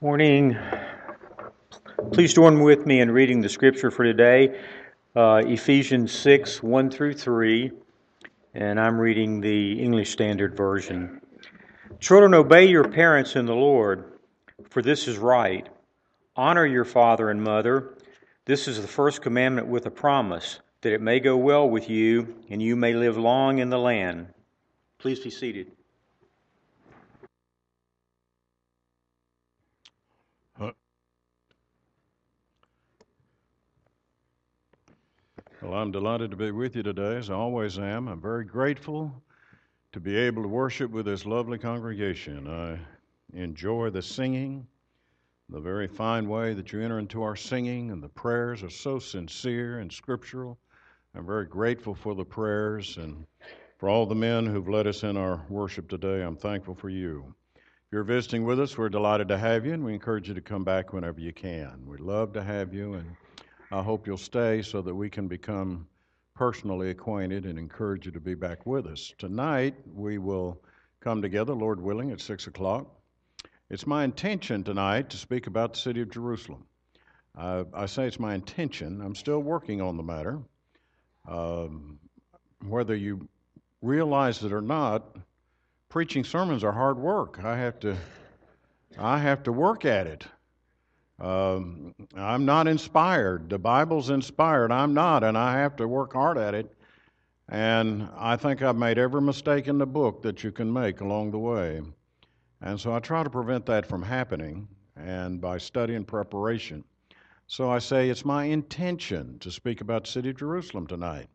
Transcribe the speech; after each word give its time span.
Morning. 0.00 0.56
Please 2.12 2.34
join 2.34 2.60
with 2.60 2.84
me 2.84 3.00
in 3.00 3.10
reading 3.10 3.40
the 3.40 3.48
scripture 3.48 3.90
for 3.90 4.04
today, 4.04 4.60
uh, 5.16 5.42
Ephesians 5.46 6.12
6 6.12 6.62
1 6.62 6.90
through 6.90 7.14
3, 7.14 7.70
and 8.54 8.78
I'm 8.78 8.98
reading 8.98 9.40
the 9.40 9.80
English 9.80 10.10
Standard 10.10 10.56
Version. 10.56 11.20
Children, 12.00 12.34
obey 12.34 12.66
your 12.66 12.86
parents 12.86 13.34
in 13.34 13.46
the 13.46 13.54
Lord, 13.54 14.18
for 14.68 14.82
this 14.82 15.08
is 15.08 15.16
right. 15.16 15.66
Honor 16.36 16.66
your 16.66 16.84
father 16.84 17.30
and 17.30 17.42
mother. 17.42 17.94
This 18.44 18.68
is 18.68 18.82
the 18.82 18.88
first 18.88 19.22
commandment 19.22 19.68
with 19.68 19.86
a 19.86 19.90
promise, 19.90 20.60
that 20.82 20.92
it 20.92 21.00
may 21.00 21.18
go 21.18 21.36
well 21.36 21.68
with 21.68 21.88
you 21.88 22.34
and 22.50 22.60
you 22.60 22.76
may 22.76 22.92
live 22.92 23.16
long 23.16 23.58
in 23.58 23.70
the 23.70 23.78
land. 23.78 24.26
Please 24.98 25.20
be 25.20 25.30
seated. 25.30 25.70
Well, 35.64 35.80
I'm 35.80 35.92
delighted 35.92 36.30
to 36.30 36.36
be 36.36 36.50
with 36.50 36.76
you 36.76 36.82
today, 36.82 37.16
as 37.16 37.30
I 37.30 37.34
always 37.34 37.78
am. 37.78 38.06
I'm 38.06 38.20
very 38.20 38.44
grateful 38.44 39.10
to 39.92 39.98
be 39.98 40.14
able 40.14 40.42
to 40.42 40.48
worship 40.48 40.90
with 40.90 41.06
this 41.06 41.24
lovely 41.24 41.56
congregation. 41.56 42.46
I 42.46 42.78
enjoy 43.32 43.88
the 43.88 44.02
singing, 44.02 44.66
the 45.48 45.60
very 45.60 45.86
fine 45.86 46.28
way 46.28 46.52
that 46.52 46.70
you 46.70 46.82
enter 46.82 46.98
into 46.98 47.22
our 47.22 47.34
singing, 47.34 47.90
and 47.92 48.02
the 48.02 48.10
prayers 48.10 48.62
are 48.62 48.68
so 48.68 48.98
sincere 48.98 49.78
and 49.78 49.90
scriptural. 49.90 50.58
I'm 51.14 51.24
very 51.24 51.46
grateful 51.46 51.94
for 51.94 52.14
the 52.14 52.26
prayers 52.26 52.98
and 52.98 53.26
for 53.78 53.88
all 53.88 54.04
the 54.04 54.14
men 54.14 54.44
who've 54.44 54.68
led 54.68 54.86
us 54.86 55.02
in 55.02 55.16
our 55.16 55.46
worship 55.48 55.88
today. 55.88 56.20
I'm 56.22 56.36
thankful 56.36 56.74
for 56.74 56.90
you. 56.90 57.34
If 57.54 57.62
you're 57.90 58.04
visiting 58.04 58.44
with 58.44 58.60
us, 58.60 58.76
we're 58.76 58.90
delighted 58.90 59.28
to 59.28 59.38
have 59.38 59.64
you, 59.64 59.72
and 59.72 59.82
we 59.82 59.94
encourage 59.94 60.28
you 60.28 60.34
to 60.34 60.42
come 60.42 60.62
back 60.62 60.92
whenever 60.92 61.20
you 61.20 61.32
can. 61.32 61.86
We'd 61.86 62.00
love 62.00 62.34
to 62.34 62.42
have 62.42 62.74
you, 62.74 62.94
and 62.94 63.16
I 63.72 63.82
hope 63.82 64.06
you'll 64.06 64.16
stay 64.16 64.62
so 64.62 64.82
that 64.82 64.94
we 64.94 65.10
can 65.10 65.28
become 65.28 65.86
personally 66.34 66.90
acquainted 66.90 67.44
and 67.46 67.58
encourage 67.58 68.06
you 68.06 68.12
to 68.12 68.20
be 68.20 68.34
back 68.34 68.66
with 68.66 68.86
us. 68.86 69.12
Tonight, 69.18 69.74
we 69.94 70.18
will 70.18 70.60
come 71.00 71.22
together, 71.22 71.54
Lord 71.54 71.80
willing, 71.80 72.10
at 72.10 72.20
6 72.20 72.46
o'clock. 72.46 72.86
It's 73.70 73.86
my 73.86 74.04
intention 74.04 74.64
tonight 74.64 75.10
to 75.10 75.16
speak 75.16 75.46
about 75.46 75.74
the 75.74 75.80
city 75.80 76.02
of 76.02 76.10
Jerusalem. 76.10 76.64
Uh, 77.36 77.64
I 77.72 77.86
say 77.86 78.06
it's 78.06 78.20
my 78.20 78.34
intention. 78.34 79.00
I'm 79.00 79.14
still 79.14 79.40
working 79.40 79.80
on 79.80 79.96
the 79.96 80.02
matter. 80.02 80.38
Um, 81.26 81.98
whether 82.66 82.94
you 82.94 83.28
realize 83.82 84.42
it 84.42 84.52
or 84.52 84.60
not, 84.60 85.16
preaching 85.88 86.24
sermons 86.24 86.64
are 86.64 86.72
hard 86.72 86.98
work. 86.98 87.42
I 87.42 87.56
have 87.56 87.80
to, 87.80 87.96
I 88.98 89.18
have 89.18 89.44
to 89.44 89.52
work 89.52 89.84
at 89.84 90.06
it. 90.06 90.26
Um, 91.20 91.94
I'm 92.16 92.44
not 92.44 92.66
inspired. 92.66 93.48
The 93.48 93.58
Bible's 93.58 94.10
inspired. 94.10 94.72
I'm 94.72 94.94
not, 94.94 95.22
and 95.22 95.38
I 95.38 95.58
have 95.58 95.76
to 95.76 95.86
work 95.86 96.12
hard 96.12 96.38
at 96.38 96.54
it. 96.54 96.74
And 97.48 98.08
I 98.16 98.36
think 98.36 98.62
I've 98.62 98.76
made 98.76 98.98
every 98.98 99.20
mistake 99.20 99.68
in 99.68 99.78
the 99.78 99.86
book 99.86 100.22
that 100.22 100.42
you 100.42 100.50
can 100.50 100.72
make 100.72 101.00
along 101.00 101.30
the 101.30 101.38
way. 101.38 101.82
And 102.62 102.80
so 102.80 102.94
I 102.94 103.00
try 103.00 103.22
to 103.22 103.30
prevent 103.30 103.66
that 103.66 103.86
from 103.86 104.02
happening 104.02 104.66
and 104.96 105.40
by 105.40 105.58
study 105.58 105.94
and 105.94 106.06
preparation. 106.06 106.84
So 107.46 107.70
I 107.70 107.78
say 107.78 108.08
it's 108.08 108.24
my 108.24 108.44
intention 108.44 109.38
to 109.40 109.50
speak 109.50 109.82
about 109.82 110.04
the 110.04 110.10
city 110.10 110.30
of 110.30 110.38
Jerusalem 110.38 110.86
tonight. 110.86 111.28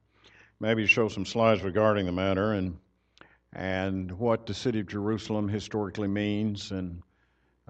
Maybe 0.60 0.86
show 0.88 1.08
some 1.08 1.26
slides 1.26 1.64
regarding 1.64 2.06
the 2.06 2.12
matter 2.12 2.54
and 2.54 2.78
and 3.54 4.12
what 4.12 4.46
the 4.46 4.54
city 4.54 4.80
of 4.80 4.88
Jerusalem 4.88 5.48
historically 5.48 6.08
means 6.08 6.72
and 6.72 7.02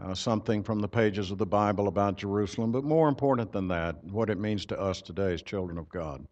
uh, 0.03 0.15
something 0.15 0.63
from 0.63 0.79
the 0.79 0.87
pages 0.87 1.31
of 1.31 1.37
the 1.37 1.45
Bible 1.45 1.87
about 1.87 2.17
Jerusalem, 2.17 2.71
but 2.71 2.83
more 2.83 3.09
important 3.09 3.51
than 3.51 3.67
that, 3.67 4.03
what 4.05 4.29
it 4.29 4.39
means 4.39 4.65
to 4.67 4.79
us 4.79 5.01
today 5.01 5.33
as 5.33 5.41
children 5.41 5.77
of 5.77 5.89
God 5.89 6.25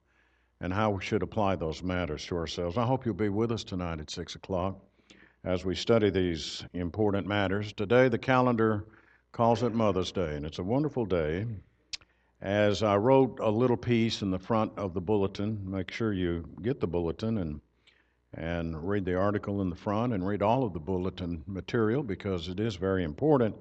and 0.62 0.74
how 0.74 0.92
we 0.92 1.04
should 1.04 1.22
apply 1.22 1.56
those 1.56 1.84
matters 1.84 2.26
to 2.26 2.36
ourselves. 2.36 2.78
I 2.78 2.86
hope 2.86 3.06
you'll 3.06 3.14
be 3.14 3.30
with 3.30 3.52
us 3.52 3.64
tonight 3.64 4.00
at 4.00 4.10
6 4.10 4.36
o'clock 4.36 4.80
as 5.44 5.64
we 5.64 5.76
study 5.76 6.10
these 6.10 6.64
important 6.74 7.28
matters. 7.28 7.74
Today, 7.74 8.10
the 8.10 8.18
calendar 8.18 8.86
calls 9.32 9.64
it 9.64 9.74
Mother's 9.74 10.12
Day, 10.12 10.36
and 10.36 10.46
it's 10.46 10.60
a 10.60 10.64
wonderful 10.64 11.06
day. 11.06 11.46
As 12.42 12.84
I 12.84 12.98
wrote 12.98 13.40
a 13.40 13.50
little 13.50 13.78
piece 13.78 14.22
in 14.22 14.32
the 14.32 14.40
front 14.40 14.72
of 14.78 14.94
the 14.94 15.02
bulletin, 15.02 15.60
make 15.64 15.92
sure 15.92 16.14
you 16.14 16.48
get 16.62 16.80
the 16.80 16.88
bulletin 16.88 17.38
and 17.38 17.62
and 18.34 18.88
read 18.88 19.06
the 19.06 19.16
article 19.16 19.62
in 19.62 19.70
the 19.70 19.76
front 19.76 20.14
and 20.14 20.28
read 20.28 20.42
all 20.42 20.64
of 20.64 20.74
the 20.74 20.80
bulletin 20.80 21.44
material 21.48 22.04
because 22.04 22.48
it 22.48 22.60
is 22.60 22.76
very 22.76 23.04
important. 23.04 23.56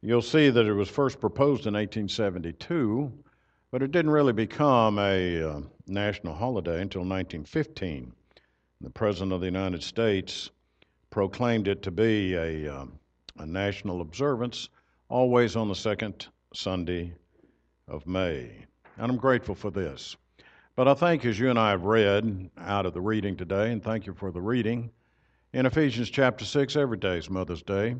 You'll 0.00 0.22
see 0.22 0.50
that 0.50 0.66
it 0.66 0.72
was 0.72 0.88
first 0.88 1.20
proposed 1.20 1.66
in 1.66 1.74
1872, 1.74 3.12
but 3.70 3.82
it 3.82 3.92
didn't 3.92 4.10
really 4.10 4.32
become 4.32 4.98
a 4.98 5.42
uh, 5.42 5.60
national 5.86 6.34
holiday 6.34 6.80
until 6.80 7.02
1915. 7.02 8.12
The 8.80 8.90
President 8.90 9.32
of 9.32 9.40
the 9.40 9.46
United 9.46 9.82
States 9.82 10.50
proclaimed 11.10 11.68
it 11.68 11.82
to 11.82 11.90
be 11.90 12.34
a, 12.34 12.74
uh, 12.74 12.86
a 13.38 13.46
national 13.46 14.00
observance, 14.00 14.68
always 15.08 15.54
on 15.54 15.68
the 15.68 15.74
second 15.74 16.26
Sunday 16.54 17.14
of 17.86 18.06
May. 18.06 18.50
And 18.98 19.10
I'm 19.10 19.18
grateful 19.18 19.54
for 19.54 19.70
this. 19.70 20.16
But 20.74 20.88
I 20.88 20.94
think 20.94 21.26
as 21.26 21.38
you 21.38 21.50
and 21.50 21.58
I 21.58 21.68
have 21.68 21.84
read 21.84 22.50
out 22.56 22.86
of 22.86 22.94
the 22.94 23.00
reading 23.02 23.36
today, 23.36 23.72
and 23.72 23.84
thank 23.84 24.06
you 24.06 24.14
for 24.14 24.30
the 24.30 24.40
reading, 24.40 24.90
in 25.52 25.66
Ephesians 25.66 26.08
chapter 26.08 26.46
6, 26.46 26.76
every 26.76 26.96
day 26.96 27.18
is 27.18 27.28
Mother's 27.28 27.62
Day, 27.62 27.94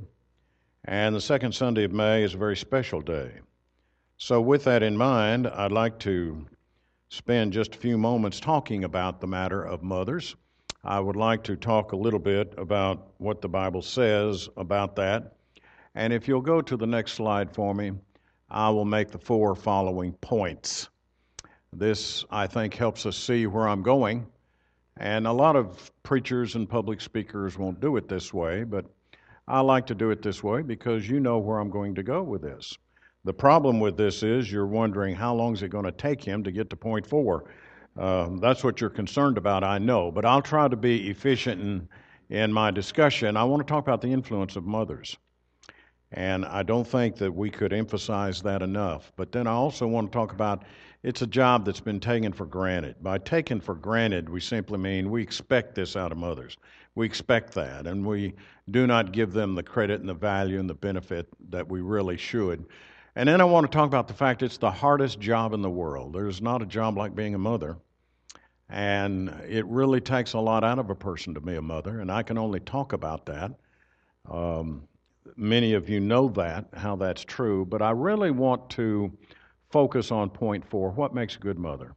and 0.87 1.15
the 1.15 1.21
second 1.21 1.55
Sunday 1.55 1.85
of 1.85 1.93
May 1.93 2.23
is 2.23 2.33
a 2.33 2.39
very 2.39 2.57
special 2.57 3.03
day. 3.03 3.31
So, 4.17 4.41
with 4.41 4.65
that 4.65 4.83
in 4.83 4.97
mind, 4.97 5.49
I'd 5.49 5.71
like 5.71 5.99
to 5.99 6.47
spend 7.11 7.53
just 7.53 7.75
a 7.75 7.79
few 7.79 7.99
moments 7.99 8.41
talking 8.41 8.85
about 8.85 9.21
the 9.21 9.27
matter 9.27 9.63
of 9.63 9.83
mothers. 9.83 10.35
I 10.83 10.99
would 10.99 11.17
like 11.17 11.45
to 11.45 11.57
talk 11.57 11.93
a 11.93 11.97
little 11.97 12.19
bit 12.19 12.55
about 12.57 13.13
what 13.19 13.43
the 13.43 13.51
Bible 13.51 13.83
says 13.83 14.49
about 14.57 14.97
that. 14.97 15.37
And 15.95 16.11
if 16.11 16.27
you'll 16.27 16.41
go 16.41 16.63
to 16.63 16.79
the 16.79 16.87
next 16.87 17.13
slide 17.13 17.53
for 17.53 17.75
me, 17.75 17.93
I 18.49 18.71
will 18.71 18.87
make 18.87 19.11
the 19.11 19.19
four 19.19 19.55
following 19.55 20.15
points. 20.15 20.89
This, 21.73 22.25
I 22.31 22.47
think, 22.47 22.75
helps 22.75 23.07
us 23.07 23.17
see 23.17 23.47
where 23.47 23.67
I'm 23.67 23.83
going. 23.83 24.27
And 24.99 25.27
a 25.27 25.33
lot 25.33 25.57
of 25.57 25.91
preachers 26.03 26.55
and 26.55 26.69
public 26.69 27.01
speakers 27.01 27.57
won't 27.57 27.81
do 27.81 27.97
it 27.97 28.09
this 28.09 28.33
way, 28.35 28.65
but 28.65 28.85
I 29.49 29.61
like 29.61 29.87
to 29.87 29.95
do 29.95 30.11
it 30.11 30.23
this 30.23 30.43
way 30.43 30.63
because 30.63 31.09
you 31.09 31.19
know 31.19 31.39
where 31.39 31.59
I'm 31.59 31.71
going 31.71 31.95
to 31.95 32.03
go 32.03 32.23
with 32.23 32.43
this. 32.43 32.77
The 33.25 33.33
problem 33.33 33.81
with 33.81 33.97
this 33.97 34.23
is 34.23 34.51
you're 34.51 34.67
wondering 34.67 35.15
how 35.15 35.35
long 35.35 35.55
is 35.55 35.63
it 35.63 35.69
going 35.69 35.85
to 35.85 35.93
take 35.93 36.23
him 36.23 36.45
to 36.45 36.53
get 36.53 36.69
to 36.71 36.77
point 36.77 37.07
four. 37.07 37.45
Um, 37.97 38.39
that's 38.39 38.65
what 38.65 38.81
you're 38.81 38.91
concerned 38.91 39.39
about, 39.39 39.65
I 39.65 39.79
know, 39.79 40.11
but 40.11 40.25
I'll 40.25 40.43
try 40.43 40.69
to 40.69 40.77
be 40.77 41.09
efficient 41.11 41.61
in, 41.61 41.89
in 42.31 42.53
my 42.53 42.71
discussion. 42.71 43.37
I 43.37 43.45
want 43.45 43.67
to 43.67 43.71
talk 43.71 43.85
about 43.85 44.01
the 44.01 44.09
influence 44.09 44.57
of 44.57 44.65
mothers. 44.65 45.17
And 46.13 46.45
I 46.45 46.63
don't 46.63 46.87
think 46.87 47.17
that 47.17 47.33
we 47.33 47.51
could 47.51 47.73
emphasize 47.73 48.43
that 48.43 48.61
enough. 48.61 49.13
But 49.17 49.33
then 49.33 49.47
I 49.47 49.53
also 49.53 49.87
want 49.87 50.13
to 50.13 50.19
talk 50.19 50.33
about 50.33 50.65
it's 51.03 51.23
a 51.23 51.27
job 51.27 51.65
that's 51.65 51.81
been 51.81 52.01
taken 52.01 52.33
for 52.33 52.47
granted. 52.47 52.97
By 53.03 53.19
taken 53.19 53.61
for 53.61 53.75
granted, 53.75 54.29
we 54.29 54.41
simply 54.41 54.79
mean 54.79 55.11
we 55.11 55.23
expect 55.23 55.75
this 55.75 55.97
out 55.97 56.13
of 56.13 56.19
mothers. 56.19 56.57
We 56.95 57.07
expect 57.07 57.55
that, 57.55 57.87
and 57.87 58.07
we 58.07 58.35
do 58.71 58.87
not 58.87 59.13
give 59.13 59.33
them 59.33 59.55
the 59.55 59.63
credit 59.63 60.01
and 60.01 60.09
the 60.09 60.15
value 60.15 60.61
and 60.61 60.71
the 60.71 60.75
benefit 60.75 61.27
that 61.51 61.69
we 61.69 61.81
really 61.81 62.17
should. 62.17 62.67
And 63.17 63.29
then 63.29 63.41
I 63.41 63.45
want 63.45 63.71
to 63.71 63.77
talk 63.77 63.87
about 63.87 64.09
the 64.09 64.15
fact 64.15 64.43
it's 64.43 64.59
the 64.59 64.71
hardest 64.71 65.19
job 65.19 65.53
in 65.53 65.63
the 65.63 65.71
world. 65.71 66.13
There's 66.13 66.41
not 66.41 66.63
a 66.63 66.67
job 66.67 66.97
like 66.97 67.15
being 67.15 67.35
a 67.35 67.39
mother. 67.39 67.77
And 68.69 69.29
it 69.47 69.67
really 69.67 70.01
takes 70.01 70.33
a 70.33 70.39
lot 70.39 70.65
out 70.65 70.79
of 70.79 70.89
a 70.89 70.95
person 70.95 71.35
to 71.35 71.41
be 71.41 71.57
a 71.57 71.63
mother, 71.63 72.01
and 72.01 72.11
I 72.11 72.23
can 72.23 72.39
only 72.39 72.61
talk 72.61 72.93
about 72.93 73.27
that. 73.27 73.53
Um, 74.31 74.89
many 75.37 75.75
of 75.75 75.89
you 75.89 76.01
know 76.01 76.29
that, 76.31 76.69
how 76.75 76.97
that's 76.97 77.25
true, 77.25 77.67
but 77.67 77.83
I 77.83 77.91
really 77.91 78.31
want 78.31 78.71
to 78.71 79.13
focus 79.73 80.13
on 80.13 80.31
point 80.31 80.65
four 80.65 80.91
what 80.91 81.15
makes 81.15 81.37
a 81.37 81.41
good 81.41 81.59
mother? 81.59 81.95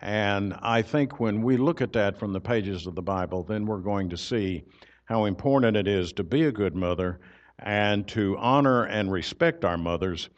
And 0.00 0.54
I 0.62 0.82
think 0.82 1.18
when 1.18 1.42
we 1.42 1.56
look 1.56 1.80
at 1.80 1.92
that 1.94 2.18
from 2.18 2.32
the 2.32 2.40
pages 2.40 2.86
of 2.86 2.94
the 2.94 3.02
Bible, 3.02 3.42
then 3.42 3.66
we're 3.66 3.78
going 3.78 4.08
to 4.10 4.16
see 4.16 4.62
how 5.06 5.24
important 5.24 5.76
it 5.76 5.88
is 5.88 6.12
to 6.12 6.22
be 6.22 6.44
a 6.44 6.52
good 6.52 6.76
mother 6.76 7.18
and 7.58 8.06
to 8.08 8.36
honor 8.38 8.84
and 8.84 9.10
respect 9.10 9.64
our 9.64 9.76
mothers, 9.76 10.28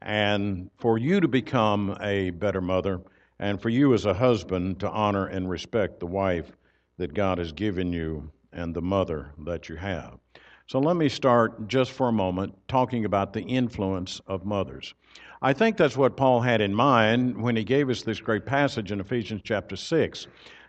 and 0.00 0.70
for 0.78 0.96
you 0.96 1.20
to 1.20 1.28
become 1.28 1.98
a 2.00 2.30
better 2.30 2.62
mother, 2.62 3.02
and 3.38 3.60
for 3.60 3.68
you 3.68 3.92
as 3.92 4.06
a 4.06 4.14
husband 4.14 4.80
to 4.80 4.88
honor 4.88 5.26
and 5.26 5.50
respect 5.50 6.00
the 6.00 6.06
wife 6.06 6.52
that 6.96 7.12
God 7.12 7.36
has 7.36 7.52
given 7.52 7.92
you 7.92 8.30
and 8.52 8.74
the 8.74 8.80
mother 8.80 9.32
that 9.44 9.68
you 9.68 9.76
have. 9.76 10.18
So 10.66 10.78
let 10.78 10.96
me 10.96 11.08
start 11.08 11.68
just 11.68 11.90
for 11.90 12.08
a 12.08 12.12
moment 12.12 12.54
talking 12.68 13.04
about 13.04 13.32
the 13.32 13.42
influence 13.42 14.20
of 14.26 14.46
mothers. 14.46 14.94
I 15.42 15.54
think 15.54 15.78
that's 15.78 15.96
what 15.96 16.18
Paul 16.18 16.42
had 16.42 16.60
in 16.60 16.74
mind 16.74 17.40
when 17.40 17.56
he 17.56 17.64
gave 17.64 17.88
us 17.88 18.02
this 18.02 18.20
great 18.20 18.44
passage 18.44 18.92
in 18.92 19.00
Ephesians 19.00 19.40
chapter 19.42 19.74
6. 19.74 20.26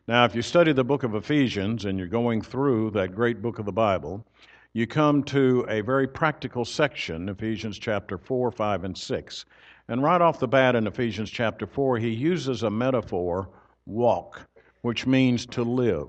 Now, 0.08 0.24
if 0.24 0.34
you 0.34 0.42
study 0.42 0.72
the 0.72 0.86
book 0.86 1.04
of 1.04 1.14
Ephesians 1.14 1.84
and 1.84 2.00
you're 2.00 2.08
going 2.08 2.42
through 2.42 2.92
that 2.92 3.14
great 3.14 3.42
book 3.42 3.60
of 3.60 3.66
the 3.66 3.74
Bible, 3.74 4.26
you 4.72 4.88
come 4.88 5.24
to 5.24 5.66
a 5.68 5.82
very 5.82 6.08
practical 6.08 6.64
section, 6.64 7.28
Ephesians 7.28 7.78
chapter 7.80 8.18
4, 8.18 8.50
5, 8.50 8.84
and 8.86 8.98
6. 8.98 9.46
And 9.90 10.02
right 10.02 10.22
off 10.22 10.40
the 10.40 10.48
bat 10.48 10.78
in 10.78 10.88
Ephesians 10.88 11.30
chapter 11.30 11.68
4, 11.68 11.98
he 11.98 12.10
uses 12.10 12.64
a 12.64 12.70
metaphor, 12.70 13.50
walk, 13.86 14.48
which 14.84 15.06
means 15.06 15.46
to 15.48 15.64
live. 15.64 16.08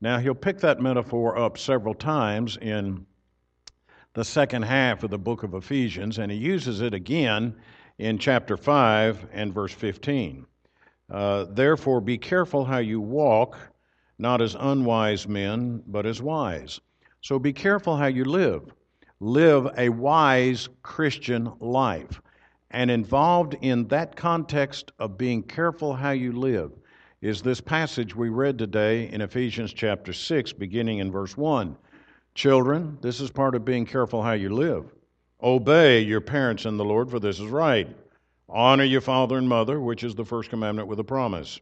Now, 0.00 0.20
he'll 0.20 0.36
pick 0.36 0.60
that 0.60 0.80
metaphor 0.80 1.36
up 1.36 1.58
several 1.58 1.94
times 1.94 2.56
in 2.58 3.04
the 4.14 4.24
second 4.24 4.62
half 4.62 5.02
of 5.02 5.10
the 5.10 5.18
book 5.18 5.42
of 5.42 5.54
Ephesians, 5.54 6.18
and 6.18 6.30
he 6.30 6.38
uses 6.38 6.82
it 6.82 6.94
again 6.94 7.56
in 7.98 8.18
chapter 8.18 8.56
5 8.56 9.26
and 9.32 9.54
verse 9.54 9.72
15. 9.72 10.46
Uh, 11.10 11.44
Therefore, 11.50 12.00
be 12.00 12.18
careful 12.18 12.64
how 12.64 12.78
you 12.78 13.00
walk, 13.00 13.58
not 14.18 14.40
as 14.40 14.56
unwise 14.58 15.28
men, 15.28 15.82
but 15.86 16.06
as 16.06 16.20
wise. 16.20 16.80
So 17.20 17.38
be 17.38 17.52
careful 17.52 17.96
how 17.96 18.06
you 18.06 18.24
live. 18.24 18.72
Live 19.20 19.68
a 19.78 19.88
wise 19.88 20.68
Christian 20.82 21.52
life. 21.60 22.20
And 22.70 22.90
involved 22.90 23.56
in 23.62 23.88
that 23.88 24.16
context 24.16 24.92
of 24.98 25.16
being 25.16 25.42
careful 25.42 25.94
how 25.94 26.10
you 26.10 26.32
live 26.32 26.72
is 27.22 27.40
this 27.40 27.60
passage 27.60 28.14
we 28.14 28.28
read 28.28 28.58
today 28.58 29.08
in 29.10 29.22
Ephesians 29.22 29.72
chapter 29.72 30.12
6, 30.12 30.52
beginning 30.52 30.98
in 30.98 31.10
verse 31.10 31.36
1. 31.36 31.76
Children, 32.34 32.98
this 33.00 33.20
is 33.20 33.30
part 33.30 33.54
of 33.54 33.64
being 33.64 33.86
careful 33.86 34.22
how 34.22 34.32
you 34.32 34.50
live. 34.50 34.84
Obey 35.42 36.00
your 36.00 36.20
parents 36.20 36.64
in 36.64 36.76
the 36.76 36.84
Lord, 36.84 37.10
for 37.10 37.20
this 37.20 37.38
is 37.38 37.46
right. 37.46 37.88
Honor 38.48 38.84
your 38.84 39.00
father 39.00 39.36
and 39.36 39.48
mother, 39.48 39.80
which 39.80 40.02
is 40.02 40.14
the 40.14 40.24
first 40.24 40.48
commandment 40.48 40.88
with 40.88 40.98
a 40.98 41.04
promise, 41.04 41.60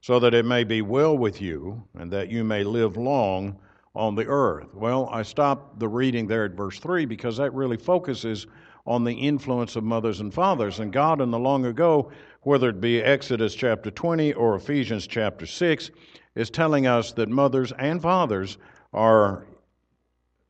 so 0.00 0.20
that 0.20 0.34
it 0.34 0.44
may 0.44 0.62
be 0.62 0.82
well 0.82 1.16
with 1.16 1.40
you 1.40 1.82
and 1.98 2.12
that 2.12 2.30
you 2.30 2.44
may 2.44 2.62
live 2.62 2.96
long 2.96 3.58
on 3.94 4.14
the 4.14 4.26
earth. 4.26 4.72
Well, 4.74 5.08
I 5.10 5.22
stopped 5.22 5.80
the 5.80 5.88
reading 5.88 6.26
there 6.26 6.44
at 6.44 6.52
verse 6.52 6.78
3 6.78 7.06
because 7.06 7.36
that 7.38 7.52
really 7.54 7.76
focuses 7.76 8.46
on 8.86 9.04
the 9.04 9.12
influence 9.12 9.74
of 9.74 9.84
mothers 9.84 10.20
and 10.20 10.32
fathers. 10.32 10.78
And 10.78 10.92
God, 10.92 11.20
in 11.20 11.30
the 11.30 11.38
long 11.38 11.66
ago, 11.66 12.12
whether 12.42 12.68
it 12.68 12.80
be 12.80 13.02
Exodus 13.02 13.54
chapter 13.54 13.90
20 13.90 14.32
or 14.34 14.54
Ephesians 14.54 15.06
chapter 15.06 15.44
6, 15.44 15.90
is 16.36 16.50
telling 16.50 16.86
us 16.86 17.12
that 17.12 17.28
mothers 17.28 17.72
and 17.78 18.00
fathers 18.00 18.58
are 18.92 19.44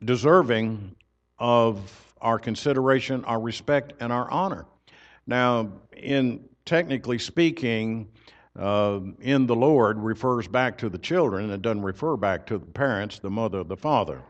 deserving 0.05 0.95
of 1.39 2.08
our 2.21 2.39
consideration, 2.39 3.23
our 3.25 3.39
respect, 3.39 3.93
and 3.99 4.11
our 4.11 4.29
honor. 4.31 4.65
Now, 5.27 5.71
in 5.95 6.43
technically 6.65 7.19
speaking, 7.19 8.07
uh, 8.57 8.99
in 9.21 9.47
the 9.47 9.55
Lord 9.55 9.97
refers 9.99 10.47
back 10.47 10.77
to 10.79 10.89
the 10.89 10.97
children. 10.97 11.49
It 11.49 11.61
doesn't 11.61 11.81
refer 11.81 12.17
back 12.17 12.45
to 12.47 12.57
the 12.57 12.65
parents, 12.65 13.19
the 13.19 13.29
mother, 13.29 13.63
the 13.63 13.77
father. 13.77 14.21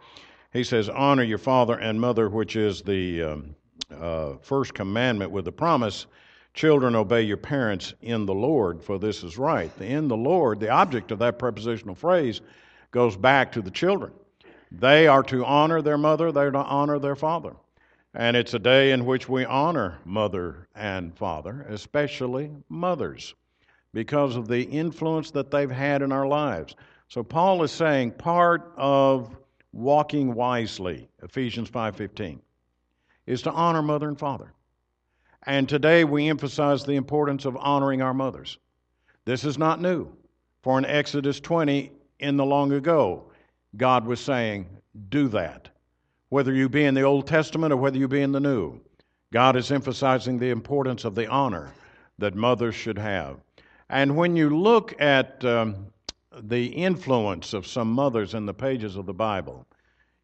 He 0.54 0.64
says, 0.64 0.90
Honor 0.90 1.24
your 1.24 1.38
father 1.38 1.80
and 1.80 2.00
mother, 2.00 2.30
which 2.30 2.56
is 2.56 2.82
the 2.82 3.24
um, 3.24 3.56
uh, 4.00 4.34
first 4.42 4.74
commandment 4.74 5.32
with 5.32 5.46
the 5.46 5.52
promise. 5.52 6.06
Children, 6.54 6.96
obey 6.96 7.22
your 7.22 7.38
parents 7.38 7.94
in 8.02 8.26
the 8.26 8.34
Lord, 8.34 8.84
for 8.84 8.98
this 8.98 9.24
is 9.24 9.38
right. 9.38 9.72
In 9.80 10.08
the 10.08 10.18
Lord, 10.18 10.60
the 10.60 10.70
object 10.70 11.12
of 11.12 11.20
that 11.20 11.40
prepositional 11.40 11.96
phrase 11.96 12.42
goes 12.92 13.16
back 13.16 13.52
to 13.52 13.62
the 13.62 13.72
children. 13.72 14.12
They 14.72 15.08
are 15.08 15.24
to 15.24 15.46
honor 15.46 15.82
their 15.82 15.98
mother, 15.98 16.32
they're 16.32 16.52
to 16.52 16.58
honor 16.58 17.00
their 17.00 17.16
father. 17.16 17.56
And 18.16 18.36
it's 18.36 18.56
a 18.56 18.60
day 18.60 18.92
in 18.92 19.06
which 19.06 19.30
we 19.30 19.46
honor 19.46 20.00
mother 20.04 20.68
and 20.76 21.16
father, 21.16 21.66
especially 21.70 22.50
mothers, 22.68 23.36
because 23.94 24.36
of 24.36 24.48
the 24.48 24.64
influence 24.64 25.30
that 25.32 25.52
they've 25.52 25.70
had 25.70 26.02
in 26.02 26.12
our 26.12 26.28
lives. 26.28 26.76
So 27.08 27.24
Paul 27.24 27.62
is 27.64 27.72
saying 27.72 28.12
part 28.12 28.74
of 28.78 29.36
walking 29.72 30.34
wisely, 30.34 31.08
Ephesians 31.22 31.70
5:15, 31.70 32.40
is 33.28 33.44
to 33.44 33.52
honor 33.52 33.84
mother 33.84 34.08
and 34.08 34.18
father. 34.18 34.54
And 35.44 35.70
today 35.70 36.04
we 36.04 36.30
emphasize 36.30 36.84
the 36.84 36.96
importance 36.96 37.46
of 37.46 37.56
honoring 37.58 38.02
our 38.02 38.14
mothers. 38.14 38.58
This 39.26 39.46
is 39.46 39.58
not 39.58 39.82
new. 39.82 40.12
For 40.64 40.78
in 40.78 40.86
Exodus 40.86 41.40
20 41.40 41.92
in 42.20 42.38
the 42.38 42.46
long 42.46 42.74
ago, 42.74 43.32
God 43.78 44.06
was 44.06 44.20
saying, 44.20 44.68
do 45.10 45.28
that. 45.30 45.70
Whether 46.30 46.54
you 46.54 46.70
be 46.70 46.86
in 46.86 46.94
the 46.94 47.02
Old 47.02 47.26
Testament 47.26 47.74
or 47.74 47.78
whether 47.78 47.98
you 47.98 48.08
be 48.08 48.22
in 48.22 48.32
the 48.32 48.40
New, 48.40 48.80
God 49.34 49.56
is 49.56 49.72
emphasizing 49.72 50.38
the 50.38 50.52
importance 50.52 51.04
of 51.04 51.16
the 51.16 51.28
honor 51.28 51.74
that 52.20 52.36
mothers 52.36 52.76
should 52.76 53.00
have. 53.00 53.38
And 53.90 54.16
when 54.16 54.36
you 54.36 54.56
look 54.56 55.00
at 55.02 55.44
um, 55.44 55.88
the 56.42 56.68
influence 56.68 57.54
of 57.54 57.66
some 57.66 57.92
mothers 57.92 58.36
in 58.36 58.46
the 58.46 58.54
pages 58.54 58.96
of 58.96 59.08
the 59.08 59.14
Bible, 59.14 59.66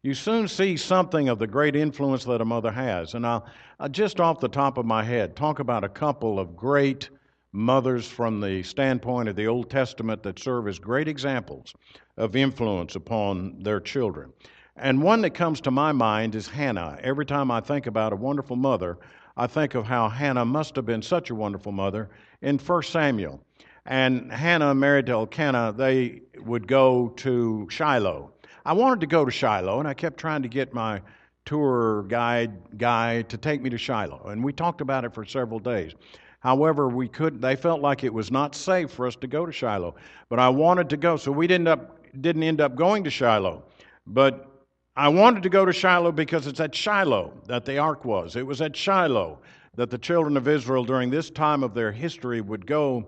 you 0.04 0.14
soon 0.14 0.46
see 0.46 0.76
something 0.76 1.28
of 1.28 1.40
the 1.40 1.46
great 1.48 1.74
influence 1.74 2.24
that 2.24 2.40
a 2.40 2.44
mother 2.44 2.70
has. 2.70 3.14
And 3.14 3.26
I'll, 3.26 3.44
I'll 3.80 3.88
just 3.88 4.20
off 4.20 4.38
the 4.38 4.48
top 4.48 4.78
of 4.78 4.86
my 4.86 5.02
head 5.02 5.34
talk 5.34 5.58
about 5.58 5.82
a 5.82 5.88
couple 5.88 6.38
of 6.38 6.56
great 6.56 7.10
mothers 7.50 8.06
from 8.06 8.40
the 8.40 8.62
standpoint 8.62 9.28
of 9.28 9.34
the 9.34 9.48
Old 9.48 9.70
Testament 9.70 10.22
that 10.22 10.38
serve 10.38 10.68
as 10.68 10.78
great 10.78 11.08
examples 11.08 11.74
of 12.16 12.36
influence 12.36 12.94
upon 12.94 13.60
their 13.64 13.80
children. 13.80 14.32
And 14.78 15.02
one 15.02 15.22
that 15.22 15.30
comes 15.30 15.60
to 15.62 15.70
my 15.70 15.92
mind 15.92 16.34
is 16.34 16.46
Hannah. 16.46 16.98
Every 17.02 17.24
time 17.24 17.50
I 17.50 17.60
think 17.60 17.86
about 17.86 18.12
a 18.12 18.16
wonderful 18.16 18.56
mother, 18.56 18.98
I 19.36 19.46
think 19.46 19.74
of 19.74 19.86
how 19.86 20.08
Hannah 20.10 20.44
must 20.44 20.76
have 20.76 20.84
been 20.84 21.00
such 21.00 21.30
a 21.30 21.34
wonderful 21.34 21.72
mother 21.72 22.10
in 22.42 22.58
1 22.58 22.82
Samuel. 22.82 23.40
And 23.86 24.30
Hannah 24.30 24.74
married 24.74 25.06
to 25.06 25.12
Elkanah, 25.12 25.74
they 25.76 26.20
would 26.38 26.66
go 26.68 27.08
to 27.16 27.66
Shiloh. 27.70 28.32
I 28.66 28.74
wanted 28.74 29.00
to 29.00 29.06
go 29.06 29.24
to 29.24 29.30
Shiloh, 29.30 29.78
and 29.78 29.88
I 29.88 29.94
kept 29.94 30.18
trying 30.18 30.42
to 30.42 30.48
get 30.48 30.74
my 30.74 31.00
tour 31.46 32.02
guide 32.02 32.76
guy 32.76 33.22
to 33.22 33.38
take 33.38 33.62
me 33.62 33.70
to 33.70 33.78
Shiloh. 33.78 34.26
And 34.26 34.44
we 34.44 34.52
talked 34.52 34.80
about 34.82 35.04
it 35.04 35.14
for 35.14 35.24
several 35.24 35.60
days. 35.60 35.92
However, 36.40 36.88
we 36.88 37.08
could 37.08 37.40
they 37.40 37.56
felt 37.56 37.80
like 37.80 38.04
it 38.04 38.12
was 38.12 38.30
not 38.30 38.54
safe 38.54 38.90
for 38.90 39.06
us 39.06 39.16
to 39.16 39.26
go 39.26 39.46
to 39.46 39.52
Shiloh. 39.52 39.94
But 40.28 40.38
I 40.38 40.48
wanted 40.48 40.90
to 40.90 40.96
go, 40.96 41.16
so 41.16 41.32
we 41.32 41.46
didn't 41.46 41.68
up 41.68 41.98
didn't 42.20 42.42
end 42.42 42.60
up 42.60 42.74
going 42.74 43.04
to 43.04 43.10
Shiloh. 43.10 43.62
But 44.06 44.55
I 44.96 45.08
wanted 45.08 45.42
to 45.42 45.50
go 45.50 45.66
to 45.66 45.74
Shiloh 45.74 46.12
because 46.12 46.46
it's 46.46 46.60
at 46.60 46.74
Shiloh 46.74 47.34
that 47.46 47.66
the 47.66 47.76
ark 47.76 48.06
was. 48.06 48.34
It 48.34 48.46
was 48.46 48.62
at 48.62 48.74
Shiloh 48.74 49.38
that 49.74 49.90
the 49.90 49.98
children 49.98 50.38
of 50.38 50.48
Israel 50.48 50.84
during 50.84 51.10
this 51.10 51.28
time 51.28 51.62
of 51.62 51.74
their 51.74 51.92
history 51.92 52.40
would 52.40 52.66
go 52.66 53.06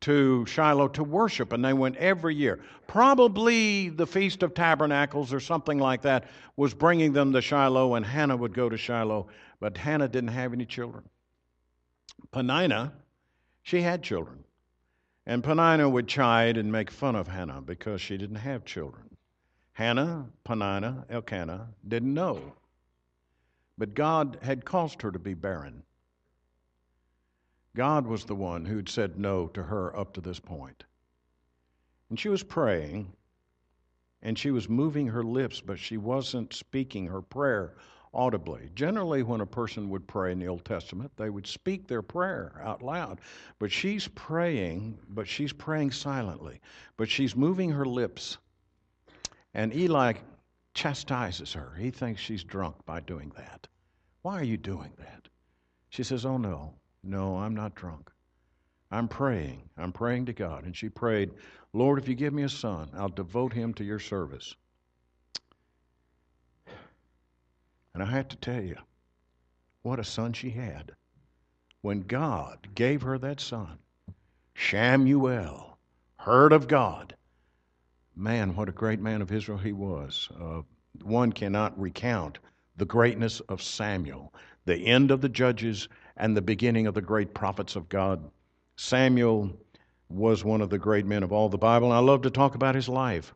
to 0.00 0.44
Shiloh 0.46 0.88
to 0.88 1.04
worship, 1.04 1.52
and 1.52 1.64
they 1.64 1.72
went 1.72 1.96
every 1.96 2.34
year. 2.34 2.58
Probably 2.88 3.90
the 3.90 4.06
Feast 4.06 4.42
of 4.42 4.54
Tabernacles 4.54 5.32
or 5.32 5.38
something 5.38 5.78
like 5.78 6.02
that 6.02 6.24
was 6.56 6.74
bringing 6.74 7.12
them 7.12 7.32
to 7.32 7.40
Shiloh, 7.40 7.94
and 7.94 8.04
Hannah 8.04 8.36
would 8.36 8.54
go 8.54 8.68
to 8.68 8.76
Shiloh, 8.76 9.28
but 9.60 9.76
Hannah 9.76 10.08
didn't 10.08 10.30
have 10.30 10.52
any 10.52 10.64
children. 10.64 11.04
Penina, 12.32 12.90
she 13.62 13.82
had 13.82 14.02
children. 14.02 14.42
And 15.26 15.44
Penina 15.44 15.88
would 15.88 16.08
chide 16.08 16.56
and 16.56 16.72
make 16.72 16.90
fun 16.90 17.14
of 17.14 17.28
Hannah 17.28 17.60
because 17.60 18.00
she 18.00 18.16
didn't 18.16 18.36
have 18.36 18.64
children. 18.64 19.09
Hannah, 19.80 20.26
Penina, 20.44 21.06
Elkanah 21.08 21.66
didn't 21.88 22.12
know. 22.12 22.52
But 23.78 23.94
God 23.94 24.36
had 24.42 24.66
caused 24.66 25.00
her 25.00 25.10
to 25.10 25.18
be 25.18 25.32
barren. 25.32 25.84
God 27.74 28.06
was 28.06 28.26
the 28.26 28.34
one 28.34 28.66
who'd 28.66 28.90
said 28.90 29.18
no 29.18 29.46
to 29.48 29.62
her 29.62 29.98
up 29.98 30.12
to 30.12 30.20
this 30.20 30.38
point. 30.38 30.84
And 32.10 32.20
she 32.20 32.28
was 32.28 32.42
praying, 32.42 33.10
and 34.20 34.38
she 34.38 34.50
was 34.50 34.68
moving 34.68 35.06
her 35.06 35.22
lips, 35.22 35.62
but 35.62 35.78
she 35.78 35.96
wasn't 35.96 36.52
speaking 36.52 37.06
her 37.06 37.22
prayer 37.22 37.72
audibly. 38.12 38.68
Generally, 38.74 39.22
when 39.22 39.40
a 39.40 39.46
person 39.46 39.88
would 39.88 40.06
pray 40.06 40.30
in 40.30 40.38
the 40.38 40.48
Old 40.48 40.66
Testament, 40.66 41.10
they 41.16 41.30
would 41.30 41.46
speak 41.46 41.88
their 41.88 42.02
prayer 42.02 42.60
out 42.62 42.82
loud. 42.82 43.22
But 43.58 43.72
she's 43.72 44.08
praying, 44.08 44.98
but 45.08 45.26
she's 45.26 45.54
praying 45.54 45.92
silently. 45.92 46.60
But 46.98 47.08
she's 47.08 47.34
moving 47.34 47.70
her 47.70 47.86
lips. 47.86 48.36
And 49.54 49.74
Eli 49.74 50.14
chastises 50.74 51.52
her. 51.52 51.74
He 51.76 51.90
thinks 51.90 52.20
she's 52.20 52.44
drunk 52.44 52.76
by 52.86 53.00
doing 53.00 53.32
that. 53.36 53.66
Why 54.22 54.38
are 54.38 54.44
you 54.44 54.56
doing 54.56 54.92
that? 54.98 55.28
She 55.88 56.02
says, 56.02 56.24
Oh, 56.24 56.36
no, 56.36 56.74
no, 57.02 57.36
I'm 57.36 57.54
not 57.54 57.74
drunk. 57.74 58.10
I'm 58.90 59.08
praying. 59.08 59.68
I'm 59.78 59.92
praying 59.92 60.26
to 60.26 60.32
God. 60.32 60.64
And 60.64 60.76
she 60.76 60.88
prayed, 60.88 61.32
Lord, 61.72 61.98
if 61.98 62.08
you 62.08 62.14
give 62.14 62.32
me 62.32 62.42
a 62.42 62.48
son, 62.48 62.90
I'll 62.94 63.08
devote 63.08 63.52
him 63.52 63.72
to 63.74 63.84
your 63.84 63.98
service. 63.98 64.54
And 67.94 68.02
I 68.02 68.06
have 68.06 68.28
to 68.28 68.36
tell 68.36 68.62
you, 68.62 68.76
what 69.82 69.98
a 69.98 70.04
son 70.04 70.32
she 70.32 70.50
had. 70.50 70.92
When 71.82 72.02
God 72.02 72.68
gave 72.74 73.02
her 73.02 73.18
that 73.18 73.40
son, 73.40 73.78
Shamuel, 74.54 75.76
heard 76.16 76.52
of 76.52 76.68
God. 76.68 77.16
Man, 78.20 78.54
what 78.54 78.68
a 78.68 78.72
great 78.72 79.00
man 79.00 79.22
of 79.22 79.32
Israel 79.32 79.56
he 79.56 79.72
was. 79.72 80.28
Uh, 80.38 80.60
one 81.02 81.32
cannot 81.32 81.80
recount 81.80 82.38
the 82.76 82.84
greatness 82.84 83.40
of 83.40 83.62
Samuel, 83.62 84.34
the 84.66 84.76
end 84.76 85.10
of 85.10 85.22
the 85.22 85.28
judges 85.30 85.88
and 86.18 86.36
the 86.36 86.42
beginning 86.42 86.86
of 86.86 86.92
the 86.92 87.00
great 87.00 87.32
prophets 87.32 87.76
of 87.76 87.88
God. 87.88 88.30
Samuel 88.76 89.50
was 90.10 90.44
one 90.44 90.60
of 90.60 90.68
the 90.68 90.76
great 90.78 91.06
men 91.06 91.22
of 91.22 91.32
all 91.32 91.48
the 91.48 91.56
Bible, 91.56 91.86
and 91.86 91.96
I 91.96 92.00
love 92.00 92.20
to 92.20 92.30
talk 92.30 92.54
about 92.54 92.74
his 92.74 92.90
life. 92.90 93.34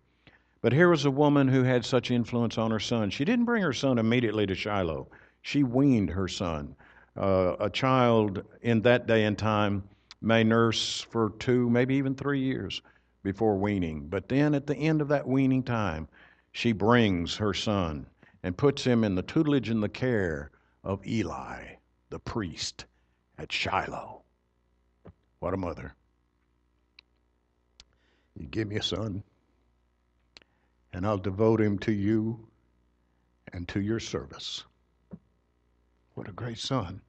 But 0.60 0.74
here 0.74 0.90
was 0.90 1.06
a 1.06 1.10
woman 1.10 1.48
who 1.48 1.62
had 1.62 1.86
such 1.86 2.10
influence 2.10 2.58
on 2.58 2.70
her 2.70 2.78
son. 2.78 3.08
She 3.08 3.24
didn't 3.24 3.46
bring 3.46 3.62
her 3.62 3.72
son 3.72 3.96
immediately 3.96 4.44
to 4.44 4.54
Shiloh, 4.54 5.08
she 5.40 5.62
weaned 5.62 6.10
her 6.10 6.28
son. 6.28 6.76
Uh, 7.16 7.56
a 7.58 7.70
child 7.70 8.44
in 8.60 8.82
that 8.82 9.06
day 9.06 9.24
and 9.24 9.38
time 9.38 9.84
may 10.20 10.44
nurse 10.44 11.00
for 11.00 11.30
two, 11.38 11.70
maybe 11.70 11.94
even 11.94 12.14
three 12.14 12.40
years 12.40 12.82
before 13.24 13.56
weaning. 13.56 14.06
But 14.06 14.28
then 14.28 14.54
at 14.54 14.68
the 14.68 14.76
end 14.76 15.00
of 15.00 15.08
that 15.08 15.26
weaning 15.26 15.64
time, 15.64 16.06
she 16.52 16.70
brings 16.70 17.34
her 17.36 17.52
son 17.52 18.06
and 18.44 18.56
puts 18.56 18.84
him 18.84 19.02
in 19.02 19.16
the 19.16 19.22
tutelage 19.22 19.70
and 19.70 19.82
the 19.82 19.88
care 19.88 20.52
of 20.84 21.04
Eli, 21.04 21.64
the 22.10 22.20
priest 22.20 22.84
at 23.38 23.50
Shiloh. 23.50 24.22
What 25.40 25.54
a 25.54 25.56
mother. 25.56 25.94
You 28.36 28.46
give 28.46 28.68
me 28.68 28.76
a 28.76 28.82
son, 28.82 29.22
and 30.92 31.06
I'll 31.06 31.18
devote 31.18 31.60
him 31.60 31.78
to 31.80 31.92
you 31.92 32.46
and 33.52 33.66
to 33.68 33.80
your 33.80 34.00
service. 34.00 34.64
What 36.14 36.28
a 36.28 36.32
great 36.32 36.58
son, 36.58 37.00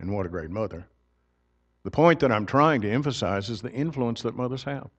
and 0.00 0.12
what 0.12 0.26
a 0.26 0.30
great 0.30 0.50
mother. 0.50 0.86
The 1.82 1.90
point 1.90 2.20
that 2.20 2.32
I'm 2.32 2.46
trying 2.46 2.80
to 2.80 2.90
emphasize 2.90 3.50
is 3.50 3.62
the 3.62 3.72
influence 3.72 4.22
that 4.22 4.36
mothers 4.36 4.64
have. 4.64 4.90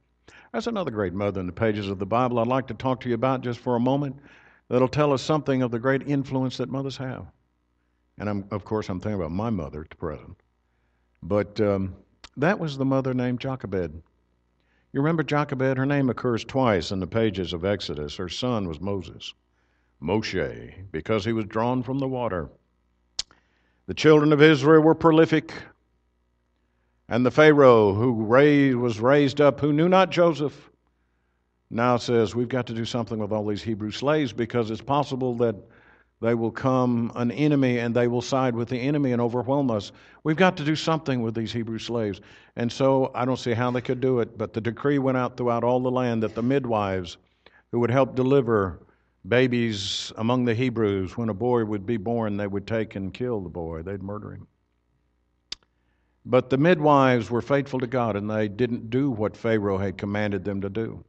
That's 0.52 0.68
another 0.68 0.92
great 0.92 1.14
mother 1.14 1.40
in 1.40 1.46
the 1.46 1.52
pages 1.54 1.90
of 1.90 2.00
the 2.00 2.06
Bible 2.06 2.40
I'd 2.40 2.48
like 2.48 2.68
to 2.68 2.74
talk 2.74 3.02
to 3.02 3.10
you 3.10 3.16
about 3.16 3.42
just 3.42 3.60
for 3.60 3.76
a 3.76 3.80
moment 3.80 4.18
that'll 4.70 4.88
tell 4.88 5.14
us 5.14 5.22
something 5.22 5.62
of 5.62 5.72
the 5.72 5.80
great 5.80 6.08
influence 6.08 6.58
that 6.58 6.70
mothers 6.70 6.98
have. 6.98 7.26
And 8.18 8.30
I'm, 8.30 8.46
of 8.52 8.66
course, 8.66 8.90
I'm 8.90 9.00
thinking 9.00 9.20
about 9.20 9.32
my 9.32 9.50
mother 9.50 9.82
at 9.82 9.98
present. 9.98 10.38
But 11.22 11.60
um, 11.62 11.96
that 12.38 12.60
was 12.60 12.78
the 12.78 12.86
mother 12.86 13.14
named 13.14 13.40
Jochebed. 13.40 14.02
You 14.94 15.02
remember 15.02 15.24
Jochebed? 15.24 15.78
Her 15.78 15.86
name 15.86 16.10
occurs 16.10 16.44
twice 16.44 16.92
in 16.92 17.00
the 17.00 17.08
pages 17.08 17.54
of 17.54 17.66
Exodus. 17.66 18.16
Her 18.16 18.30
son 18.30 18.68
was 18.68 18.80
Moses, 18.80 19.34
Moshe, 20.02 20.74
because 20.92 21.26
he 21.26 21.34
was 21.34 21.46
drawn 21.46 21.84
from 21.84 22.00
the 22.00 22.08
water. 22.08 22.50
The 23.88 23.94
children 23.94 24.34
of 24.34 24.42
Israel 24.42 24.82
were 24.82 24.96
prolific. 24.96 25.54
And 27.10 27.26
the 27.26 27.32
Pharaoh 27.32 27.94
who 27.94 28.26
raised, 28.26 28.78
was 28.78 29.00
raised 29.00 29.40
up, 29.40 29.60
who 29.60 29.72
knew 29.72 29.88
not 29.88 30.10
Joseph, 30.12 30.70
now 31.70 31.98
says, 31.98 32.36
We've 32.36 32.50
got 32.50 32.68
to 32.68 32.74
do 32.74 32.86
something 32.86 33.20
with 33.20 33.32
all 33.32 33.46
these 33.46 33.64
Hebrew 33.64 33.92
slaves 33.92 34.34
because 34.34 34.72
it's 34.72 34.82
possible 34.82 35.36
that 35.36 35.56
they 36.20 36.34
will 36.34 36.52
come 36.52 37.12
an 37.16 37.32
enemy 37.32 37.78
and 37.80 37.96
they 37.96 38.08
will 38.08 38.22
side 38.22 38.56
with 38.56 38.70
the 38.70 38.78
enemy 38.78 39.12
and 39.12 39.22
overwhelm 39.22 39.70
us. 39.70 39.92
We've 40.24 40.36
got 40.36 40.58
to 40.58 40.66
do 40.66 40.76
something 40.76 41.22
with 41.22 41.36
these 41.36 41.54
Hebrew 41.54 41.78
slaves. 41.78 42.22
And 42.56 42.72
so 42.72 43.12
I 43.14 43.24
don't 43.24 43.38
see 43.38 43.54
how 43.54 43.70
they 43.72 43.82
could 43.82 44.02
do 44.02 44.20
it, 44.20 44.38
but 44.38 44.54
the 44.54 44.62
decree 44.62 44.98
went 44.98 45.18
out 45.18 45.38
throughout 45.38 45.64
all 45.64 45.80
the 45.80 45.92
land 45.92 46.24
that 46.24 46.34
the 46.34 46.42
midwives 46.42 47.18
who 47.72 47.80
would 47.80 47.92
help 47.92 48.16
deliver 48.16 48.80
babies 49.28 50.12
among 50.18 50.46
the 50.46 50.56
Hebrews, 50.56 51.18
when 51.18 51.30
a 51.30 51.34
boy 51.34 51.66
would 51.66 51.86
be 51.86 51.98
born, 51.98 52.38
they 52.38 52.48
would 52.48 52.66
take 52.66 52.96
and 52.96 53.14
kill 53.14 53.42
the 53.42 53.50
boy, 53.50 53.84
they'd 53.84 54.02
murder 54.02 54.32
him. 54.32 54.48
But 56.30 56.50
the 56.50 56.58
midwives 56.58 57.32
were 57.32 57.42
faithful 57.42 57.80
to 57.80 57.88
God 57.88 58.18
and 58.18 58.30
they 58.30 58.50
didn't 58.50 58.90
do 58.90 59.10
what 59.10 59.38
Pharaoh 59.38 59.78
had 59.78 59.98
commanded 59.98 60.44
them 60.44 60.60
to 60.60 60.70
do. 60.70 61.02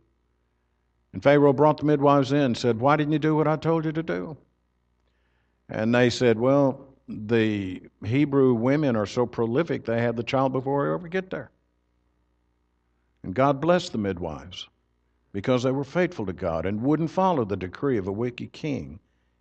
And 1.13 1.21
Pharaoh 1.21 1.53
brought 1.53 1.79
the 1.79 1.87
midwives 1.87 2.31
in 2.31 2.39
and 2.39 2.57
said, 2.57 2.79
Why 2.79 2.97
didn't 2.97 3.13
you 3.13 3.19
do 3.19 3.35
what 3.35 3.49
I 3.49 3.57
told 3.57 3.85
you 3.85 3.91
to 3.91 4.03
do? 4.03 4.37
And 5.69 5.93
they 5.93 6.09
said, 6.09 6.39
Well, 6.39 6.87
the 7.09 7.83
Hebrew 8.05 8.55
women 8.55 8.95
are 8.95 9.07
so 9.07 9.27
prolific, 9.27 9.85
they 9.85 10.01
had 10.01 10.15
the 10.15 10.23
child 10.23 10.53
before 10.53 10.87
we 10.87 10.95
ever 10.95 11.09
get 11.09 11.31
there. 11.31 11.51
And 13.25 13.35
God 13.35 13.61
blessed 13.61 13.91
the 13.91 13.99
midwives 13.99 14.69
because 15.33 15.65
they 15.65 15.73
were 15.73 15.83
faithful 15.83 16.27
to 16.27 16.33
God 16.33 16.65
and 16.65 16.81
wouldn't 16.81 17.11
follow 17.11 17.45
the 17.45 17.57
decree 17.57 17.99
of 17.99 18.07
a 18.07 18.13
wicked 18.13 18.53
king, 18.53 19.01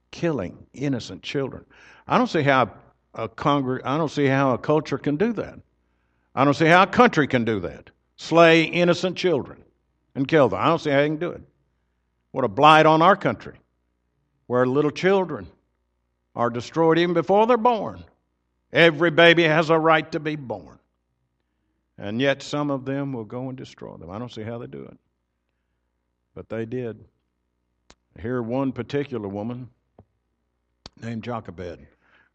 killing 0.10 0.58
innocent 0.74 1.22
children. 1.22 1.66
I 2.08 2.18
don't 2.18 2.28
see 2.28 2.42
how 2.42 2.72
a 3.14 3.30
congreg- 3.30 3.86
I 3.86 3.98
don't 3.98 4.10
see 4.10 4.26
how 4.26 4.56
a 4.56 4.58
culture 4.58 4.98
can 4.98 5.18
do 5.18 5.34
that. 5.34 5.60
I 6.38 6.46
don't 6.46 6.54
see 6.54 6.68
how 6.68 6.84
a 6.84 6.88
country 6.88 7.26
can 7.26 7.46
do 7.46 7.62
that. 7.62 7.90
Slay 8.16 8.62
innocent 8.62 9.18
children 9.18 9.64
and 10.14 10.28
kill 10.28 10.50
them. 10.50 10.60
I 10.62 10.68
don't 10.68 10.78
see 10.78 10.92
how 10.92 10.98
they 10.98 11.08
can 11.08 11.18
do 11.18 11.32
it. 11.32 11.42
What 12.30 12.46
a 12.46 12.48
blight 12.48 12.86
on 12.86 13.02
our 13.02 13.16
country, 13.16 13.56
where 14.46 14.68
little 14.68 14.92
children 14.92 15.48
are 16.36 16.52
destroyed 16.52 17.00
even 17.00 17.16
before 17.16 17.48
they're 17.48 17.58
born. 17.58 18.04
Every 18.72 19.10
baby 19.10 19.46
has 19.46 19.72
a 19.72 19.80
right 19.80 20.12
to 20.12 20.20
be 20.20 20.36
born. 20.36 20.78
And 21.98 22.22
yet 22.22 22.44
some 22.44 22.70
of 22.70 22.86
them 22.86 23.14
will 23.14 23.26
go 23.26 23.50
and 23.50 23.58
destroy 23.58 23.98
them. 23.98 24.12
I 24.12 24.20
don't 24.20 24.32
see 24.32 24.44
how 24.44 24.60
they 24.60 24.68
do 24.68 24.84
it. 24.84 24.98
But 26.36 26.50
they 26.50 26.66
did. 26.66 27.04
Here, 28.22 28.44
one 28.44 28.74
particular 28.74 29.28
woman 29.28 29.70
named 31.02 31.24
Jochebed. 31.24 31.88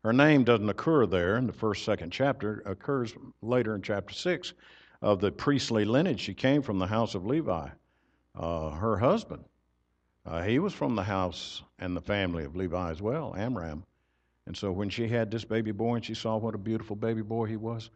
Her 0.05 0.13
name 0.13 0.43
doesn't 0.43 0.69
occur 0.69 1.07
there 1.07 1.37
in 1.37 1.47
the 1.47 1.53
first, 1.53 1.85
second 1.85 2.11
chapter, 2.11 2.63
occurs 2.67 3.15
later 3.41 3.75
in 3.77 3.83
chapter 3.83 4.13
6 4.13 4.53
of 5.01 5.21
the 5.21 5.31
priestly 5.31 5.85
lineage. 5.85 6.21
She 6.21 6.35
came 6.35 6.63
from 6.63 6.79
the 6.79 6.87
house 6.87 7.15
of 7.15 7.25
Levi. 7.25 7.69
Uh, 8.35 8.71
her 8.71 8.97
husband, 8.97 9.45
uh, 10.27 10.43
he 10.43 10.59
was 10.59 10.73
from 10.73 10.97
the 10.97 11.03
house 11.03 11.63
and 11.79 11.97
the 11.97 12.01
family 12.01 12.45
of 12.45 12.57
Levi 12.57 12.91
as 12.91 13.03
well, 13.03 13.35
Amram. 13.37 13.85
And 14.47 14.57
so 14.57 14.73
when 14.73 14.89
she 14.89 15.07
had 15.07 15.31
this 15.31 15.45
baby 15.45 15.71
boy 15.71 15.97
and 15.97 16.05
she 16.05 16.15
saw 16.15 16.37
what 16.37 16.55
a 16.55 16.59
beautiful 16.59 16.97
baby 16.97 17.23
boy 17.23 17.47
he 17.47 17.57
was, 17.57 17.91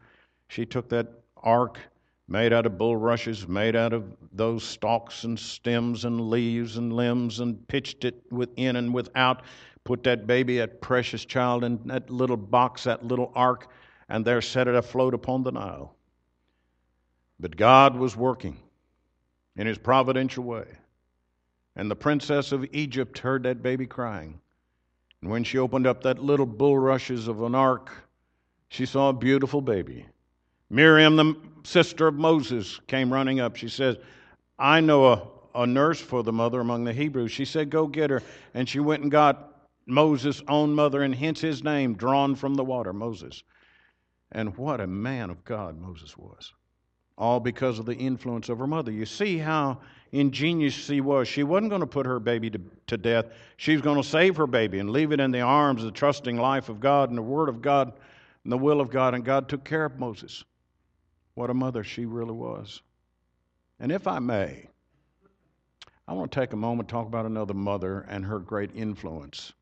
she 0.48 0.64
took 0.64 0.88
that 0.90 1.08
ark 1.38 1.78
made 2.28 2.52
out 2.52 2.66
of 2.66 2.78
bulrushes, 2.78 3.46
made 3.48 3.76
out 3.76 3.92
of 3.92 4.04
those 4.32 4.62
stalks 4.64 5.24
and 5.24 5.38
stems 5.38 6.04
and 6.04 6.20
leaves 6.28 6.76
and 6.76 6.92
limbs, 6.92 7.40
and 7.40 7.66
pitched 7.68 8.04
it 8.04 8.20
within 8.30 8.76
and 8.76 8.92
without, 8.92 9.42
put 9.86 10.02
that 10.02 10.26
baby, 10.26 10.58
that 10.58 10.82
precious 10.82 11.24
child, 11.24 11.64
in 11.64 11.80
that 11.86 12.10
little 12.10 12.36
box, 12.36 12.84
that 12.84 13.04
little 13.04 13.32
ark, 13.34 13.70
and 14.08 14.24
there 14.24 14.42
set 14.42 14.68
it 14.68 14.74
afloat 14.74 15.14
upon 15.14 15.42
the 15.42 15.52
Nile. 15.52 15.94
But 17.40 17.56
God 17.56 17.96
was 17.96 18.16
working 18.16 18.58
in 19.56 19.66
his 19.66 19.78
providential 19.78 20.44
way. 20.44 20.66
And 21.76 21.90
the 21.90 21.96
princess 21.96 22.52
of 22.52 22.66
Egypt 22.72 23.18
heard 23.18 23.44
that 23.44 23.62
baby 23.62 23.86
crying. 23.86 24.40
And 25.22 25.30
when 25.30 25.44
she 25.44 25.58
opened 25.58 25.86
up 25.86 26.02
that 26.02 26.18
little 26.18 26.46
bulrushes 26.46 27.28
of 27.28 27.42
an 27.42 27.54
ark, 27.54 27.90
she 28.68 28.86
saw 28.86 29.10
a 29.10 29.12
beautiful 29.12 29.60
baby. 29.60 30.06
Miriam, 30.68 31.16
the 31.16 31.36
sister 31.62 32.08
of 32.08 32.14
Moses, 32.14 32.80
came 32.86 33.12
running 33.12 33.40
up. 33.40 33.56
She 33.56 33.68
says, 33.68 33.96
I 34.58 34.80
know 34.80 35.06
a, 35.06 35.22
a 35.54 35.66
nurse 35.66 36.00
for 36.00 36.22
the 36.22 36.32
mother 36.32 36.60
among 36.60 36.84
the 36.84 36.92
Hebrews. 36.92 37.30
She 37.30 37.44
said, 37.44 37.70
Go 37.70 37.86
get 37.86 38.10
her. 38.10 38.22
And 38.54 38.68
she 38.68 38.80
went 38.80 39.02
and 39.02 39.10
got 39.10 39.55
Moses' 39.86 40.42
own 40.48 40.74
mother, 40.74 41.02
and 41.02 41.14
hence 41.14 41.40
his 41.40 41.62
name, 41.62 41.94
drawn 41.94 42.34
from 42.34 42.54
the 42.54 42.64
water, 42.64 42.92
Moses. 42.92 43.42
And 44.32 44.56
what 44.56 44.80
a 44.80 44.86
man 44.86 45.30
of 45.30 45.44
God 45.44 45.78
Moses 45.78 46.16
was. 46.18 46.52
All 47.16 47.40
because 47.40 47.78
of 47.78 47.86
the 47.86 47.94
influence 47.94 48.48
of 48.48 48.58
her 48.58 48.66
mother. 48.66 48.90
You 48.92 49.06
see 49.06 49.38
how 49.38 49.80
ingenious 50.12 50.74
she 50.74 51.00
was. 51.00 51.28
She 51.28 51.44
wasn't 51.44 51.70
going 51.70 51.80
to 51.80 51.86
put 51.86 52.04
her 52.04 52.20
baby 52.20 52.50
to, 52.50 52.60
to 52.88 52.96
death. 52.96 53.26
She 53.56 53.72
was 53.72 53.80
going 53.80 53.96
to 53.96 54.06
save 54.06 54.36
her 54.36 54.46
baby 54.46 54.80
and 54.80 54.90
leave 54.90 55.12
it 55.12 55.20
in 55.20 55.30
the 55.30 55.40
arms 55.40 55.82
of 55.82 55.86
the 55.86 55.98
trusting 55.98 56.36
life 56.36 56.68
of 56.68 56.80
God 56.80 57.08
and 57.08 57.16
the 57.16 57.22
Word 57.22 57.48
of 57.48 57.62
God 57.62 57.92
and 58.44 58.52
the 58.52 58.58
will 58.58 58.80
of 58.80 58.90
God. 58.90 59.14
And 59.14 59.24
God 59.24 59.48
took 59.48 59.64
care 59.64 59.84
of 59.84 59.98
Moses. 59.98 60.44
What 61.34 61.48
a 61.48 61.54
mother 61.54 61.84
she 61.84 62.04
really 62.04 62.32
was. 62.32 62.82
And 63.78 63.92
if 63.92 64.06
I 64.06 64.18
may, 64.18 64.68
I 66.08 66.12
want 66.12 66.32
to 66.32 66.40
take 66.40 66.52
a 66.52 66.56
moment 66.56 66.88
to 66.88 66.92
talk 66.92 67.06
about 67.06 67.26
another 67.26 67.54
mother 67.54 68.06
and 68.08 68.24
her 68.24 68.38
great 68.38 68.70
influence. 68.74 69.52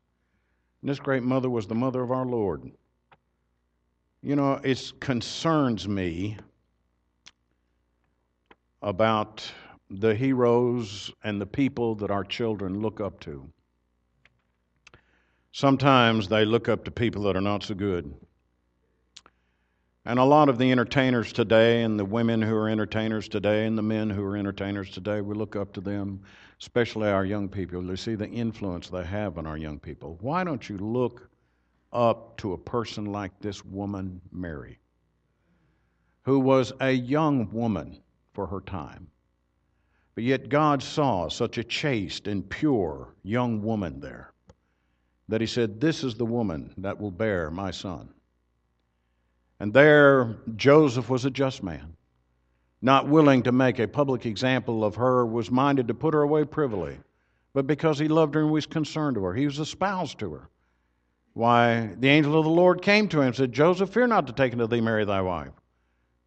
And 0.85 0.89
this 0.91 0.99
great 0.99 1.23
mother 1.23 1.49
was 1.49 1.65
the 1.65 1.73
mother 1.73 2.03
of 2.03 2.11
our 2.11 2.27
Lord. 2.27 2.71
You 4.21 4.35
know, 4.35 4.59
it 4.63 4.93
concerns 4.99 5.87
me 5.87 6.37
about 8.83 9.51
the 9.89 10.13
heroes 10.13 11.11
and 11.23 11.41
the 11.41 11.45
people 11.47 11.95
that 11.95 12.11
our 12.11 12.23
children 12.23 12.81
look 12.81 13.01
up 13.01 13.19
to. 13.21 13.49
Sometimes 15.53 16.27
they 16.27 16.45
look 16.45 16.69
up 16.69 16.85
to 16.85 16.91
people 16.91 17.23
that 17.23 17.35
are 17.35 17.41
not 17.41 17.63
so 17.63 17.73
good. 17.73 18.13
And 20.07 20.19
a 20.19 20.23
lot 20.23 20.49
of 20.49 20.59
the 20.59 20.71
entertainers 20.71 21.33
today, 21.33 21.81
and 21.81 21.99
the 21.99 22.05
women 22.05 22.39
who 22.39 22.55
are 22.55 22.69
entertainers 22.69 23.27
today, 23.27 23.65
and 23.65 23.75
the 23.75 23.81
men 23.81 24.07
who 24.07 24.23
are 24.23 24.37
entertainers 24.37 24.91
today, 24.91 25.19
we 25.21 25.33
look 25.33 25.55
up 25.55 25.73
to 25.73 25.81
them, 25.81 26.21
especially 26.61 27.09
our 27.09 27.25
young 27.25 27.49
people. 27.49 27.83
You 27.83 27.95
see 27.95 28.13
the 28.13 28.29
influence 28.29 28.87
they 28.87 29.03
have 29.03 29.39
on 29.39 29.47
our 29.47 29.57
young 29.57 29.79
people. 29.79 30.19
Why 30.21 30.43
don't 30.43 30.69
you 30.69 30.77
look 30.77 31.27
up 31.91 32.37
to 32.37 32.53
a 32.53 32.57
person 32.57 33.05
like 33.05 33.31
this 33.39 33.65
woman, 33.65 34.21
Mary, 34.31 34.77
who 36.21 36.39
was 36.39 36.71
a 36.81 36.91
young 36.91 37.51
woman 37.51 37.99
for 38.33 38.45
her 38.45 38.61
time? 38.61 39.07
But 40.13 40.23
yet 40.23 40.49
God 40.49 40.83
saw 40.83 41.29
such 41.29 41.57
a 41.57 41.63
chaste 41.63 42.27
and 42.27 42.47
pure 42.47 43.15
young 43.23 43.63
woman 43.63 43.99
there 43.99 44.33
that 45.29 45.41
He 45.41 45.47
said, 45.47 45.81
This 45.81 46.03
is 46.03 46.13
the 46.13 46.25
woman 46.27 46.75
that 46.77 46.99
will 46.99 47.11
bear 47.11 47.49
my 47.49 47.71
son. 47.71 48.09
And 49.59 49.73
there, 49.73 50.35
Joseph 50.55 51.09
was 51.09 51.25
a 51.25 51.31
just 51.31 51.63
man, 51.63 51.95
not 52.81 53.07
willing 53.07 53.43
to 53.43 53.51
make 53.51 53.79
a 53.79 53.87
public 53.87 54.25
example 54.25 54.83
of 54.83 54.95
her, 54.95 55.25
was 55.25 55.49
minded 55.49 55.87
to 55.87 55.93
put 55.93 56.13
her 56.13 56.21
away 56.21 56.43
privily 56.43 56.97
but 57.55 57.65
because 57.65 57.97
he 57.97 58.09
loved 58.09 58.35
her 58.35 58.41
and 58.41 58.51
was 58.51 58.65
concerned 58.65 59.15
to 59.15 59.23
her. 59.23 59.33
He 59.33 59.45
was 59.45 59.59
espoused 59.59 60.19
to 60.19 60.33
her. 60.33 60.49
Why, 61.33 61.95
the 61.97 62.09
angel 62.09 62.37
of 62.37 62.43
the 62.43 62.51
Lord 62.51 62.81
came 62.81 63.07
to 63.07 63.21
him 63.21 63.27
and 63.27 63.35
said, 63.35 63.53
Joseph, 63.53 63.91
fear 63.91 64.07
not 64.07 64.27
to 64.27 64.33
take 64.33 64.51
unto 64.51 64.67
thee 64.67 64.81
Mary 64.81 65.05
thy 65.05 65.21
wife, 65.21 65.53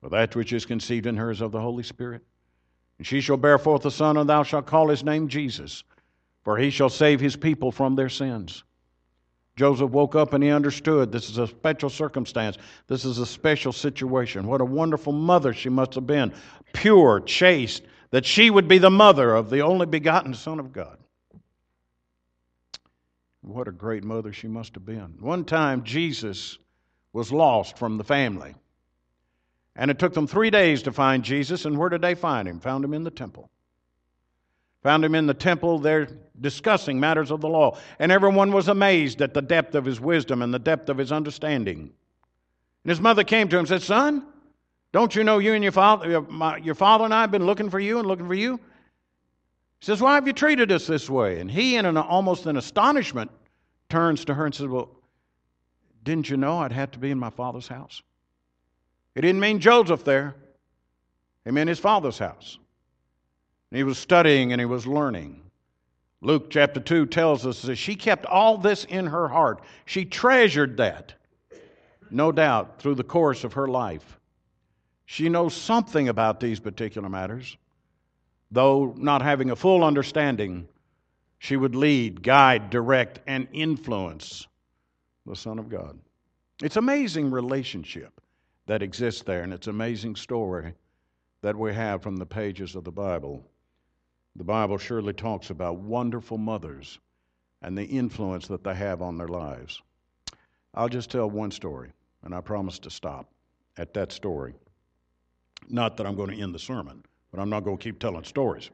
for 0.01 0.09
that 0.09 0.35
which 0.35 0.55
is 0.55 0.65
conceived 0.65 1.05
in 1.05 1.19
her 1.19 1.31
is 1.31 1.43
of 1.43 1.53
the 1.53 1.61
Holy 1.61 1.83
Spirit. 1.83 2.23
And 2.97 3.07
she 3.07 3.21
shall 3.21 3.37
bear 3.37 3.59
forth 3.59 3.85
a 3.85 3.91
son, 3.91 4.17
and 4.17 4.29
thou 4.29 4.43
shalt 4.43 4.65
call 4.65 4.89
his 4.89 5.05
name 5.05 5.29
Jesus, 5.29 5.85
for 6.45 6.57
he 6.57 6.71
shall 6.71 6.89
save 6.89 7.21
his 7.21 7.37
people 7.37 7.71
from 7.71 7.95
their 7.95 8.09
sins. 8.09 8.65
Joseph 9.59 9.91
woke 9.91 10.15
up 10.15 10.35
and 10.35 10.45
he 10.45 10.51
understood 10.51 11.11
this 11.11 11.29
is 11.29 11.39
a 11.39 11.49
special 11.49 11.91
circumstance. 11.91 12.57
This 12.87 13.05
is 13.05 13.19
a 13.19 13.27
special 13.27 13.73
situation. 13.73 14.47
What 14.47 14.61
a 14.61 14.65
wonderful 14.65 15.13
mother 15.13 15.53
she 15.53 15.69
must 15.69 15.97
have 15.97 16.07
been, 16.07 16.33
pure, 16.73 17.21
chaste, 17.21 17.83
that 18.11 18.25
she 18.25 18.51
would 18.51 18.69
be 18.69 18.79
the 18.79 18.89
mother 18.89 19.35
of 19.35 19.51
the 19.51 19.61
only 19.61 19.87
begotten 19.87 20.33
Son 20.33 20.61
of 20.61 20.73
God. 20.73 20.97
What 23.41 23.67
a 23.67 23.73
great 23.73 24.05
mother 24.05 24.33
she 24.33 24.47
must 24.47 24.77
have 24.77 24.87
been. 24.87 25.17
One 25.19 25.45
time, 25.45 25.83
Jesus 25.83 26.57
was 27.13 27.33
lost 27.33 27.77
from 27.79 27.99
the 27.99 28.05
family. 28.05 28.55
And 29.75 29.91
it 29.91 29.99
took 29.99 30.15
them 30.15 30.29
three 30.29 30.51
days 30.51 30.83
to 30.83 30.93
find 30.93 31.25
Jesus. 31.25 31.65
And 31.65 31.77
where 31.77 31.89
did 31.89 32.03
they 32.03 32.15
find 32.15 32.47
him? 32.47 32.61
Found 32.61 32.85
him 32.85 32.95
in 32.95 33.03
the 33.03 33.11
temple. 33.11 33.51
Found 34.89 35.05
him 35.05 35.15
in 35.15 35.27
the 35.27 35.35
temple 35.35 35.79
there 35.79 36.09
discussing 36.41 36.99
matters 36.99 37.31
of 37.31 37.43
the 37.43 37.47
law. 37.47 37.77
And 37.99 38.11
everyone 38.11 38.53
was 38.53 38.69
amazed 38.69 39.21
at 39.21 39.35
the 39.35 39.43
depth 39.43 39.75
of 39.75 39.85
his 39.85 40.01
wisdom 40.01 40.41
and 40.41 40.55
the 40.55 40.59
depth 40.59 40.89
of 40.89 40.97
his 40.97 41.13
understanding. 41.13 41.93
And 42.85 42.91
his 42.91 42.99
mother 42.99 43.23
came 43.23 43.51
to 43.51 43.57
him 43.57 43.61
and 43.61 43.69
said, 43.69 43.83
Son, 43.83 44.25
don't 44.93 45.15
you 45.15 45.25
know 45.25 45.41
you 45.41 45.53
and 45.53 45.63
your 45.63 45.73
father, 45.73 46.09
your, 46.09 46.23
my, 46.23 46.57
your 46.57 46.75
father 46.75 47.05
and 47.05 47.13
I 47.13 47.21
have 47.21 47.31
been 47.31 47.45
looking 47.45 47.69
for 47.69 47.79
you 47.79 47.99
and 47.99 48.09
looking 48.09 48.27
for 48.27 48.33
you? 48.33 48.57
He 49.81 49.85
says, 49.85 50.01
Why 50.01 50.15
have 50.15 50.27
you 50.27 50.33
treated 50.33 50.73
us 50.73 50.87
this 50.87 51.11
way? 51.11 51.39
And 51.39 51.51
he, 51.51 51.77
in 51.77 51.85
an, 51.85 51.99
almost 51.99 52.47
an 52.47 52.57
astonishment, 52.57 53.31
turns 53.91 54.25
to 54.25 54.33
her 54.33 54.47
and 54.47 54.55
says, 54.55 54.69
Well, 54.69 54.89
didn't 56.03 56.31
you 56.31 56.39
know 56.39 56.61
I'd 56.61 56.73
have 56.73 56.93
to 56.93 56.99
be 56.99 57.11
in 57.11 57.19
my 57.19 57.29
father's 57.29 57.69
house? 57.69 58.01
It 59.15 59.21
didn't 59.21 59.41
mean 59.41 59.61
Joseph 59.61 60.03
there, 60.03 60.35
it 61.45 61.53
meant 61.53 61.69
his 61.69 61.79
father's 61.79 62.19
house. 62.19 62.57
He 63.71 63.83
was 63.83 63.99
studying 63.99 64.53
and 64.53 64.61
he 64.61 64.67
was 64.67 64.87
learning. 64.87 65.43
Luke 66.21 66.51
chapter 66.51 66.81
2 66.81 67.07
tells 67.07 67.47
us 67.47 67.63
that 67.63 67.77
she 67.77 67.95
kept 67.95 68.27
all 68.27 68.57
this 68.57 68.85
in 68.85 69.07
her 69.07 69.29
heart. 69.29 69.63
She 69.85 70.05
treasured 70.05 70.79
that, 70.79 71.15
no 72.11 72.33
doubt, 72.33 72.81
through 72.81 72.97
the 72.97 73.05
course 73.05 73.45
of 73.45 73.53
her 73.53 73.69
life. 73.69 74.19
She 75.05 75.29
knows 75.29 75.55
something 75.55 76.09
about 76.09 76.41
these 76.41 76.61
particular 76.61 77.09
matters. 77.09 77.57
Though 78.51 78.95
not 78.97 79.23
having 79.23 79.51
a 79.51 79.57
full 79.57 79.85
understanding, 79.85 80.67
she 81.39 81.57
would 81.57 81.75
lead, 81.75 82.23
guide, 82.23 82.71
direct, 82.71 83.21
and 83.27 83.47
influence 83.53 84.47
the 85.27 85.37
Son 85.37 85.59
of 85.59 85.69
God. 85.69 85.99
It's 86.63 86.77
amazing 86.77 87.31
relationship 87.31 88.21
that 88.67 88.83
exists 88.83 89.23
there, 89.23 89.43
and 89.43 89.53
it's 89.53 89.67
an 89.67 89.75
amazing 89.75 90.17
story 90.17 90.75
that 91.43 91.57
we 91.57 91.73
have 91.73 92.03
from 92.03 92.17
the 92.17 92.27
pages 92.27 92.75
of 92.75 92.85
the 92.85 92.91
Bible. 92.91 93.45
The 94.39 94.45
Bible 94.45 94.79
surely 94.79 95.13
talks 95.13 95.51
about 95.51 95.81
wonderful 95.81 96.39
mothers 96.39 97.01
and 97.61 97.77
the 97.77 97.85
influence 97.85 98.47
that 98.47 98.63
they 98.63 98.75
have 98.75 99.03
on 99.03 99.19
their 99.19 99.27
lives. 99.27 99.83
I'll 100.75 100.89
just 100.89 101.11
tell 101.11 101.29
one 101.29 101.51
story, 101.51 101.91
and 102.23 102.33
I 102.33 102.41
promise 102.41 102.79
to 102.79 102.91
stop 102.91 103.29
at 103.79 103.93
that 103.95 104.13
story. 104.13 104.55
Not 105.69 105.97
that 105.97 106.07
I'm 106.07 106.15
going 106.15 106.31
to 106.31 106.41
end 106.41 106.55
the 106.55 106.59
sermon, 106.61 107.05
but 107.33 107.41
I'm 107.41 107.51
not 107.51 107.65
going 107.65 107.79
to 107.79 107.83
keep 107.83 107.99
telling 107.99 108.23
stories. 108.23 108.71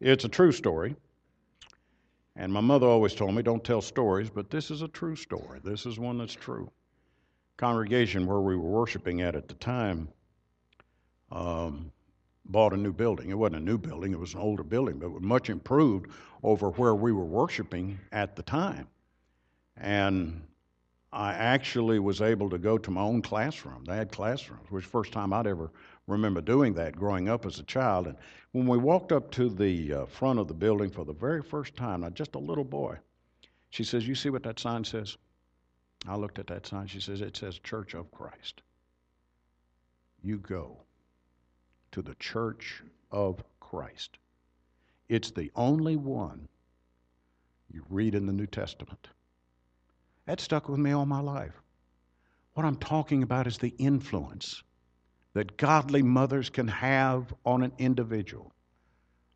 It's 0.00 0.24
a 0.24 0.28
true 0.28 0.50
story. 0.50 0.96
And 2.34 2.52
my 2.52 2.60
mother 2.60 2.88
always 2.88 3.14
told 3.14 3.36
me, 3.36 3.42
don't 3.42 3.62
tell 3.62 3.80
stories, 3.80 4.30
but 4.30 4.50
this 4.50 4.68
is 4.68 4.82
a 4.82 4.88
true 4.88 5.14
story. 5.14 5.60
This 5.62 5.86
is 5.86 6.00
one 6.00 6.18
that's 6.18 6.34
true. 6.34 6.72
Congregation 7.56 8.26
where 8.26 8.40
we 8.40 8.56
were 8.56 8.68
worshiping 8.68 9.20
at 9.20 9.36
at 9.36 9.46
the 9.46 9.54
time 9.54 10.08
um, 11.30 11.92
bought 12.48 12.72
a 12.72 12.76
new 12.76 12.92
building. 12.92 13.30
It 13.30 13.38
wasn't 13.38 13.62
a 13.62 13.64
new 13.64 13.78
building, 13.78 14.12
it 14.12 14.18
was 14.18 14.34
an 14.34 14.40
older 14.40 14.62
building, 14.62 14.98
but 14.98 15.06
it 15.06 15.12
was 15.12 15.22
much 15.22 15.50
improved 15.50 16.10
over 16.42 16.70
where 16.70 16.94
we 16.94 17.12
were 17.12 17.24
worshiping 17.24 17.98
at 18.12 18.36
the 18.36 18.42
time. 18.42 18.86
And 19.76 20.42
I 21.12 21.32
actually 21.32 21.98
was 21.98 22.20
able 22.20 22.50
to 22.50 22.58
go 22.58 22.76
to 22.78 22.90
my 22.90 23.00
own 23.00 23.22
classroom. 23.22 23.84
They 23.84 23.96
had 23.96 24.12
classrooms, 24.12 24.64
which 24.64 24.72
was 24.72 24.84
the 24.84 24.90
first 24.90 25.12
time 25.12 25.32
I'd 25.32 25.46
ever 25.46 25.70
remember 26.06 26.40
doing 26.40 26.74
that 26.74 26.96
growing 26.96 27.28
up 27.28 27.46
as 27.46 27.58
a 27.58 27.62
child. 27.64 28.06
And 28.06 28.16
when 28.52 28.66
we 28.66 28.78
walked 28.78 29.12
up 29.12 29.30
to 29.32 29.48
the 29.48 29.92
uh, 29.92 30.06
front 30.06 30.38
of 30.38 30.48
the 30.48 30.54
building 30.54 30.90
for 30.90 31.04
the 31.04 31.12
very 31.12 31.42
first 31.42 31.76
time, 31.76 32.00
now 32.00 32.10
just 32.10 32.34
a 32.34 32.38
little 32.38 32.64
boy, 32.64 32.96
she 33.70 33.84
says, 33.84 34.06
You 34.06 34.14
see 34.14 34.30
what 34.30 34.42
that 34.42 34.58
sign 34.58 34.84
says? 34.84 35.16
I 36.06 36.16
looked 36.16 36.38
at 36.38 36.46
that 36.48 36.66
sign. 36.66 36.86
She 36.86 37.00
says, 37.00 37.20
It 37.20 37.36
says 37.36 37.58
Church 37.58 37.94
of 37.94 38.10
Christ. 38.10 38.62
You 40.22 40.38
go 40.38 40.78
to 41.92 42.02
the 42.02 42.14
Church 42.16 42.82
of 43.10 43.42
Christ. 43.60 44.18
It's 45.08 45.30
the 45.30 45.50
only 45.56 45.96
one 45.96 46.48
you 47.72 47.84
read 47.88 48.14
in 48.14 48.26
the 48.26 48.32
New 48.32 48.46
Testament. 48.46 49.08
That 50.26 50.40
stuck 50.40 50.68
with 50.68 50.78
me 50.78 50.92
all 50.92 51.06
my 51.06 51.20
life. 51.20 51.54
What 52.54 52.66
I'm 52.66 52.76
talking 52.76 53.22
about 53.22 53.46
is 53.46 53.58
the 53.58 53.74
influence 53.78 54.62
that 55.34 55.56
godly 55.56 56.02
mothers 56.02 56.50
can 56.50 56.68
have 56.68 57.32
on 57.46 57.62
an 57.62 57.72
individual. 57.78 58.52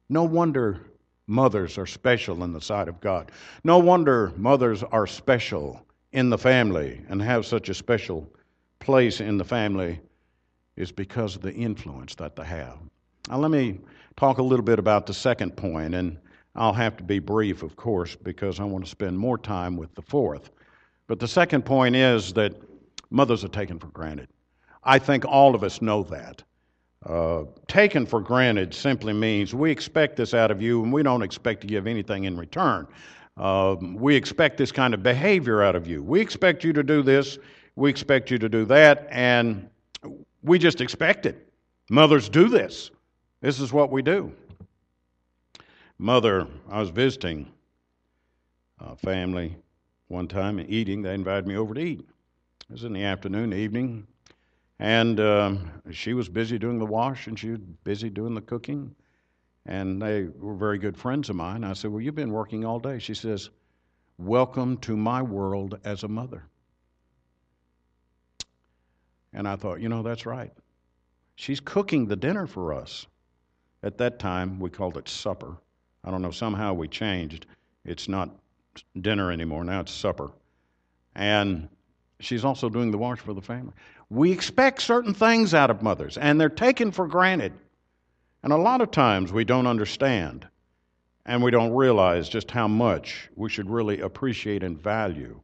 No 0.09 0.25
wonder 0.25 0.81
mothers 1.27 1.79
are 1.79 1.87
special 1.87 2.43
in 2.45 2.53
the 2.53 2.61
sight 2.61 2.89
of 2.89 3.01
God. 3.01 3.31
No 3.65 3.79
wonder 3.79 4.33
mothers 4.37 4.83
are 4.83 5.07
special 5.07 5.81
in 6.13 6.29
the 6.29 6.39
family 6.39 7.01
and 7.09 7.23
have 7.23 7.47
such 7.47 7.69
a 7.69 7.75
special 7.75 8.29
place 8.81 9.21
in 9.21 9.39
the 9.39 9.45
family 9.45 10.01
is 10.77 10.93
because 10.93 11.37
of 11.37 11.43
the 11.43 11.53
influence 11.53 12.15
that 12.17 12.37
they 12.37 12.45
have. 12.45 12.79
Now, 13.29 13.39
let 13.39 13.51
me 13.51 13.79
talk 14.17 14.39
a 14.39 14.43
little 14.43 14.65
bit 14.65 14.79
about 14.79 15.07
the 15.07 15.15
second 15.15 15.57
point, 15.57 15.95
and 15.95 16.19
I'll 16.55 16.73
have 16.73 16.97
to 16.97 17.05
be 17.05 17.19
brief, 17.19 17.63
of 17.63 17.77
course, 17.77 18.17
because 18.17 18.61
I 18.61 18.65
want 18.65 18.85
to 18.85 18.91
spend 18.91 19.19
more 19.19 19.39
time 19.39 19.77
with 19.77 19.95
the 19.95 20.03
fourth. 20.03 20.51
But 21.07 21.19
the 21.21 21.29
second 21.29 21.65
point 21.65 21.97
is 21.97 22.33
that 22.35 22.55
mothers 23.11 23.45
are 23.45 23.49
taken 23.49 23.79
for 23.79 23.89
granted. 23.89 24.29
I 24.85 24.99
think 24.99 25.25
all 25.25 25.55
of 25.55 25.63
us 25.63 25.81
know 25.81 26.03
that. 26.05 26.43
Uh, 27.05 27.45
taken 27.67 28.07
for 28.07 28.21
granted 28.21 28.73
simply 28.73 29.13
means 29.13 29.55
we 29.55 29.71
expect 29.71 30.17
this 30.17 30.35
out 30.35 30.51
of 30.51 30.63
you 30.63 30.83
and 30.85 30.93
we 30.93 31.03
don't 31.03 31.23
expect 31.23 31.61
to 31.61 31.67
give 31.67 31.87
anything 31.87 32.25
in 32.25 32.37
return. 32.37 32.87
Uh, 33.37 33.77
we 33.81 34.15
expect 34.15 34.57
this 34.57 34.71
kind 34.71 34.95
of 34.95 35.03
behavior 35.03 35.63
out 35.63 35.75
of 35.75 35.87
you. 35.87 36.03
We 36.03 36.21
expect 36.21 36.63
you 36.63 36.73
to 36.73 36.83
do 36.83 37.03
this, 37.03 37.39
we 37.75 37.91
expect 37.91 38.31
you 38.31 38.39
to 38.39 38.49
do 38.49 38.65
that, 38.67 39.09
and 39.11 39.69
we 40.43 40.59
just 40.59 40.81
expect 40.81 41.27
it. 41.27 41.49
Mothers 41.91 42.29
do 42.29 42.49
this. 42.49 42.91
This 43.41 43.61
is 43.61 43.73
what 43.73 43.91
we 43.91 44.03
do. 44.03 44.33
Mother, 45.99 46.47
I 46.71 46.81
was 46.81 46.91
visiting 46.91 47.51
a 48.81 48.97
family 48.97 49.57
one 50.09 50.29
time 50.29 50.59
and 50.59 50.69
eating. 50.69 51.03
They 51.03 51.15
invited 51.15 51.47
me 51.47 51.57
over 51.57 51.75
to 51.75 51.81
eat. 51.81 52.01
It 52.01 52.73
was 52.73 52.85
in 52.85 52.93
the 52.93 53.05
afternoon, 53.05 53.53
evening. 53.53 54.07
And 54.79 55.21
um, 55.21 55.71
she 55.91 56.15
was 56.15 56.29
busy 56.29 56.59
doing 56.59 56.79
the 56.79 56.87
wash 56.87 57.29
and 57.29 57.39
she 57.39 57.51
was 57.51 57.61
busy 57.85 58.11
doing 58.11 58.35
the 58.35 58.41
cooking. 58.41 58.95
And 59.67 60.03
they 60.03 60.25
were 60.25 60.55
very 60.55 60.79
good 60.79 60.97
friends 60.97 61.31
of 61.31 61.37
mine. 61.37 61.63
I 61.63 61.73
said, 61.73 61.93
Well, 61.93 62.01
you've 62.01 62.17
been 62.17 62.33
working 62.33 62.65
all 62.65 62.81
day. 62.81 62.99
She 62.99 63.15
says, 63.15 63.51
Welcome 64.19 64.77
to 64.79 64.97
my 64.97 65.23
world 65.23 65.79
as 65.85 66.03
a 66.03 66.09
mother. 66.09 66.45
And 69.33 69.49
I 69.49 69.57
thought, 69.57 69.81
you 69.81 69.89
know, 69.89 70.03
that's 70.03 70.27
right. 70.27 70.53
She's 71.37 71.61
cooking 71.61 72.07
the 72.07 72.17
dinner 72.17 72.47
for 72.47 72.73
us. 72.73 73.07
At 73.83 73.99
that 73.99 74.19
time, 74.19 74.61
we 74.61 74.71
called 74.71 74.97
it 74.97 75.09
supper. 75.09 75.57
I 76.05 76.11
don't 76.11 76.23
know, 76.23 76.31
somehow 76.31 76.75
we 76.75 76.89
changed. 76.89 77.47
It's 77.85 78.09
not 78.09 78.31
dinner 79.01 79.31
anymore, 79.31 79.65
now 79.65 79.81
it's 79.81 79.93
supper. 79.93 80.31
And 81.15 81.69
she's 82.21 82.45
also 82.45 82.69
doing 82.69 82.91
the 82.91 82.99
wash 82.99 83.19
for 83.19 83.35
the 83.35 83.41
family. 83.41 83.73
We 84.11 84.31
expect 84.31 84.83
certain 84.83 85.15
things 85.15 85.55
out 85.55 85.71
of 85.71 85.83
mothers, 85.83 86.19
and 86.19 86.41
they're 86.41 86.49
taken 86.49 86.93
for 86.93 87.07
granted. 87.07 87.53
And 88.43 88.53
a 88.53 88.57
lot 88.57 88.81
of 88.81 88.91
times 88.91 89.33
we 89.33 89.45
don't 89.45 89.67
understand, 89.67 90.47
and 91.27 91.43
we 91.43 91.51
don't 91.51 91.73
realize 91.73 92.29
just 92.29 92.51
how 92.51 92.69
much 92.69 93.31
we 93.37 93.49
should 93.49 93.71
really 93.71 94.01
appreciate 94.01 94.63
and 94.63 94.81
value 94.81 95.41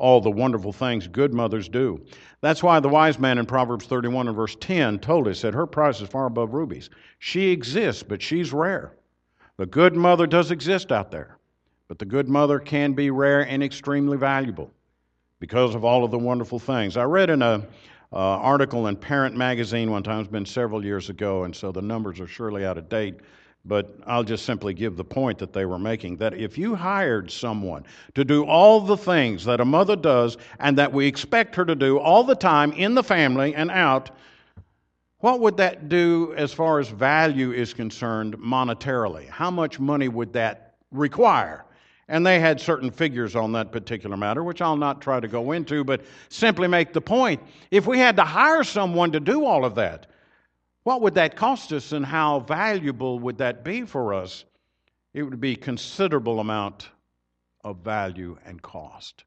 all 0.00 0.20
the 0.20 0.30
wonderful 0.30 0.72
things 0.72 1.06
good 1.06 1.32
mothers 1.34 1.68
do. 1.68 2.04
That's 2.40 2.62
why 2.62 2.80
the 2.80 2.88
wise 2.88 3.18
man 3.18 3.38
in 3.38 3.46
Proverbs 3.46 3.86
31 3.86 4.28
and 4.28 4.36
verse 4.36 4.56
10 4.58 4.98
told 4.98 5.28
us 5.28 5.42
that 5.42 5.54
her 5.54 5.66
price 5.66 6.00
is 6.00 6.08
far 6.08 6.26
above 6.26 6.54
rubies. 6.54 6.88
She 7.18 7.50
exists, 7.50 8.02
but 8.02 8.22
she's 8.22 8.52
rare. 8.52 8.94
The 9.58 9.66
good 9.66 9.94
mother 9.94 10.26
does 10.26 10.50
exist 10.50 10.90
out 10.90 11.10
there, 11.10 11.36
but 11.86 11.98
the 11.98 12.06
good 12.06 12.28
mother 12.28 12.58
can 12.58 12.94
be 12.94 13.10
rare 13.10 13.42
and 13.42 13.62
extremely 13.62 14.16
valuable 14.16 14.72
because 15.38 15.74
of 15.74 15.84
all 15.84 16.02
of 16.02 16.10
the 16.10 16.18
wonderful 16.18 16.58
things. 16.58 16.96
I 16.96 17.04
read 17.04 17.28
in 17.28 17.42
a 17.42 17.66
uh, 18.12 18.16
article 18.16 18.86
in 18.86 18.96
Parent 18.96 19.36
Magazine 19.36 19.90
one 19.90 20.02
time, 20.02 20.20
it's 20.20 20.30
been 20.30 20.46
several 20.46 20.84
years 20.84 21.10
ago, 21.10 21.44
and 21.44 21.54
so 21.54 21.70
the 21.70 21.82
numbers 21.82 22.20
are 22.20 22.26
surely 22.26 22.64
out 22.64 22.78
of 22.78 22.88
date. 22.88 23.20
But 23.64 23.94
I'll 24.06 24.24
just 24.24 24.46
simply 24.46 24.72
give 24.72 24.96
the 24.96 25.04
point 25.04 25.38
that 25.38 25.52
they 25.52 25.66
were 25.66 25.78
making 25.78 26.16
that 26.16 26.34
if 26.34 26.56
you 26.56 26.74
hired 26.74 27.30
someone 27.30 27.84
to 28.14 28.24
do 28.24 28.44
all 28.44 28.80
the 28.80 28.96
things 28.96 29.44
that 29.44 29.60
a 29.60 29.64
mother 29.64 29.96
does 29.96 30.38
and 30.58 30.78
that 30.78 30.92
we 30.92 31.06
expect 31.06 31.54
her 31.56 31.64
to 31.64 31.74
do 31.74 31.98
all 31.98 32.24
the 32.24 32.34
time 32.34 32.72
in 32.72 32.94
the 32.94 33.02
family 33.02 33.54
and 33.54 33.70
out, 33.70 34.10
what 35.18 35.40
would 35.40 35.58
that 35.58 35.90
do 35.90 36.32
as 36.36 36.52
far 36.52 36.78
as 36.78 36.88
value 36.88 37.52
is 37.52 37.74
concerned 37.74 38.38
monetarily? 38.38 39.28
How 39.28 39.50
much 39.50 39.78
money 39.78 40.08
would 40.08 40.32
that 40.32 40.76
require? 40.90 41.66
And 42.08 42.26
they 42.26 42.40
had 42.40 42.60
certain 42.60 42.90
figures 42.90 43.36
on 43.36 43.52
that 43.52 43.70
particular 43.70 44.16
matter, 44.16 44.42
which 44.42 44.62
I'll 44.62 44.76
not 44.76 45.02
try 45.02 45.20
to 45.20 45.28
go 45.28 45.52
into, 45.52 45.84
but 45.84 46.00
simply 46.30 46.66
make 46.66 46.94
the 46.94 47.00
point. 47.00 47.40
If 47.70 47.86
we 47.86 47.98
had 47.98 48.16
to 48.16 48.24
hire 48.24 48.64
someone 48.64 49.12
to 49.12 49.20
do 49.20 49.44
all 49.44 49.64
of 49.66 49.74
that, 49.74 50.06
what 50.84 51.02
would 51.02 51.14
that 51.14 51.36
cost 51.36 51.72
us 51.72 51.92
and 51.92 52.04
how 52.04 52.40
valuable 52.40 53.18
would 53.18 53.38
that 53.38 53.64
be 53.64 53.82
for 53.82 54.14
us? 54.14 54.44
It 55.12 55.22
would 55.22 55.40
be 55.40 55.56
considerable 55.56 56.40
amount 56.40 56.88
of 57.64 57.78
value 57.78 58.38
and 58.46 58.60
cost. 58.62 59.24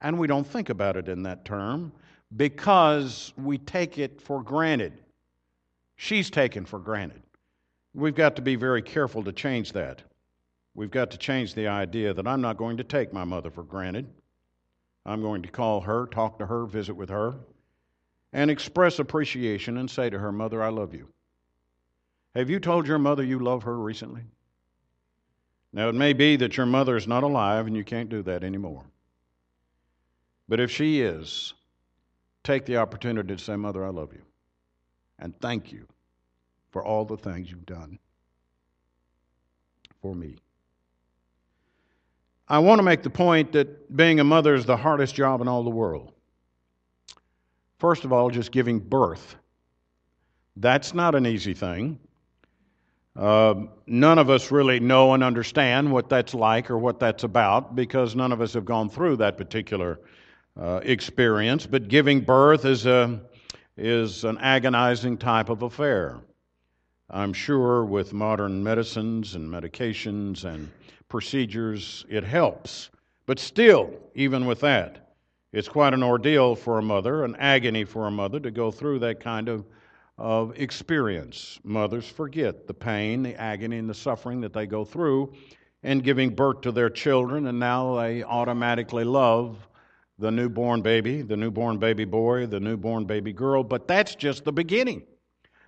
And 0.00 0.18
we 0.18 0.26
don't 0.26 0.46
think 0.46 0.68
about 0.68 0.96
it 0.96 1.08
in 1.08 1.24
that 1.24 1.44
term 1.44 1.92
because 2.36 3.32
we 3.36 3.58
take 3.58 3.98
it 3.98 4.20
for 4.20 4.42
granted. 4.42 4.92
She's 5.96 6.30
taken 6.30 6.64
for 6.64 6.78
granted. 6.78 7.22
We've 7.94 8.14
got 8.14 8.36
to 8.36 8.42
be 8.42 8.54
very 8.54 8.82
careful 8.82 9.24
to 9.24 9.32
change 9.32 9.72
that. 9.72 10.02
We've 10.74 10.90
got 10.90 11.10
to 11.10 11.18
change 11.18 11.54
the 11.54 11.66
idea 11.66 12.14
that 12.14 12.28
I'm 12.28 12.40
not 12.40 12.56
going 12.56 12.76
to 12.76 12.84
take 12.84 13.12
my 13.12 13.24
mother 13.24 13.50
for 13.50 13.64
granted. 13.64 14.06
I'm 15.04 15.22
going 15.22 15.42
to 15.42 15.48
call 15.48 15.80
her, 15.80 16.06
talk 16.06 16.38
to 16.38 16.46
her, 16.46 16.66
visit 16.66 16.94
with 16.94 17.08
her, 17.08 17.34
and 18.32 18.50
express 18.50 18.98
appreciation 18.98 19.78
and 19.78 19.90
say 19.90 20.10
to 20.10 20.18
her, 20.18 20.32
Mother, 20.32 20.62
I 20.62 20.68
love 20.68 20.94
you. 20.94 21.08
Have 22.34 22.50
you 22.50 22.60
told 22.60 22.86
your 22.86 22.98
mother 22.98 23.22
you 23.22 23.38
love 23.38 23.62
her 23.62 23.78
recently? 23.78 24.22
Now, 25.72 25.88
it 25.88 25.94
may 25.94 26.12
be 26.12 26.36
that 26.36 26.56
your 26.56 26.66
mother 26.66 26.96
is 26.96 27.06
not 27.06 27.22
alive 27.22 27.66
and 27.66 27.76
you 27.76 27.84
can't 27.84 28.08
do 28.08 28.22
that 28.22 28.44
anymore. 28.44 28.84
But 30.48 30.60
if 30.60 30.70
she 30.70 31.00
is, 31.00 31.54
take 32.42 32.64
the 32.64 32.78
opportunity 32.78 33.36
to 33.36 33.42
say, 33.42 33.56
Mother, 33.56 33.84
I 33.84 33.90
love 33.90 34.12
you. 34.12 34.22
And 35.18 35.38
thank 35.40 35.72
you 35.72 35.86
for 36.70 36.84
all 36.84 37.04
the 37.04 37.16
things 37.16 37.50
you've 37.50 37.66
done 37.66 37.98
for 40.00 40.14
me. 40.14 40.36
I 42.48 42.60
want 42.60 42.78
to 42.78 42.82
make 42.82 43.02
the 43.02 43.10
point 43.10 43.52
that 43.52 43.94
being 43.94 44.20
a 44.20 44.24
mother 44.24 44.54
is 44.54 44.64
the 44.64 44.76
hardest 44.76 45.14
job 45.14 45.42
in 45.42 45.48
all 45.48 45.62
the 45.62 45.70
world. 45.70 46.12
First 47.78 48.04
of 48.04 48.12
all, 48.12 48.30
just 48.30 48.50
giving 48.50 48.80
birth. 48.80 49.36
That's 50.56 50.94
not 50.94 51.14
an 51.14 51.26
easy 51.26 51.54
thing. 51.54 51.98
Uh, 53.14 53.66
none 53.86 54.18
of 54.18 54.30
us 54.30 54.50
really 54.50 54.80
know 54.80 55.14
and 55.14 55.24
understand 55.24 55.90
what 55.90 56.08
that's 56.08 56.34
like 56.34 56.70
or 56.70 56.78
what 56.78 57.00
that's 57.00 57.24
about 57.24 57.74
because 57.74 58.14
none 58.14 58.32
of 58.32 58.40
us 58.40 58.52
have 58.54 58.64
gone 58.64 58.88
through 58.88 59.16
that 59.16 59.36
particular 59.36 59.98
uh, 60.56 60.80
experience. 60.82 61.66
But 61.66 61.88
giving 61.88 62.20
birth 62.20 62.64
is, 62.64 62.86
a, 62.86 63.20
is 63.76 64.24
an 64.24 64.38
agonizing 64.38 65.18
type 65.18 65.48
of 65.48 65.62
affair. 65.62 66.18
I'm 67.10 67.32
sure 67.32 67.84
with 67.84 68.12
modern 68.12 68.62
medicines 68.62 69.34
and 69.34 69.48
medications 69.48 70.44
and 70.44 70.70
procedures, 71.08 72.04
it 72.08 72.22
helps. 72.22 72.90
But 73.26 73.38
still, 73.38 73.92
even 74.14 74.46
with 74.46 74.60
that, 74.60 75.07
it's 75.52 75.68
quite 75.68 75.94
an 75.94 76.02
ordeal 76.02 76.54
for 76.54 76.78
a 76.78 76.82
mother, 76.82 77.24
an 77.24 77.36
agony 77.36 77.84
for 77.84 78.06
a 78.06 78.10
mother 78.10 78.38
to 78.40 78.50
go 78.50 78.70
through 78.70 78.98
that 79.00 79.20
kind 79.20 79.48
of, 79.48 79.64
of 80.18 80.58
experience. 80.58 81.58
Mothers 81.64 82.06
forget 82.08 82.66
the 82.66 82.74
pain, 82.74 83.22
the 83.22 83.34
agony, 83.34 83.78
and 83.78 83.88
the 83.88 83.94
suffering 83.94 84.40
that 84.42 84.52
they 84.52 84.66
go 84.66 84.84
through 84.84 85.32
in 85.82 86.00
giving 86.00 86.34
birth 86.34 86.60
to 86.62 86.72
their 86.72 86.90
children, 86.90 87.46
and 87.46 87.58
now 87.58 87.96
they 87.96 88.22
automatically 88.22 89.04
love 89.04 89.56
the 90.18 90.30
newborn 90.30 90.82
baby, 90.82 91.22
the 91.22 91.36
newborn 91.36 91.78
baby 91.78 92.04
boy, 92.04 92.46
the 92.46 92.58
newborn 92.58 93.04
baby 93.04 93.32
girl, 93.32 93.62
but 93.62 93.86
that's 93.86 94.14
just 94.16 94.44
the 94.44 94.52
beginning. 94.52 95.02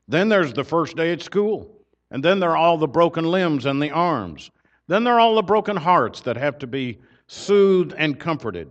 Then 0.08 0.28
there's 0.28 0.52
the 0.52 0.64
first 0.64 0.96
day 0.96 1.12
at 1.12 1.22
school, 1.22 1.70
and 2.10 2.22
then 2.22 2.40
there 2.40 2.50
are 2.50 2.56
all 2.56 2.76
the 2.76 2.88
broken 2.88 3.24
limbs 3.24 3.64
and 3.64 3.80
the 3.80 3.92
arms. 3.92 4.50
Then 4.88 5.04
there 5.04 5.14
are 5.14 5.20
all 5.20 5.36
the 5.36 5.42
broken 5.42 5.76
hearts 5.76 6.20
that 6.22 6.36
have 6.36 6.58
to 6.58 6.66
be 6.66 6.98
soothed 7.28 7.94
and 7.96 8.18
comforted. 8.18 8.68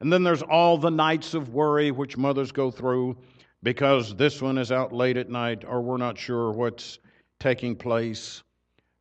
And 0.00 0.12
then 0.12 0.22
there's 0.22 0.42
all 0.42 0.76
the 0.76 0.90
nights 0.90 1.34
of 1.34 1.54
worry 1.54 1.90
which 1.90 2.16
mothers 2.16 2.52
go 2.52 2.70
through 2.70 3.16
because 3.62 4.14
this 4.14 4.42
one 4.42 4.58
is 4.58 4.70
out 4.70 4.92
late 4.92 5.16
at 5.16 5.30
night 5.30 5.64
or 5.66 5.80
we're 5.80 5.96
not 5.96 6.18
sure 6.18 6.52
what's 6.52 6.98
taking 7.40 7.76
place. 7.76 8.42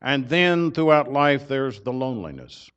And 0.02 0.28
then 0.30 0.72
throughout 0.72 1.12
life, 1.12 1.48
there's 1.48 1.82
the 1.82 1.92
loneliness, 1.92 2.70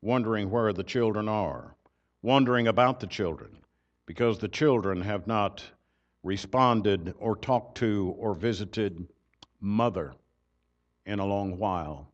wondering 0.00 0.50
where 0.50 0.72
the 0.72 0.84
children 0.84 1.28
are, 1.28 1.74
wondering 2.22 2.68
about 2.68 3.00
the 3.00 3.06
children 3.06 3.58
because 4.06 4.38
the 4.38 4.48
children 4.48 5.00
have 5.02 5.26
not 5.26 5.62
responded 6.22 7.14
or 7.18 7.36
talked 7.36 7.78
to 7.78 8.14
or 8.18 8.34
visited 8.34 9.06
mother 9.60 10.14
in 11.04 11.18
a 11.18 11.26
long 11.26 11.58
while. 11.58 12.10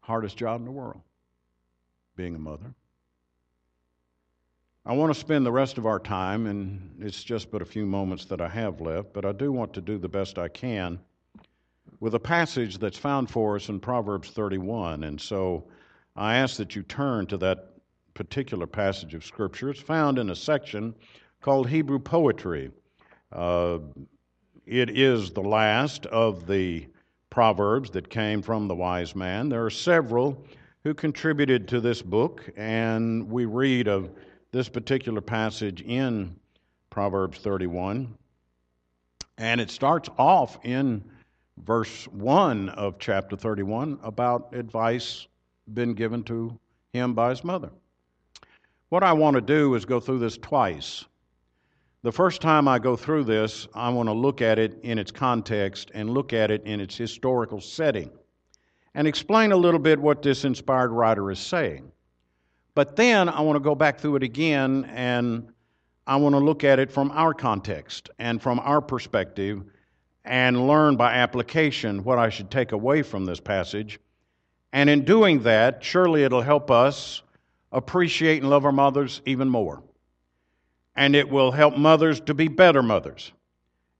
Hardest 0.00 0.36
job 0.36 0.60
in 0.60 0.66
the 0.66 0.70
world, 0.70 1.00
being 2.16 2.34
a 2.34 2.38
mother. 2.38 2.74
I 4.86 4.92
want 4.92 5.14
to 5.14 5.18
spend 5.18 5.46
the 5.46 5.52
rest 5.52 5.78
of 5.78 5.86
our 5.86 5.98
time, 5.98 6.46
and 6.46 6.94
it's 7.00 7.24
just 7.24 7.50
but 7.50 7.62
a 7.62 7.64
few 7.64 7.86
moments 7.86 8.26
that 8.26 8.42
I 8.42 8.48
have 8.48 8.82
left, 8.82 9.14
but 9.14 9.24
I 9.24 9.32
do 9.32 9.50
want 9.50 9.72
to 9.74 9.80
do 9.80 9.96
the 9.96 10.10
best 10.10 10.38
I 10.38 10.48
can 10.48 10.98
with 12.00 12.14
a 12.14 12.20
passage 12.20 12.76
that's 12.76 12.98
found 12.98 13.30
for 13.30 13.56
us 13.56 13.70
in 13.70 13.80
Proverbs 13.80 14.28
31. 14.28 15.04
And 15.04 15.18
so 15.18 15.64
I 16.16 16.36
ask 16.36 16.58
that 16.58 16.76
you 16.76 16.82
turn 16.82 17.24
to 17.28 17.38
that 17.38 17.70
particular 18.12 18.66
passage 18.66 19.14
of 19.14 19.24
Scripture. 19.24 19.70
It's 19.70 19.80
found 19.80 20.18
in 20.18 20.28
a 20.28 20.36
section 20.36 20.94
called 21.40 21.66
Hebrew 21.66 21.98
Poetry. 21.98 22.70
Uh, 23.32 23.78
it 24.66 24.90
is 24.90 25.30
the 25.30 25.40
last 25.40 26.04
of 26.06 26.46
the 26.46 26.86
Proverbs 27.30 27.88
that 27.92 28.10
came 28.10 28.42
from 28.42 28.68
the 28.68 28.74
wise 28.74 29.16
man. 29.16 29.48
There 29.48 29.64
are 29.64 29.70
several 29.70 30.44
who 30.82 30.92
contributed 30.92 31.68
to 31.68 31.80
this 31.80 32.02
book, 32.02 32.50
and 32.54 33.30
we 33.30 33.46
read 33.46 33.88
of 33.88 34.10
this 34.54 34.68
particular 34.68 35.20
passage 35.20 35.82
in 35.82 36.32
Proverbs 36.88 37.38
31. 37.38 38.16
And 39.36 39.60
it 39.60 39.68
starts 39.68 40.08
off 40.16 40.60
in 40.62 41.02
verse 41.64 42.06
1 42.12 42.68
of 42.68 43.00
chapter 43.00 43.34
31 43.34 43.98
about 44.04 44.54
advice 44.54 45.26
been 45.74 45.92
given 45.92 46.22
to 46.22 46.56
him 46.92 47.14
by 47.14 47.30
his 47.30 47.42
mother. 47.42 47.70
What 48.90 49.02
I 49.02 49.12
want 49.12 49.34
to 49.34 49.40
do 49.40 49.74
is 49.74 49.84
go 49.84 49.98
through 49.98 50.20
this 50.20 50.38
twice. 50.38 51.04
The 52.04 52.12
first 52.12 52.40
time 52.40 52.68
I 52.68 52.78
go 52.78 52.94
through 52.94 53.24
this, 53.24 53.66
I 53.74 53.88
want 53.88 54.08
to 54.08 54.12
look 54.12 54.40
at 54.40 54.60
it 54.60 54.78
in 54.84 55.00
its 55.00 55.10
context 55.10 55.90
and 55.94 56.10
look 56.10 56.32
at 56.32 56.52
it 56.52 56.62
in 56.64 56.78
its 56.78 56.96
historical 56.96 57.60
setting 57.60 58.08
and 58.94 59.08
explain 59.08 59.50
a 59.50 59.56
little 59.56 59.80
bit 59.80 59.98
what 59.98 60.22
this 60.22 60.44
inspired 60.44 60.92
writer 60.92 61.32
is 61.32 61.40
saying. 61.40 61.90
But 62.74 62.96
then 62.96 63.28
I 63.28 63.40
want 63.40 63.56
to 63.56 63.60
go 63.60 63.74
back 63.74 64.00
through 64.00 64.16
it 64.16 64.22
again 64.22 64.84
and 64.92 65.48
I 66.06 66.16
want 66.16 66.34
to 66.34 66.40
look 66.40 66.64
at 66.64 66.78
it 66.78 66.90
from 66.90 67.10
our 67.12 67.32
context 67.32 68.10
and 68.18 68.42
from 68.42 68.58
our 68.60 68.80
perspective 68.80 69.62
and 70.24 70.66
learn 70.66 70.96
by 70.96 71.14
application 71.14 72.04
what 72.04 72.18
I 72.18 72.28
should 72.30 72.50
take 72.50 72.72
away 72.72 73.02
from 73.02 73.24
this 73.24 73.40
passage. 73.40 74.00
And 74.72 74.90
in 74.90 75.04
doing 75.04 75.42
that, 75.44 75.84
surely 75.84 76.24
it'll 76.24 76.42
help 76.42 76.70
us 76.70 77.22
appreciate 77.70 78.42
and 78.42 78.50
love 78.50 78.64
our 78.64 78.72
mothers 78.72 79.20
even 79.24 79.48
more. 79.48 79.82
And 80.96 81.16
it 81.16 81.28
will 81.28 81.50
help 81.50 81.76
mothers 81.76 82.20
to 82.20 82.34
be 82.34 82.48
better 82.48 82.82
mothers. 82.82 83.32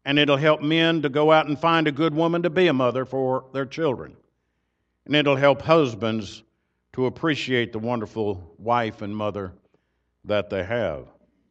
And 0.04 0.18
it'll 0.18 0.36
help 0.36 0.62
men 0.62 1.02
to 1.02 1.08
go 1.08 1.32
out 1.32 1.46
and 1.46 1.58
find 1.58 1.88
a 1.88 1.92
good 1.92 2.14
woman 2.14 2.42
to 2.42 2.50
be 2.50 2.66
a 2.66 2.72
mother 2.72 3.04
for 3.04 3.46
their 3.52 3.66
children. 3.66 4.16
And 5.06 5.14
it'll 5.14 5.36
help 5.36 5.62
husbands 5.62 6.43
to 6.94 7.06
appreciate 7.06 7.72
the 7.72 7.78
wonderful 7.78 8.54
wife 8.56 9.02
and 9.02 9.14
mother 9.16 9.52
that 10.24 10.48
they 10.48 10.62
have. 10.62 11.08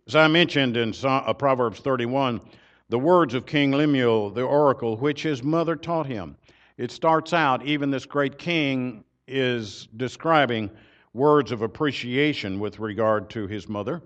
As 0.07 0.15
I 0.15 0.29
mentioned 0.29 0.77
in 0.77 0.93
uh, 1.03 1.33
Proverbs 1.33 1.81
31, 1.81 2.39
the 2.87 2.97
words 2.97 3.33
of 3.33 3.45
King 3.45 3.71
Lemuel, 3.71 4.29
the 4.29 4.43
oracle, 4.43 4.95
which 4.95 5.21
his 5.21 5.43
mother 5.43 5.75
taught 5.75 6.05
him. 6.05 6.37
It 6.77 6.91
starts 6.91 7.33
out, 7.33 7.65
even 7.65 7.91
this 7.91 8.05
great 8.05 8.37
king 8.37 9.03
is 9.27 9.89
describing 9.97 10.69
words 11.13 11.51
of 11.51 11.61
appreciation 11.61 12.57
with 12.57 12.79
regard 12.79 13.29
to 13.31 13.45
his 13.45 13.67
mother. 13.67 14.01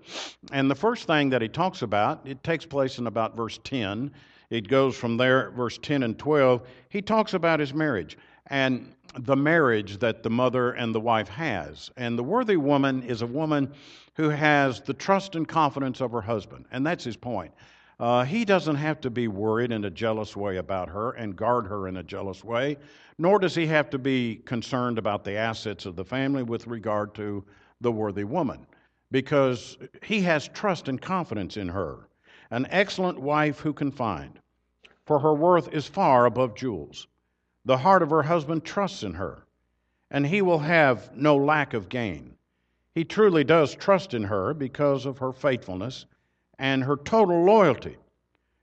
And 0.50 0.68
the 0.68 0.74
first 0.74 1.06
thing 1.06 1.30
that 1.30 1.40
he 1.40 1.48
talks 1.48 1.82
about, 1.82 2.26
it 2.26 2.42
takes 2.42 2.66
place 2.66 2.98
in 2.98 3.06
about 3.06 3.36
verse 3.36 3.60
10. 3.62 4.10
It 4.50 4.66
goes 4.66 4.96
from 4.96 5.16
there, 5.16 5.52
verse 5.52 5.78
10 5.78 6.02
and 6.02 6.18
12. 6.18 6.66
He 6.88 7.00
talks 7.00 7.34
about 7.34 7.60
his 7.60 7.72
marriage. 7.72 8.18
And 8.48 8.94
the 9.14 9.36
marriage 9.36 9.98
that 9.98 10.22
the 10.22 10.30
mother 10.30 10.72
and 10.72 10.94
the 10.94 11.00
wife 11.00 11.28
has. 11.28 11.90
And 11.96 12.18
the 12.18 12.22
worthy 12.22 12.56
woman 12.56 13.02
is 13.02 13.22
a 13.22 13.26
woman 13.26 13.72
who 14.14 14.28
has 14.28 14.80
the 14.80 14.94
trust 14.94 15.34
and 15.34 15.46
confidence 15.46 16.00
of 16.00 16.12
her 16.12 16.20
husband. 16.20 16.66
And 16.70 16.86
that's 16.86 17.04
his 17.04 17.16
point. 17.16 17.52
Uh, 18.00 18.24
he 18.24 18.44
doesn't 18.44 18.76
have 18.76 19.00
to 19.00 19.10
be 19.10 19.26
worried 19.26 19.72
in 19.72 19.84
a 19.84 19.90
jealous 19.90 20.36
way 20.36 20.58
about 20.58 20.88
her 20.88 21.12
and 21.12 21.34
guard 21.34 21.66
her 21.66 21.88
in 21.88 21.96
a 21.96 22.02
jealous 22.02 22.44
way, 22.44 22.76
nor 23.18 23.40
does 23.40 23.54
he 23.54 23.66
have 23.66 23.90
to 23.90 23.98
be 23.98 24.36
concerned 24.44 24.98
about 24.98 25.24
the 25.24 25.34
assets 25.36 25.84
of 25.84 25.96
the 25.96 26.04
family 26.04 26.44
with 26.44 26.68
regard 26.68 27.12
to 27.16 27.44
the 27.80 27.90
worthy 27.90 28.22
woman, 28.22 28.66
because 29.10 29.78
he 30.04 30.20
has 30.20 30.46
trust 30.48 30.88
and 30.88 31.02
confidence 31.02 31.56
in 31.56 31.68
her, 31.68 32.08
an 32.50 32.66
excellent 32.70 33.18
wife 33.18 33.58
who 33.58 33.72
can 33.72 33.90
find, 33.90 34.38
for 35.04 35.18
her 35.18 35.34
worth 35.34 35.72
is 35.72 35.86
far 35.86 36.26
above 36.26 36.54
jewels. 36.54 37.08
The 37.68 37.76
heart 37.76 38.02
of 38.02 38.08
her 38.08 38.22
husband 38.22 38.64
trusts 38.64 39.02
in 39.02 39.12
her, 39.12 39.42
and 40.10 40.26
he 40.26 40.40
will 40.40 40.60
have 40.60 41.14
no 41.14 41.36
lack 41.36 41.74
of 41.74 41.90
gain. 41.90 42.34
He 42.94 43.04
truly 43.04 43.44
does 43.44 43.74
trust 43.74 44.14
in 44.14 44.24
her 44.24 44.54
because 44.54 45.04
of 45.04 45.18
her 45.18 45.32
faithfulness 45.34 46.06
and 46.58 46.82
her 46.82 46.96
total 46.96 47.44
loyalty. 47.44 47.98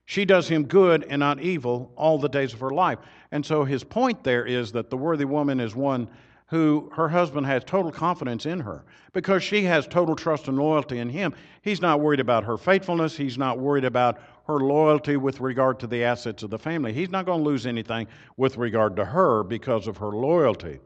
She 0.06 0.24
does 0.24 0.48
him 0.48 0.64
good 0.64 1.04
and 1.08 1.20
not 1.20 1.38
evil 1.38 1.92
all 1.94 2.18
the 2.18 2.28
days 2.28 2.52
of 2.52 2.58
her 2.58 2.72
life. 2.72 2.98
And 3.30 3.46
so 3.46 3.62
his 3.62 3.84
point 3.84 4.24
there 4.24 4.44
is 4.44 4.72
that 4.72 4.90
the 4.90 4.96
worthy 4.96 5.24
woman 5.24 5.60
is 5.60 5.76
one 5.76 6.08
who 6.48 6.88
her 6.94 7.08
husband 7.08 7.46
has 7.46 7.64
total 7.64 7.90
confidence 7.90 8.46
in 8.46 8.60
her 8.60 8.84
because 9.12 9.42
she 9.42 9.64
has 9.64 9.86
total 9.86 10.14
trust 10.14 10.46
and 10.46 10.56
loyalty 10.56 10.98
in 10.98 11.08
him. 11.08 11.34
He's 11.62 11.80
not 11.80 12.00
worried 12.00 12.20
about 12.20 12.44
her 12.44 12.56
faithfulness, 12.56 13.16
he's 13.16 13.36
not 13.36 13.58
worried 13.58 13.84
about 13.84 14.18
her 14.46 14.58
loyalty 14.58 15.16
with 15.16 15.40
regard 15.40 15.80
to 15.80 15.88
the 15.88 16.04
assets 16.04 16.44
of 16.44 16.50
the 16.50 16.58
family. 16.58 16.92
He's 16.92 17.10
not 17.10 17.26
going 17.26 17.42
to 17.42 17.48
lose 17.48 17.66
anything 17.66 18.06
with 18.36 18.56
regard 18.56 18.94
to 18.96 19.04
her 19.04 19.42
because 19.42 19.88
of 19.88 19.96
her 19.96 20.10
loyalty. 20.10 20.78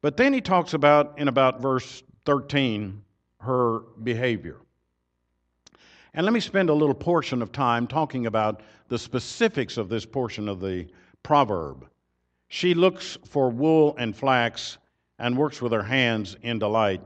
But 0.00 0.16
then 0.16 0.32
he 0.32 0.40
talks 0.40 0.74
about, 0.74 1.18
in 1.18 1.26
about 1.26 1.60
verse 1.60 2.04
13, 2.24 3.02
her 3.40 3.80
behavior. 4.02 4.58
And 6.12 6.24
let 6.24 6.32
me 6.32 6.40
spend 6.40 6.70
a 6.70 6.74
little 6.74 6.94
portion 6.94 7.42
of 7.42 7.50
time 7.50 7.88
talking 7.88 8.26
about 8.26 8.60
the 8.88 8.98
specifics 8.98 9.76
of 9.76 9.88
this 9.88 10.06
portion 10.06 10.48
of 10.48 10.60
the 10.60 10.86
proverb. 11.24 11.88
She 12.48 12.74
looks 12.74 13.18
for 13.24 13.50
wool 13.50 13.96
and 13.98 14.14
flax 14.14 14.78
and 15.18 15.36
works 15.36 15.62
with 15.62 15.72
her 15.72 15.82
hands 15.82 16.36
in 16.42 16.58
delight. 16.58 17.00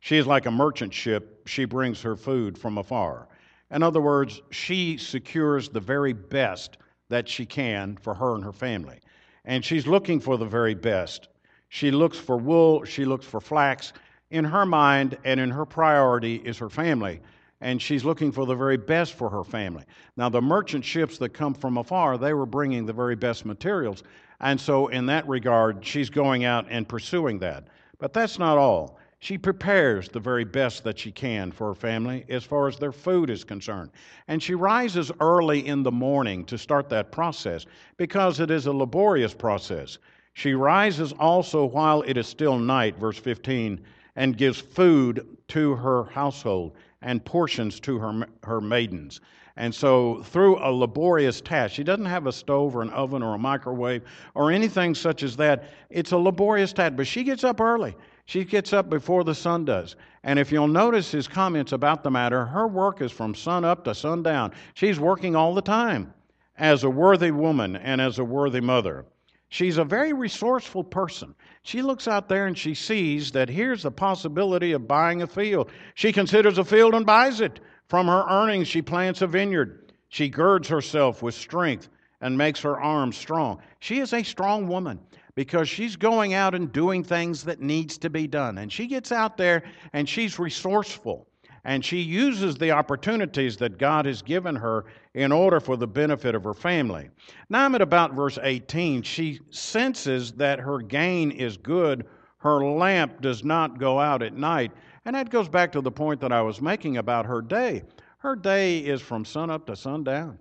She 0.00 0.16
is 0.16 0.26
like 0.26 0.46
a 0.46 0.50
merchant 0.50 0.94
ship, 0.94 1.46
she 1.46 1.64
brings 1.64 2.00
her 2.02 2.16
food 2.16 2.56
from 2.56 2.78
afar. 2.78 3.28
In 3.70 3.82
other 3.82 4.00
words, 4.00 4.40
she 4.50 4.96
secures 4.96 5.68
the 5.68 5.80
very 5.80 6.12
best 6.12 6.78
that 7.10 7.28
she 7.28 7.44
can 7.44 7.96
for 7.96 8.14
her 8.14 8.34
and 8.34 8.44
her 8.44 8.52
family. 8.52 9.00
And 9.44 9.64
she's 9.64 9.86
looking 9.86 10.20
for 10.20 10.36
the 10.36 10.46
very 10.46 10.74
best. 10.74 11.28
She 11.68 11.90
looks 11.90 12.18
for 12.18 12.36
wool, 12.36 12.84
she 12.84 13.04
looks 13.04 13.26
for 13.26 13.40
flax. 13.40 13.92
In 14.30 14.44
her 14.44 14.66
mind 14.66 15.18
and 15.24 15.40
in 15.40 15.50
her 15.50 15.66
priority 15.66 16.36
is 16.36 16.58
her 16.58 16.70
family 16.70 17.20
and 17.60 17.82
she's 17.82 18.04
looking 18.04 18.30
for 18.30 18.46
the 18.46 18.54
very 18.54 18.76
best 18.76 19.14
for 19.14 19.28
her 19.28 19.42
family. 19.42 19.84
Now, 20.16 20.28
the 20.28 20.40
merchant 20.40 20.84
ships 20.84 21.18
that 21.18 21.30
come 21.30 21.54
from 21.54 21.78
afar, 21.78 22.16
they 22.16 22.32
were 22.32 22.46
bringing 22.46 22.86
the 22.86 22.92
very 22.92 23.16
best 23.16 23.44
materials. 23.44 24.04
And 24.40 24.60
so, 24.60 24.88
in 24.88 25.06
that 25.06 25.26
regard, 25.28 25.84
she's 25.84 26.10
going 26.10 26.44
out 26.44 26.66
and 26.70 26.88
pursuing 26.88 27.38
that. 27.40 27.68
But 27.98 28.12
that's 28.12 28.38
not 28.38 28.58
all. 28.58 28.98
She 29.20 29.36
prepares 29.36 30.08
the 30.08 30.20
very 30.20 30.44
best 30.44 30.84
that 30.84 30.98
she 30.98 31.10
can 31.10 31.50
for 31.50 31.68
her 31.68 31.74
family 31.74 32.24
as 32.28 32.44
far 32.44 32.68
as 32.68 32.78
their 32.78 32.92
food 32.92 33.30
is 33.30 33.42
concerned. 33.42 33.90
And 34.28 34.40
she 34.40 34.54
rises 34.54 35.10
early 35.20 35.66
in 35.66 35.82
the 35.82 35.90
morning 35.90 36.44
to 36.44 36.56
start 36.56 36.88
that 36.90 37.10
process 37.10 37.66
because 37.96 38.38
it 38.38 38.50
is 38.50 38.66
a 38.66 38.72
laborious 38.72 39.34
process. 39.34 39.98
She 40.34 40.54
rises 40.54 41.12
also 41.18 41.64
while 41.64 42.02
it 42.02 42.16
is 42.16 42.28
still 42.28 42.60
night, 42.60 42.96
verse 42.96 43.18
15, 43.18 43.80
and 44.14 44.36
gives 44.36 44.60
food 44.60 45.36
to 45.48 45.74
her 45.74 46.04
household 46.04 46.76
and 47.02 47.24
portions 47.24 47.80
to 47.80 47.98
her, 47.98 48.26
her 48.44 48.60
maidens. 48.60 49.20
And 49.58 49.74
so, 49.74 50.22
through 50.22 50.60
a 50.60 50.70
laborious 50.70 51.40
task, 51.40 51.74
she 51.74 51.82
doesn't 51.82 52.06
have 52.06 52.28
a 52.28 52.32
stove 52.32 52.76
or 52.76 52.82
an 52.82 52.90
oven 52.90 53.24
or 53.24 53.34
a 53.34 53.38
microwave 53.38 54.02
or 54.36 54.52
anything 54.52 54.94
such 54.94 55.24
as 55.24 55.34
that. 55.38 55.64
It's 55.90 56.12
a 56.12 56.16
laborious 56.16 56.72
task, 56.72 56.94
but 56.94 57.08
she 57.08 57.24
gets 57.24 57.42
up 57.42 57.60
early. 57.60 57.96
She 58.26 58.44
gets 58.44 58.72
up 58.72 58.88
before 58.88 59.24
the 59.24 59.34
sun 59.34 59.64
does. 59.64 59.96
And 60.22 60.38
if 60.38 60.52
you'll 60.52 60.68
notice 60.68 61.10
his 61.10 61.26
comments 61.26 61.72
about 61.72 62.04
the 62.04 62.10
matter, 62.10 62.44
her 62.44 62.68
work 62.68 63.02
is 63.02 63.10
from 63.10 63.34
sun 63.34 63.64
up 63.64 63.82
to 63.84 63.96
sundown. 63.96 64.52
She's 64.74 65.00
working 65.00 65.34
all 65.34 65.56
the 65.56 65.60
time 65.60 66.14
as 66.56 66.84
a 66.84 66.90
worthy 66.90 67.32
woman 67.32 67.74
and 67.74 68.00
as 68.00 68.20
a 68.20 68.24
worthy 68.24 68.60
mother. 68.60 69.06
She's 69.48 69.78
a 69.78 69.84
very 69.84 70.12
resourceful 70.12 70.84
person. 70.84 71.34
She 71.62 71.82
looks 71.82 72.06
out 72.06 72.28
there 72.28 72.46
and 72.46 72.56
she 72.56 72.74
sees 72.74 73.32
that 73.32 73.48
here's 73.48 73.82
the 73.82 73.90
possibility 73.90 74.70
of 74.70 74.86
buying 74.86 75.22
a 75.22 75.26
field. 75.26 75.72
She 75.94 76.12
considers 76.12 76.58
a 76.58 76.64
field 76.64 76.94
and 76.94 77.04
buys 77.04 77.40
it. 77.40 77.58
From 77.88 78.06
her 78.06 78.24
earnings, 78.28 78.68
she 78.68 78.82
plants 78.82 79.22
a 79.22 79.26
vineyard. 79.26 79.92
She 80.08 80.28
girds 80.28 80.68
herself 80.68 81.22
with 81.22 81.34
strength 81.34 81.88
and 82.20 82.36
makes 82.36 82.60
her 82.60 82.80
arms 82.80 83.16
strong. 83.16 83.60
She 83.80 84.00
is 84.00 84.12
a 84.12 84.22
strong 84.22 84.68
woman 84.68 84.98
because 85.34 85.68
she's 85.68 85.96
going 85.96 86.34
out 86.34 86.54
and 86.54 86.72
doing 86.72 87.04
things 87.04 87.44
that 87.44 87.60
needs 87.60 87.96
to 87.98 88.10
be 88.10 88.26
done. 88.26 88.58
And 88.58 88.72
she 88.72 88.86
gets 88.86 89.12
out 89.12 89.36
there 89.36 89.62
and 89.92 90.08
she's 90.08 90.38
resourceful 90.38 91.26
and 91.64 91.84
she 91.84 91.98
uses 92.00 92.56
the 92.56 92.70
opportunities 92.70 93.56
that 93.58 93.78
God 93.78 94.06
has 94.06 94.22
given 94.22 94.56
her 94.56 94.86
in 95.14 95.32
order 95.32 95.60
for 95.60 95.76
the 95.76 95.86
benefit 95.86 96.34
of 96.34 96.44
her 96.44 96.54
family. 96.54 97.10
Now 97.50 97.64
I'm 97.64 97.74
at 97.74 97.82
about 97.82 98.14
verse 98.14 98.38
18. 98.42 99.02
She 99.02 99.40
senses 99.50 100.32
that 100.32 100.60
her 100.60 100.78
gain 100.78 101.30
is 101.30 101.56
good, 101.56 102.06
her 102.38 102.64
lamp 102.64 103.20
does 103.20 103.44
not 103.44 103.78
go 103.78 103.98
out 103.98 104.22
at 104.22 104.34
night. 104.34 104.72
And 105.08 105.14
that 105.14 105.30
goes 105.30 105.48
back 105.48 105.72
to 105.72 105.80
the 105.80 105.90
point 105.90 106.20
that 106.20 106.32
I 106.32 106.42
was 106.42 106.60
making 106.60 106.98
about 106.98 107.24
her 107.24 107.40
day. 107.40 107.82
Her 108.18 108.36
day 108.36 108.80
is 108.80 109.00
from 109.00 109.24
sunup 109.24 109.64
to 109.68 109.74
sundown. 109.74 110.38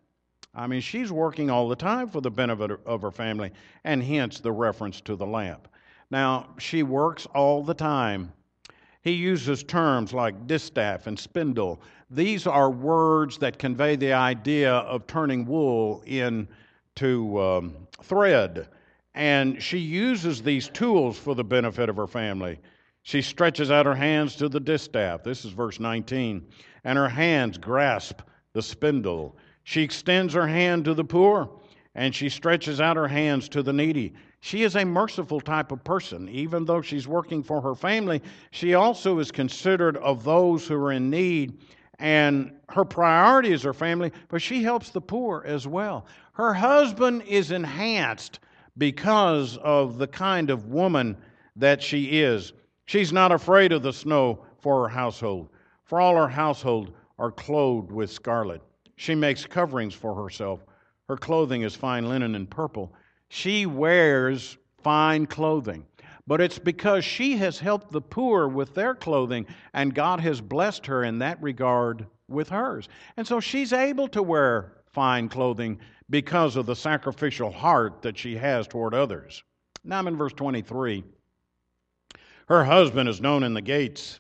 I 0.54 0.68
mean, 0.68 0.82
she's 0.82 1.10
working 1.10 1.50
all 1.50 1.70
the 1.70 1.76
time 1.78 2.10
for 2.10 2.20
the 2.20 2.30
benefit 2.30 2.72
of 2.86 3.02
her 3.02 3.10
family, 3.10 3.54
and 3.86 4.04
hence 4.04 4.42
the 4.42 4.52
reference 4.52 5.00
to 5.00 5.16
the 5.16 5.26
lamp. 5.26 5.70
Now, 6.12 6.50
she 6.58 6.84
works 6.84 7.26
all 7.28 7.64
the 7.64 7.74
time 7.74 8.34
he 9.04 9.14
uses 9.14 9.64
terms 9.64 10.12
like 10.12 10.48
distaff 10.48 11.08
and 11.08 11.18
spindle. 11.18 11.80
These 12.12 12.46
are 12.46 12.70
words 12.70 13.38
that 13.38 13.58
convey 13.58 13.96
the 13.96 14.12
idea 14.12 14.74
of 14.74 15.08
turning 15.08 15.46
wool 15.46 16.04
into 16.06 17.40
um, 17.40 17.88
thread. 18.04 18.68
And 19.16 19.64
she 19.64 19.78
uses 19.78 20.44
these 20.44 20.68
tools 20.68 21.18
for 21.18 21.36
the 21.36 21.44
benefit 21.46 21.88
of 21.88 21.96
her 21.96 22.06
family. 22.06 22.60
She 23.08 23.22
stretches 23.22 23.72
out 23.72 23.86
her 23.86 23.96
hands 23.96 24.36
to 24.36 24.50
the 24.50 24.60
distaff. 24.60 25.24
This 25.24 25.46
is 25.46 25.54
verse 25.54 25.80
19. 25.80 26.46
And 26.84 26.98
her 26.98 27.08
hands 27.08 27.58
grasp 27.58 28.20
the 28.52 28.62
spindle. 28.62 29.38
She 29.64 29.82
extends 29.82 30.34
her 30.34 30.46
hand 30.46 30.84
to 30.84 30.94
the 30.94 31.06
poor, 31.06 31.50
and 31.96 32.14
she 32.14 32.28
stretches 32.28 32.82
out 32.82 32.98
her 32.98 33.08
hands 33.08 33.48
to 33.48 33.64
the 33.64 33.72
needy. 33.72 34.14
She 34.42 34.64
is 34.64 34.76
a 34.76 34.84
merciful 34.84 35.40
type 35.40 35.72
of 35.72 35.86
person. 35.86 36.28
Even 36.28 36.66
though 36.66 36.82
she's 36.82 37.08
working 37.08 37.44
for 37.44 37.62
her 37.62 37.76
family, 37.76 38.22
she 38.52 38.74
also 38.74 39.20
is 39.20 39.32
considered 39.32 39.96
of 40.00 40.26
those 40.26 40.68
who 40.68 40.76
are 40.76 40.92
in 40.92 41.10
need. 41.10 41.62
And 42.00 42.52
her 42.68 42.84
priority 42.84 43.54
is 43.54 43.64
her 43.64 43.74
family, 43.74 44.12
but 44.28 44.42
she 44.42 44.64
helps 44.64 44.90
the 44.90 45.00
poor 45.00 45.46
as 45.48 45.66
well. 45.66 46.08
Her 46.34 46.54
husband 46.54 47.24
is 47.26 47.52
enhanced 47.52 48.42
because 48.78 49.56
of 49.64 49.98
the 49.98 50.08
kind 50.08 50.50
of 50.50 50.66
woman 50.66 51.16
that 51.56 51.82
she 51.82 52.20
is. 52.20 52.52
She's 52.88 53.12
not 53.12 53.34
afraid 53.34 53.74
of 53.74 53.84
the 53.84 53.92
snow 53.92 54.46
for 54.60 54.84
her 54.84 54.90
household, 54.90 55.50
for 55.84 56.00
all 56.00 56.16
her 56.16 56.28
household 56.28 56.94
are 57.20 57.32
clothed 57.32 57.92
with 57.92 58.10
scarlet. 58.10 58.62
She 58.96 59.14
makes 59.14 59.46
coverings 59.46 59.94
for 59.94 60.16
herself. 60.16 60.64
Her 61.10 61.18
clothing 61.18 61.64
is 61.64 61.76
fine 61.76 62.08
linen 62.08 62.34
and 62.34 62.50
purple. 62.50 62.94
She 63.28 63.66
wears 63.66 64.58
fine 64.82 65.26
clothing. 65.26 65.86
But 66.28 66.40
it's 66.40 66.60
because 66.60 67.04
she 67.04 67.36
has 67.38 67.60
helped 67.60 67.92
the 67.92 68.02
poor 68.02 68.48
with 68.48 68.74
their 68.74 68.96
clothing, 68.96 69.46
and 69.74 69.94
God 69.94 70.22
has 70.22 70.40
blessed 70.40 70.86
her 70.86 71.04
in 71.04 71.20
that 71.20 71.42
regard 71.42 72.06
with 72.30 72.48
hers. 72.48 72.88
And 73.18 73.28
so 73.28 73.42
she's 73.42 73.74
able 73.74 74.08
to 74.10 74.24
wear 74.24 74.78
fine 74.94 75.28
clothing 75.28 75.80
because 76.10 76.56
of 76.56 76.66
the 76.66 76.76
sacrificial 76.76 77.52
heart 77.52 78.02
that 78.02 78.18
she 78.18 78.38
has 78.38 78.66
toward 78.66 78.94
others. 78.94 79.44
Now 79.84 80.00
I'm 80.00 80.08
in 80.08 80.18
verse 80.18 80.34
23. 80.34 81.04
Her 82.48 82.64
husband 82.64 83.10
is 83.10 83.20
known 83.20 83.44
in 83.44 83.54
the 83.54 83.62
gates 83.62 84.20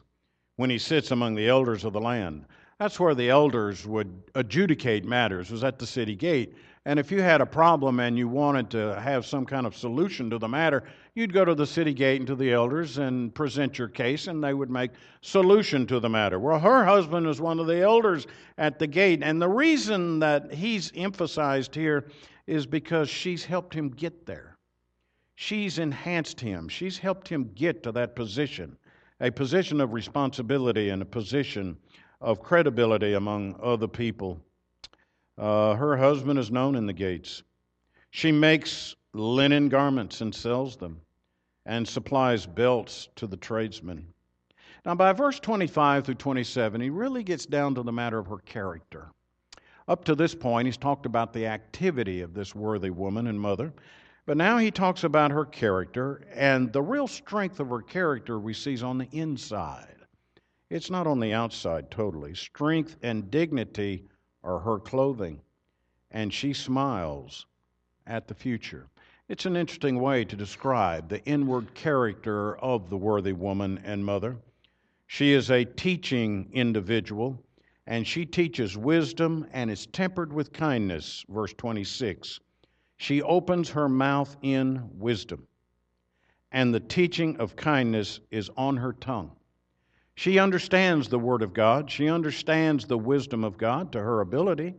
when 0.57 0.69
he 0.69 0.77
sits 0.77 1.11
among 1.11 1.35
the 1.35 1.47
elders 1.47 1.85
of 1.85 1.93
the 1.93 2.01
land. 2.01 2.45
That's 2.77 2.99
where 2.99 3.15
the 3.15 3.29
elders 3.29 3.87
would 3.87 4.11
adjudicate 4.35 5.05
matters, 5.05 5.49
was 5.49 5.63
at 5.63 5.79
the 5.79 5.87
city 5.87 6.13
gate. 6.13 6.53
And 6.85 6.99
if 6.99 7.09
you 7.09 7.21
had 7.21 7.41
a 7.41 7.45
problem 7.45 8.01
and 8.01 8.17
you 8.17 8.27
wanted 8.27 8.69
to 8.71 8.99
have 8.99 9.25
some 9.25 9.45
kind 9.45 9.65
of 9.65 9.75
solution 9.75 10.29
to 10.29 10.37
the 10.37 10.47
matter, 10.47 10.83
you'd 11.15 11.31
go 11.31 11.45
to 11.45 11.55
the 11.55 11.65
city 11.65 11.93
gate 11.93 12.19
and 12.19 12.27
to 12.27 12.35
the 12.35 12.51
elders 12.51 12.97
and 12.97 13.33
present 13.33 13.77
your 13.77 13.87
case, 13.87 14.27
and 14.27 14.43
they 14.43 14.53
would 14.53 14.69
make 14.69 14.91
solution 15.21 15.87
to 15.87 15.99
the 16.01 16.09
matter. 16.09 16.37
Well, 16.37 16.59
her 16.59 16.83
husband 16.83 17.27
is 17.27 17.39
one 17.39 17.59
of 17.59 17.67
the 17.67 17.81
elders 17.81 18.27
at 18.57 18.77
the 18.77 18.87
gate, 18.87 19.21
and 19.23 19.41
the 19.41 19.49
reason 19.49 20.19
that 20.19 20.53
he's 20.53 20.91
emphasized 20.95 21.73
here 21.73 22.09
is 22.45 22.65
because 22.65 23.09
she's 23.09 23.45
helped 23.45 23.73
him 23.73 23.89
get 23.89 24.25
there. 24.25 24.56
She's 25.39 25.77
enhanced 25.77 26.41
him. 26.41 26.67
She's 26.67 26.97
helped 26.97 27.27
him 27.27 27.51
get 27.53 27.83
to 27.83 27.91
that 27.91 28.15
position, 28.15 28.75
a 29.21 29.31
position 29.31 29.79
of 29.79 29.93
responsibility 29.93 30.89
and 30.89 31.01
a 31.01 31.05
position 31.05 31.77
of 32.21 32.41
credibility 32.41 33.13
among 33.13 33.55
other 33.61 33.87
people 33.87 34.41
Uh, 35.37 35.75
her 35.75 35.95
husband 35.95 36.39
is 36.39 36.49
known 36.49 36.75
in 36.75 36.87
the 36.87 36.93
gates. 36.93 37.43
She 38.09 38.31
makes 38.31 38.95
linen 39.13 39.69
garments 39.69 40.21
and 40.21 40.33
sells 40.33 40.77
them, 40.77 41.01
and 41.67 41.87
supplies 41.87 42.47
belts 42.47 43.09
to 43.17 43.27
the 43.27 43.37
tradesmen. 43.37 44.13
Now, 44.83 44.95
by 44.95 45.13
verse 45.13 45.39
25 45.39 46.05
through 46.05 46.15
27, 46.15 46.81
he 46.81 46.89
really 46.89 47.23
gets 47.23 47.45
down 47.45 47.75
to 47.75 47.83
the 47.83 47.91
matter 47.91 48.17
of 48.17 48.25
her 48.25 48.39
character. 48.39 49.11
Up 49.87 50.05
to 50.05 50.15
this 50.15 50.33
point, 50.33 50.65
he's 50.65 50.77
talked 50.77 51.05
about 51.05 51.33
the 51.33 51.45
activity 51.45 52.21
of 52.21 52.33
this 52.33 52.55
worthy 52.55 52.89
woman 52.89 53.27
and 53.27 53.39
mother, 53.39 53.71
but 54.27 54.35
now 54.35 54.57
he 54.57 54.69
talks 54.69 55.05
about 55.05 55.31
her 55.31 55.45
character, 55.45 56.21
and 56.33 56.73
the 56.73 56.81
real 56.81 57.07
strength 57.07 57.61
of 57.61 57.69
her 57.69 57.81
character 57.81 58.37
we 58.37 58.53
see 58.53 58.73
is 58.73 58.83
on 58.83 58.97
the 58.97 59.07
inside. 59.13 59.95
It's 60.69 60.91
not 60.91 61.07
on 61.07 61.21
the 61.21 61.31
outside 61.31 61.89
totally. 61.89 62.35
Strength 62.35 62.97
and 63.01 63.31
dignity 63.31 64.03
are 64.43 64.59
her 64.59 64.79
clothing, 64.79 65.39
and 66.11 66.33
she 66.33 66.51
smiles 66.51 67.45
at 68.05 68.27
the 68.27 68.33
future. 68.33 68.89
It's 69.29 69.45
an 69.45 69.55
interesting 69.55 70.01
way 70.01 70.25
to 70.25 70.35
describe 70.35 71.07
the 71.07 71.23
inward 71.23 71.73
character 71.73 72.57
of 72.57 72.89
the 72.89 72.97
worthy 72.97 73.31
woman 73.31 73.79
and 73.85 74.03
mother. 74.03 74.35
She 75.05 75.31
is 75.31 75.49
a 75.51 75.63
teaching 75.63 76.49
individual, 76.51 77.41
and 77.85 78.05
she 78.05 78.25
teaches 78.25 78.77
wisdom 78.77 79.47
and 79.53 79.71
is 79.71 79.85
tempered 79.85 80.33
with 80.33 80.51
kindness, 80.51 81.23
verse 81.29 81.53
26. 81.53 82.41
She 82.97 83.21
opens 83.21 83.69
her 83.69 83.87
mouth 83.87 84.35
in 84.41 84.89
wisdom, 84.97 85.47
and 86.51 86.73
the 86.73 86.79
teaching 86.79 87.37
of 87.37 87.55
kindness 87.55 88.19
is 88.31 88.49
on 88.57 88.77
her 88.77 88.91
tongue. 88.93 89.31
She 90.15 90.39
understands 90.39 91.07
the 91.07 91.19
Word 91.19 91.43
of 91.43 91.53
God. 91.53 91.91
She 91.91 92.09
understands 92.09 92.85
the 92.85 92.97
wisdom 92.97 93.43
of 93.43 93.55
God 93.55 93.91
to 93.91 94.01
her 94.01 94.21
ability 94.21 94.73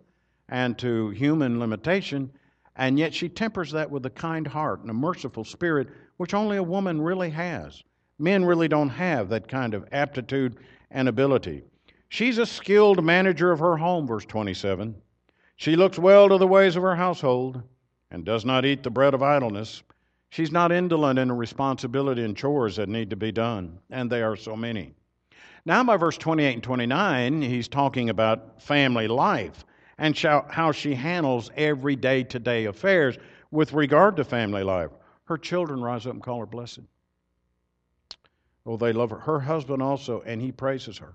and 0.49 0.77
to 0.79 1.11
human 1.11 1.61
limitation, 1.61 2.33
and 2.75 2.99
yet 2.99 3.15
she 3.15 3.29
tempers 3.29 3.71
that 3.71 3.89
with 3.89 4.05
a 4.05 4.11
kind 4.11 4.49
heart 4.49 4.81
and 4.81 4.91
a 4.91 4.95
merciful 4.95 5.45
spirit, 5.45 5.87
which 6.17 6.35
only 6.35 6.57
a 6.57 6.63
woman 6.63 7.01
really 7.01 7.31
has. 7.31 7.85
Men 8.19 8.45
really 8.45 8.67
don't 8.67 8.89
have 8.89 9.29
that 9.29 9.47
kind 9.47 9.75
of 9.75 9.87
aptitude 9.93 10.57
and 10.91 11.09
ability. 11.09 11.63
She's 12.09 12.39
a 12.39 12.47
skilled 12.47 13.05
manager 13.05 13.53
of 13.53 13.61
her 13.61 13.77
home, 13.77 14.09
verse 14.09 14.25
27. 14.25 14.97
She 15.55 15.77
looks 15.77 16.01
well 16.01 16.29
to 16.29 16.39
the 16.39 16.49
ways 16.49 16.75
of 16.75 16.83
her 16.83 16.97
household 16.97 17.63
and 18.11 18.25
does 18.25 18.45
not 18.45 18.65
eat 18.65 18.83
the 18.83 18.91
bread 18.91 19.15
of 19.15 19.23
idleness. 19.23 19.83
She's 20.31 20.53
not 20.53 20.73
indolent 20.73 21.19
in 21.19 21.29
the 21.29 21.35
responsibility 21.35 22.25
and 22.25 22.37
chores 22.37 22.77
that 22.77 22.89
need 22.89 23.11
to 23.11 23.17
be 23.17 23.33
done, 23.33 23.79
and 23.91 24.11
they 24.11 24.23
are 24.23 24.37
so 24.37 24.57
many. 24.57 24.95
Now, 25.65 25.83
by 25.85 25.97
verse 25.97 26.17
28 26.17 26.55
and 26.55 26.63
29, 26.63 27.43
he's 27.43 27.69
talking 27.69 28.11
about 28.11 28.63
family 28.63 29.09
life 29.09 29.65
and 29.99 30.17
how 30.17 30.73
she 30.73 30.95
handles 30.95 31.51
every 31.57 31.97
day 31.97 32.23
to 32.25 32.39
day 32.39 32.67
affairs 32.67 33.19
with 33.51 33.73
regard 33.73 34.17
to 34.17 34.25
family 34.25 34.63
life. 34.63 34.91
Her 35.25 35.37
children 35.37 35.83
rise 35.83 36.07
up 36.07 36.15
and 36.15 36.23
call 36.23 36.41
her 36.41 36.47
blessed. 36.47 36.81
Oh, 38.65 38.77
they 38.77 38.93
love 38.93 39.11
her. 39.11 39.19
Her 39.19 39.41
husband 39.41 39.83
also, 39.83 40.23
and 40.27 40.41
he 40.41 40.53
praises 40.53 40.99
her. 40.99 41.15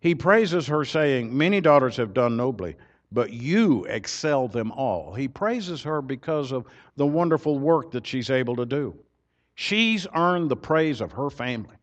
He 0.00 0.14
praises 0.14 0.66
her, 0.66 0.84
saying, 0.84 1.36
Many 1.36 1.60
daughters 1.60 1.96
have 1.96 2.14
done 2.14 2.36
nobly, 2.36 2.76
but 3.12 3.32
you 3.32 3.84
excel 3.84 4.48
them 4.48 4.72
all. 4.72 5.14
He 5.14 5.28
praises 5.28 5.82
her 5.82 6.02
because 6.02 6.52
of 6.52 6.66
the 6.96 7.06
wonderful 7.06 7.58
work 7.58 7.90
that 7.92 8.06
she's 8.06 8.30
able 8.30 8.56
to 8.56 8.66
do. 8.66 8.96
She's 9.54 10.06
earned 10.14 10.50
the 10.50 10.56
praise 10.56 11.00
of 11.00 11.12
her 11.12 11.30
family 11.30 11.76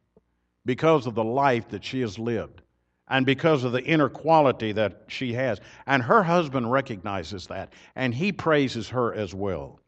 because 0.65 1.07
of 1.07 1.15
the 1.15 1.23
life 1.23 1.67
that 1.69 1.83
she 1.83 2.01
has 2.01 2.19
lived 2.19 2.62
and 3.07 3.25
because 3.25 3.63
of 3.63 3.71
the 3.71 3.83
inner 3.83 4.09
quality 4.09 4.71
that 4.73 5.03
she 5.07 5.33
has. 5.33 5.59
And 5.88 6.03
her 6.03 6.23
husband 6.23 6.71
recognizes 6.71 7.47
that, 7.47 7.73
and 7.95 8.13
he 8.13 8.31
praises 8.31 8.89
her 8.89 9.13
as 9.13 9.33
well. 9.33 9.79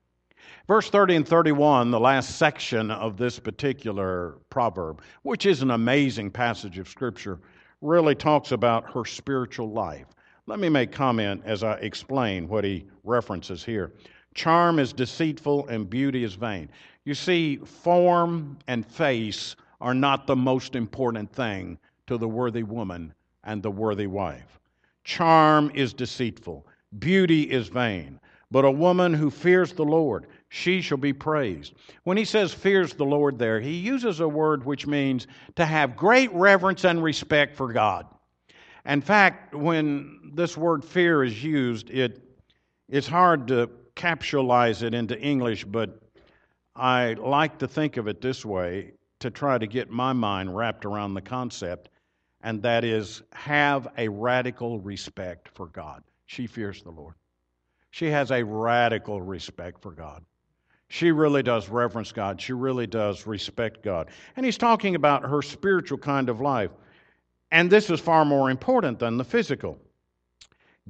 Verse 0.67 0.89
30 0.89 1.15
and 1.17 1.27
31, 1.27 1.91
the 1.91 1.99
last 1.99 2.37
section 2.37 2.89
of 2.89 3.17
this 3.17 3.39
particular 3.39 4.37
proverb, 4.49 5.01
which 5.21 5.45
is 5.45 5.61
an 5.61 5.71
amazing 5.71 6.31
passage 6.31 6.79
of 6.79 6.89
Scripture, 6.89 7.39
really 7.81 8.15
talks 8.15 8.51
about 8.51 8.91
her 8.91 9.05
spiritual 9.05 9.69
life. 9.71 10.07
Let 10.47 10.59
me 10.59 10.69
make 10.69 10.91
comment 10.91 11.41
as 11.43 11.63
I 11.63 11.73
explain 11.75 12.47
what 12.47 12.63
he 12.63 12.85
references 13.03 13.63
here. 13.63 13.93
Charm 14.35 14.77
is 14.77 14.93
deceitful 14.93 15.67
and 15.67 15.89
beauty 15.89 16.23
is 16.23 16.35
vain. 16.35 16.69
You 17.03 17.15
see, 17.15 17.57
form 17.57 18.59
and 18.67 18.85
face 18.85 19.55
are 19.81 19.95
not 19.95 20.27
the 20.27 20.35
most 20.35 20.75
important 20.75 21.31
thing 21.31 21.79
to 22.07 22.17
the 22.17 22.27
worthy 22.27 22.63
woman 22.63 23.13
and 23.43 23.63
the 23.63 23.71
worthy 23.71 24.07
wife. 24.07 24.59
Charm 25.03 25.71
is 25.73 25.93
deceitful, 25.93 26.67
beauty 26.99 27.43
is 27.43 27.67
vain. 27.67 28.19
But 28.51 28.65
a 28.65 28.71
woman 28.71 29.13
who 29.13 29.31
fears 29.31 29.73
the 29.73 29.83
Lord, 29.83 30.27
she 30.49 30.79
shall 30.79 30.97
be 30.97 31.13
praised. 31.13 31.73
When 32.03 32.15
he 32.15 32.25
says 32.25 32.53
fears 32.53 32.93
the 32.93 33.03
Lord 33.03 33.39
there, 33.39 33.59
he 33.59 33.73
uses 33.73 34.19
a 34.19 34.27
word 34.27 34.63
which 34.63 34.85
means 34.85 35.25
to 35.55 35.65
have 35.65 35.97
great 35.97 36.31
reverence 36.31 36.85
and 36.85 37.03
respect 37.03 37.55
for 37.55 37.73
God. 37.73 38.05
In 38.85 39.01
fact, 39.01 39.55
when 39.55 40.31
this 40.33 40.55
word 40.55 40.85
fear 40.85 41.23
is 41.23 41.43
used, 41.43 41.89
it, 41.89 42.21
it's 42.87 43.07
hard 43.07 43.47
to 43.47 43.69
capsulize 43.95 44.83
it 44.83 44.93
into 44.93 45.19
English, 45.19 45.65
but 45.65 45.99
I 46.75 47.13
like 47.13 47.57
to 47.59 47.67
think 47.67 47.97
of 47.97 48.07
it 48.07 48.21
this 48.21 48.45
way 48.45 48.91
to 49.19 49.31
try 49.31 49.57
to 49.57 49.65
get 49.65 49.89
my 49.89 50.13
mind 50.13 50.55
wrapped 50.55 50.85
around 50.85 51.13
the 51.13 51.21
concept, 51.21 51.89
and 52.41 52.61
that 52.61 52.83
is 52.83 53.23
have 53.31 53.87
a 53.97 54.07
radical 54.07 54.79
respect 54.79 55.49
for 55.55 55.67
God. 55.67 56.03
She 56.27 56.45
fears 56.45 56.83
the 56.83 56.91
Lord. 56.91 57.15
She 57.91 58.07
has 58.07 58.31
a 58.31 58.43
radical 58.43 59.21
respect 59.21 59.81
for 59.81 59.91
God. 59.91 60.23
She 60.89 61.11
really 61.11 61.41
does 61.41 61.69
reverence 61.69 62.11
God. 62.11 62.39
She 62.39 62.53
really 62.53 62.85
does 62.85 63.25
respect 63.25 63.81
God. 63.81 64.09
And 64.35 64.45
he's 64.45 64.57
talking 64.57 64.95
about 64.95 65.23
her 65.23 65.41
spiritual 65.41 65.97
kind 65.97 66.29
of 66.29 66.41
life. 66.41 66.71
And 67.55 67.71
this 67.71 67.89
is 67.89 68.01
far 68.01 68.25
more 68.25 68.49
important 68.49 68.99
than 68.99 69.15
the 69.15 69.23
physical. 69.23 69.79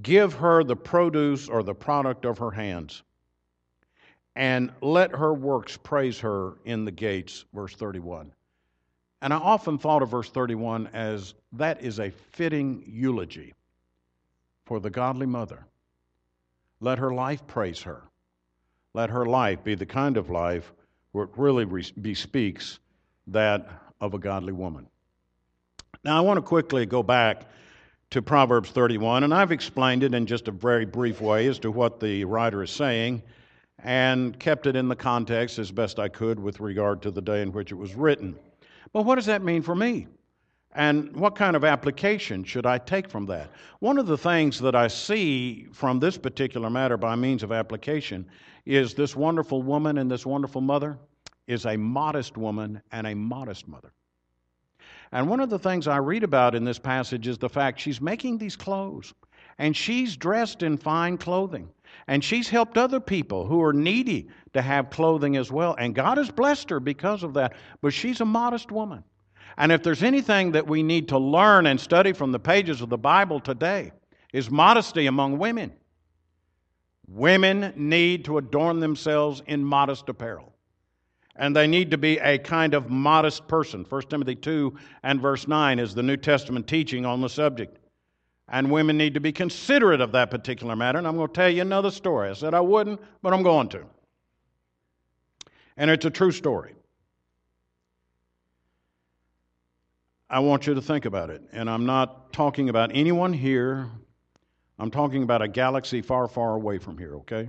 Give 0.01 0.34
her 0.34 0.63
the 0.63 0.75
produce 0.75 1.47
or 1.47 1.62
the 1.62 1.75
product 1.75 2.25
of 2.25 2.39
her 2.39 2.49
hands 2.49 3.04
and 4.36 4.71
let 4.82 5.12
her 5.12 5.32
works 5.32 5.78
praise 5.78 6.19
her 6.21 6.54
in 6.65 6.84
the 6.84 6.91
gates, 6.91 7.45
verse 7.54 7.75
31. 7.75 8.34
And 9.21 9.32
I 9.32 9.38
often 9.38 9.78
thought 9.78 10.01
of 10.01 10.10
verse 10.10 10.32
31 10.32 10.89
as 10.91 11.36
that 11.51 11.84
is 11.84 11.99
a 11.99 12.10
fitting 12.10 12.84
eulogy 12.88 13.54
for 14.65 14.80
the 14.80 14.89
godly 14.89 15.28
mother. 15.28 15.67
Let 16.80 16.97
her 16.97 17.13
life 17.13 17.45
praise 17.45 17.84
her. 17.84 18.01
Let 18.95 19.12
her 19.12 19.28
life 19.28 19.63
be 19.63 19.75
the 19.75 19.86
kind 19.86 20.17
of 20.17 20.32
life 20.32 20.73
where 21.12 21.25
it 21.25 21.38
really 21.38 21.65
bespeaks 22.01 22.80
that 23.28 23.69
of 24.01 24.15
a 24.15 24.19
godly 24.19 24.54
woman. 24.54 24.88
Now, 26.05 26.19
I 26.19 26.21
want 26.21 26.37
to 26.37 26.43
quickly 26.43 26.85
go 26.85 27.01
back 27.01 27.47
to 28.11 28.21
Proverbs 28.21 28.69
31, 28.69 29.23
and 29.23 29.33
I've 29.33 29.51
explained 29.51 30.03
it 30.03 30.13
in 30.13 30.27
just 30.27 30.47
a 30.47 30.51
very 30.51 30.85
brief 30.85 31.19
way 31.19 31.47
as 31.47 31.57
to 31.59 31.71
what 31.71 31.99
the 31.99 32.25
writer 32.25 32.61
is 32.61 32.69
saying 32.69 33.23
and 33.79 34.39
kept 34.39 34.67
it 34.67 34.75
in 34.75 34.87
the 34.87 34.95
context 34.95 35.57
as 35.57 35.71
best 35.71 35.97
I 35.97 36.07
could 36.07 36.39
with 36.39 36.59
regard 36.59 37.01
to 37.01 37.09
the 37.09 37.23
day 37.23 37.41
in 37.41 37.51
which 37.51 37.71
it 37.71 37.75
was 37.75 37.95
written. 37.95 38.35
But 38.93 39.01
what 39.01 39.15
does 39.15 39.25
that 39.25 39.41
mean 39.41 39.63
for 39.63 39.73
me? 39.73 40.05
And 40.75 41.11
what 41.15 41.33
kind 41.33 41.55
of 41.55 41.63
application 41.63 42.43
should 42.43 42.67
I 42.67 42.77
take 42.77 43.09
from 43.09 43.25
that? 43.25 43.49
One 43.79 43.97
of 43.97 44.05
the 44.05 44.17
things 44.17 44.59
that 44.59 44.75
I 44.75 44.89
see 44.89 45.65
from 45.73 45.99
this 45.99 46.19
particular 46.19 46.69
matter 46.69 46.97
by 46.97 47.15
means 47.15 47.41
of 47.41 47.51
application 47.51 48.27
is 48.67 48.93
this 48.93 49.15
wonderful 49.15 49.63
woman 49.63 49.97
and 49.97 50.11
this 50.11 50.23
wonderful 50.23 50.61
mother 50.61 50.99
is 51.47 51.65
a 51.65 51.75
modest 51.75 52.37
woman 52.37 52.79
and 52.91 53.07
a 53.07 53.15
modest 53.15 53.67
mother. 53.67 53.91
And 55.15 55.30
one 55.30 55.39
of 55.39 55.49
the 55.49 55.58
things 55.58 55.88
I 55.88 55.95
read 55.95 56.25
about 56.25 56.56
in 56.56 56.65
this 56.65 56.78
passage 56.78 57.25
is 57.25 57.38
the 57.38 57.47
fact 57.47 57.80
she's 57.80 58.01
making 58.01 58.38
these 58.38 58.58
clothes 58.58 59.13
and 59.58 59.73
she's 59.73 60.17
dressed 60.17 60.62
in 60.62 60.75
fine 60.75 61.17
clothing. 61.17 61.69
And 62.10 62.21
she's 62.21 62.49
helped 62.49 62.78
other 62.78 62.99
people 62.99 63.45
who 63.47 63.63
are 63.63 63.71
needy 63.71 64.28
to 64.54 64.62
have 64.62 64.89
clothing 64.89 65.38
as 65.38 65.49
well. 65.49 65.73
And 65.80 65.96
God 65.96 66.17
has 66.17 66.29
blessed 66.29 66.69
her 66.69 66.81
because 66.81 67.23
of 67.23 67.33
that. 67.35 67.54
But 67.81 67.94
she's 67.94 68.19
a 68.19 68.25
modest 68.25 68.73
woman. 68.73 69.06
And 69.58 69.71
if 69.71 69.83
there's 69.83 70.04
anything 70.04 70.52
that 70.52 70.67
we 70.67 70.83
need 70.83 71.08
to 71.08 71.17
learn 71.17 71.65
and 71.67 71.79
study 71.79 72.12
from 72.12 72.33
the 72.33 72.39
pages 72.39 72.81
of 72.81 72.89
the 72.89 72.98
Bible 72.98 73.39
today, 73.39 73.94
is 74.33 74.52
modesty 74.52 75.06
among 75.06 75.37
women. 75.37 75.71
Women 77.08 77.71
need 77.77 78.25
to 78.25 78.37
adorn 78.37 78.81
themselves 78.81 79.42
in 79.48 79.63
modest 79.63 80.10
apparel. 80.10 80.54
And 81.36 81.56
they 81.56 81.67
need 81.67 81.92
to 81.92 81.98
be 81.98 82.17
a 82.19 82.38
kind 82.38 82.73
of 82.73 82.90
modest 82.90 83.48
person. 83.48 83.86
1 83.88 84.02
Timothy 84.04 84.36
2 84.36 84.75
and 85.04 85.21
verse 85.21 85.48
9 85.48 85.79
is 85.79 85.94
the 85.94 86.04
New 86.04 86.17
Testament 86.17 86.67
teaching 86.67 87.06
on 87.06 87.21
the 87.21 87.27
subject. 87.27 87.77
And 88.48 88.71
women 88.71 88.98
need 88.98 89.15
to 89.15 89.19
be 89.19 89.31
considerate 89.31 90.02
of 90.02 90.12
that 90.13 90.31
particular 90.31 90.75
matter. 90.75 90.98
And 90.98 91.08
I'm 91.08 91.15
going 91.15 91.27
to 91.27 91.33
tell 91.33 91.50
you 91.50 91.62
another 91.62 91.92
story. 91.92 92.29
I 92.29 92.33
said 92.33 92.54
I 92.54 92.62
wouldn't, 92.62 93.02
but 93.21 93.33
I'm 93.33 93.44
going 93.44 93.69
to. 93.69 93.83
And 95.77 95.92
it's 95.92 96.06
a 96.06 96.10
true 96.10 96.31
story. 96.31 96.73
I 100.29 100.40
want 100.40 100.67
you 100.67 100.73
to 100.73 100.81
think 100.81 101.06
about 101.06 101.29
it. 101.29 101.42
And 101.52 101.69
I'm 101.69 101.86
not 101.86 102.31
talking 102.31 102.69
about 102.69 102.92
anyone 102.94 103.33
here 103.33 103.90
I'm 104.77 104.92
talking 104.92 105.23
about 105.23 105.42
a 105.42 105.48
galaxy 105.48 106.02
far, 106.02 106.27
far 106.27 106.56
away 106.56 106.77
from 106.79 106.98
here, 106.98 107.15
okay? 107.17 107.48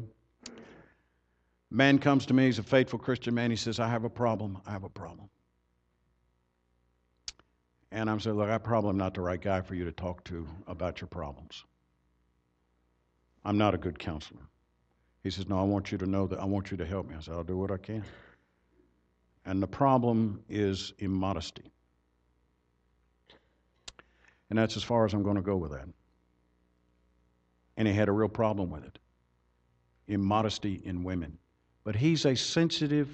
Man 1.71 1.99
comes 1.99 2.27
to 2.27 2.35
me, 2.35 2.47
he's 2.47 2.59
a 2.59 2.63
faithful 2.63 2.99
Christian 2.99 3.35
man. 3.35 3.51
He 3.51 3.57
says, 3.57 3.81
I 3.81 3.89
have 3.89 4.05
a 4.05 4.11
problem. 4.11 4.59
I 4.67 4.73
have 4.73 4.85
a 4.85 4.89
problem. 4.89 5.29
And 7.91 8.11
I'm 8.11 8.21
saying, 8.21 8.37
Look, 8.37 8.51
I 8.51 8.59
probably 8.59 8.91
am 8.91 8.99
not 8.99 9.15
the 9.15 9.21
right 9.21 9.41
guy 9.41 9.61
for 9.61 9.75
you 9.75 9.85
to 9.85 9.93
talk 9.93 10.23
to 10.25 10.47
about 10.67 11.01
your 11.01 11.09
problems. 11.09 11.65
I'm 13.45 13.59
not 13.59 13.75
a 13.75 13.79
good 13.79 13.99
counselor. 13.99 14.43
He 15.23 15.31
says, 15.31 15.49
No, 15.49 15.59
I 15.59 15.63
want 15.63 15.91
you 15.91 15.99
to 15.99 16.07
know 16.07 16.27
that 16.27 16.39
I 16.39 16.45
want 16.45 16.71
you 16.71 16.77
to 16.77 16.87
help 16.87 17.09
me. 17.09 17.15
I 17.17 17.21
said, 17.21 17.35
I'll 17.35 17.45
do 17.45 17.57
what 17.57 17.71
I 17.71 17.79
can. 17.79 18.05
And 19.45 19.63
the 19.63 19.67
problem 19.67 20.43
is 20.49 20.93
immodesty. 20.99 21.71
And 24.51 24.59
that's 24.59 24.77
as 24.77 24.83
far 24.83 25.05
as 25.05 25.15
I'm 25.15 25.23
going 25.23 25.37
to 25.37 25.43
go 25.43 25.57
with 25.57 25.73
that. 25.73 25.89
And 27.77 27.89
he 27.89 27.95
had 27.95 28.09
a 28.09 28.13
real 28.13 28.29
problem 28.29 28.71
with 28.71 28.85
it 28.85 28.99
immodesty 30.09 30.81
in 30.85 31.03
women. 31.03 31.37
But 31.87 31.95
he's 31.95 32.25
a 32.25 32.35
sensitive, 32.35 33.09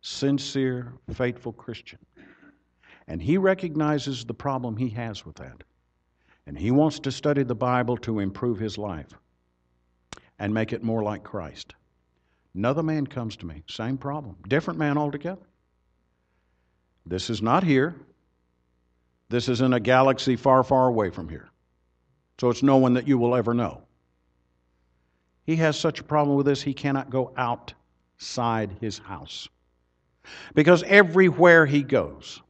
sincere, 0.00 0.92
faithful 1.12 1.52
Christian. 1.52 1.98
And 3.08 3.20
he 3.20 3.36
recognizes 3.36 4.24
the 4.24 4.32
problem 4.32 4.76
he 4.76 4.90
has 4.90 5.26
with 5.26 5.34
that. 5.36 5.64
And 6.46 6.56
he 6.56 6.70
wants 6.70 7.00
to 7.00 7.10
study 7.10 7.42
the 7.42 7.56
Bible 7.56 7.96
to 7.96 8.20
improve 8.20 8.60
his 8.60 8.78
life 8.78 9.08
and 10.38 10.54
make 10.54 10.72
it 10.72 10.84
more 10.84 11.02
like 11.02 11.24
Christ. 11.24 11.74
Another 12.54 12.84
man 12.84 13.08
comes 13.08 13.36
to 13.38 13.46
me, 13.46 13.64
same 13.66 13.98
problem, 13.98 14.36
different 14.46 14.78
man 14.78 14.96
altogether. 14.96 15.48
This 17.04 17.28
is 17.28 17.42
not 17.42 17.64
here. 17.64 17.96
This 19.30 19.48
is 19.48 19.62
in 19.62 19.72
a 19.72 19.80
galaxy 19.80 20.36
far, 20.36 20.62
far 20.62 20.86
away 20.86 21.10
from 21.10 21.28
here. 21.28 21.50
So 22.40 22.50
it's 22.50 22.62
no 22.62 22.76
one 22.76 22.94
that 22.94 23.08
you 23.08 23.18
will 23.18 23.34
ever 23.34 23.52
know. 23.52 23.82
He 25.44 25.56
has 25.56 25.76
such 25.76 25.98
a 25.98 26.04
problem 26.04 26.36
with 26.36 26.46
this, 26.46 26.62
he 26.62 26.72
cannot 26.72 27.10
go 27.10 27.32
outside 28.20 28.76
his 28.82 28.98
house. 28.98 29.48
Because 30.54 30.82
everywhere 30.82 31.64
he 31.64 31.82
goes, 31.82 32.42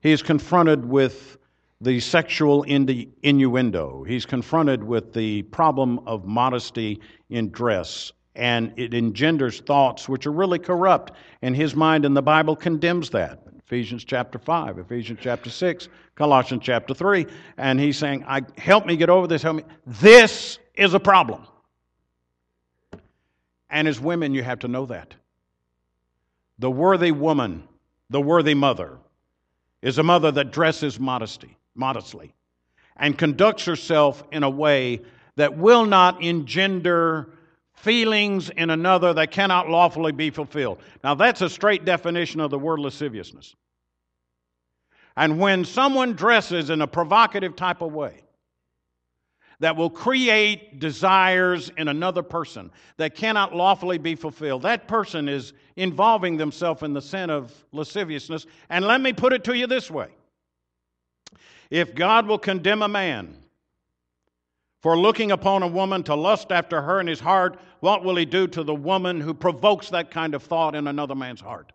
he 0.00 0.10
is 0.10 0.22
confronted 0.22 0.84
with 0.84 1.38
the 1.80 2.00
sexual 2.00 2.64
innuendo. 2.64 4.04
He's 4.04 4.26
confronted 4.26 4.82
with 4.82 5.12
the 5.12 5.42
problem 5.44 6.00
of 6.06 6.24
modesty 6.24 7.00
in 7.30 7.50
dress, 7.50 8.12
and 8.34 8.72
it 8.76 8.92
engenders 8.92 9.60
thoughts 9.60 10.08
which 10.08 10.26
are 10.26 10.32
really 10.32 10.58
corrupt 10.58 11.12
in 11.42 11.54
his 11.54 11.76
mind, 11.76 12.04
and 12.04 12.16
the 12.16 12.22
Bible 12.22 12.56
condemns 12.56 13.08
that. 13.10 13.40
Ephesians 13.64 14.04
chapter 14.04 14.38
5, 14.38 14.78
Ephesians 14.78 15.20
chapter 15.22 15.48
6, 15.48 15.88
Colossians 16.16 16.62
chapter 16.64 16.92
3. 16.92 17.24
And 17.56 17.78
he's 17.78 17.96
saying, 17.96 18.24
I, 18.26 18.42
Help 18.58 18.84
me 18.84 18.96
get 18.96 19.08
over 19.08 19.28
this. 19.28 19.42
Help 19.42 19.56
me. 19.56 19.62
This 19.86 20.58
is 20.74 20.92
a 20.92 21.00
problem. 21.00 21.46
And 23.72 23.88
as 23.88 23.98
women, 23.98 24.34
you 24.34 24.44
have 24.44 24.60
to 24.60 24.68
know 24.68 24.86
that. 24.86 25.14
The 26.60 26.70
worthy 26.70 27.10
woman, 27.10 27.66
the 28.08 28.20
worthy 28.20 28.54
mother, 28.54 28.98
is 29.80 29.98
a 29.98 30.04
mother 30.04 30.30
that 30.30 30.52
dresses 30.52 31.00
modesty, 31.00 31.56
modestly 31.74 32.34
and 32.96 33.16
conducts 33.16 33.64
herself 33.64 34.22
in 34.32 34.42
a 34.42 34.50
way 34.50 35.00
that 35.36 35.56
will 35.56 35.86
not 35.86 36.22
engender 36.22 37.30
feelings 37.74 38.50
in 38.50 38.70
another 38.70 39.12
that 39.14 39.30
cannot 39.30 39.68
lawfully 39.68 40.12
be 40.12 40.30
fulfilled. 40.30 40.78
Now, 41.02 41.14
that's 41.14 41.40
a 41.40 41.50
straight 41.50 41.84
definition 41.84 42.40
of 42.40 42.50
the 42.50 42.58
word 42.58 42.78
lasciviousness. 42.78 43.56
And 45.16 45.38
when 45.40 45.64
someone 45.64 46.12
dresses 46.12 46.70
in 46.70 46.80
a 46.80 46.86
provocative 46.86 47.56
type 47.56 47.82
of 47.82 47.92
way 47.92 48.22
that 49.62 49.76
will 49.76 49.88
create 49.88 50.80
desires 50.80 51.70
in 51.76 51.86
another 51.86 52.24
person 52.24 52.68
that 52.96 53.14
cannot 53.14 53.54
lawfully 53.54 53.96
be 53.96 54.16
fulfilled, 54.16 54.62
that 54.62 54.88
person 54.88 55.28
is 55.28 55.52
involving 55.76 56.36
themselves 56.36 56.82
in 56.82 56.92
the 56.92 57.00
sin 57.00 57.30
of 57.30 57.52
lasciviousness. 57.70 58.44
And 58.70 58.84
let 58.84 59.00
me 59.00 59.12
put 59.12 59.32
it 59.32 59.44
to 59.44 59.56
you 59.56 59.68
this 59.68 59.88
way 59.88 60.08
if 61.70 61.94
God 61.94 62.26
will 62.26 62.40
condemn 62.40 62.82
a 62.82 62.88
man 62.88 63.36
for 64.80 64.98
looking 64.98 65.30
upon 65.30 65.62
a 65.62 65.68
woman 65.68 66.02
to 66.02 66.16
lust 66.16 66.50
after 66.50 66.82
her 66.82 66.98
in 66.98 67.06
his 67.06 67.20
heart, 67.20 67.56
what 67.78 68.02
will 68.02 68.16
he 68.16 68.24
do 68.24 68.48
to 68.48 68.64
the 68.64 68.74
woman 68.74 69.20
who 69.20 69.32
provokes 69.32 69.90
that 69.90 70.10
kind 70.10 70.34
of 70.34 70.42
thought 70.42 70.74
in 70.74 70.88
another 70.88 71.14
man's 71.14 71.40
heart? 71.40 71.72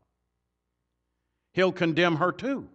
He'll 1.53 1.71
condemn 1.71 2.17
her 2.17 2.33
too. 2.33 2.67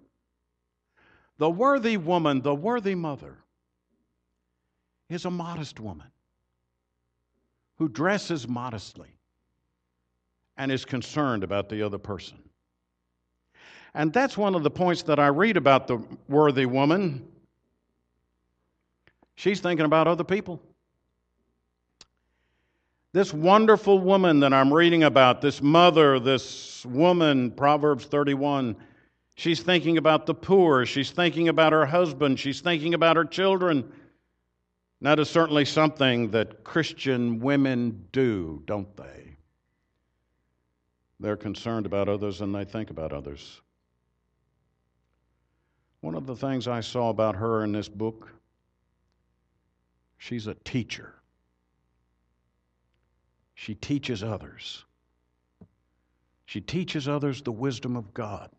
The 1.37 1.51
worthy 1.51 1.99
woman, 1.99 2.41
the 2.41 2.55
worthy 2.55 2.95
mother, 2.95 3.42
is 5.09 5.25
a 5.25 5.31
modest 5.31 5.81
woman 5.81 6.07
who 7.79 7.89
dresses 7.89 8.47
modestly 8.47 9.09
and 10.57 10.71
is 10.71 10.85
concerned 10.85 11.45
about 11.45 11.69
the 11.69 11.83
other 11.83 11.99
person. 11.99 12.39
And 13.95 14.13
that's 14.13 14.37
one 14.37 14.55
of 14.55 14.63
the 14.63 14.71
points 14.71 15.03
that 15.03 15.19
I 15.19 15.27
read 15.27 15.57
about 15.57 15.87
the 15.87 16.03
worthy 16.29 16.67
woman. 16.67 17.27
She's 19.35 19.61
thinking 19.61 19.85
about 19.85 20.09
other 20.09 20.25
people. 20.25 20.61
This 23.13 23.35
wonderful 23.35 23.99
woman 23.99 24.41
that 24.41 24.55
I'm 24.55 24.73
reading 24.73 25.05
about, 25.05 25.43
this 25.43 25.61
mother, 25.61 26.19
this 26.19 26.87
woman, 26.87 27.51
Proverbs 27.51 28.07
31, 28.07 28.77
She's 29.35 29.61
thinking 29.61 29.99
about 29.99 30.27
the 30.27 30.35
poor. 30.35 30.85
She's 30.87 31.11
thinking 31.11 31.49
about 31.49 31.73
her 31.73 31.87
husband. 31.87 32.39
She's 32.39 32.61
thinking 32.61 32.95
about 32.95 33.17
her 33.17 33.25
children. 33.25 33.91
That 35.03 35.19
is 35.19 35.29
certainly 35.29 35.65
something 35.65 36.31
that 36.31 36.63
Christian 36.63 37.41
women 37.41 38.07
do, 38.13 38.63
don't 38.67 38.97
they? 38.97 39.35
They're 41.19 41.37
concerned 41.37 41.87
about 41.87 42.09
others 42.09 42.41
and 42.41 42.55
they 42.55 42.65
think 42.65 42.89
about 42.89 43.13
others. 43.13 43.61
One 46.03 46.15
of 46.15 46.27
the 46.27 46.37
things 46.37 46.69
I 46.69 46.81
saw 46.81 47.11
about 47.11 47.35
her 47.35 47.65
in 47.65 47.73
this 47.73 47.89
book, 47.89 48.33
she's 50.19 50.47
a 50.47 50.55
teacher. 50.55 51.15
She 53.57 53.75
teaches 53.75 54.23
others. 54.23 54.85
She 56.47 56.61
teaches 56.61 57.09
others 57.09 57.43
the 57.43 57.51
wisdom 57.51 57.97
of 57.97 58.15
God. 58.15 58.51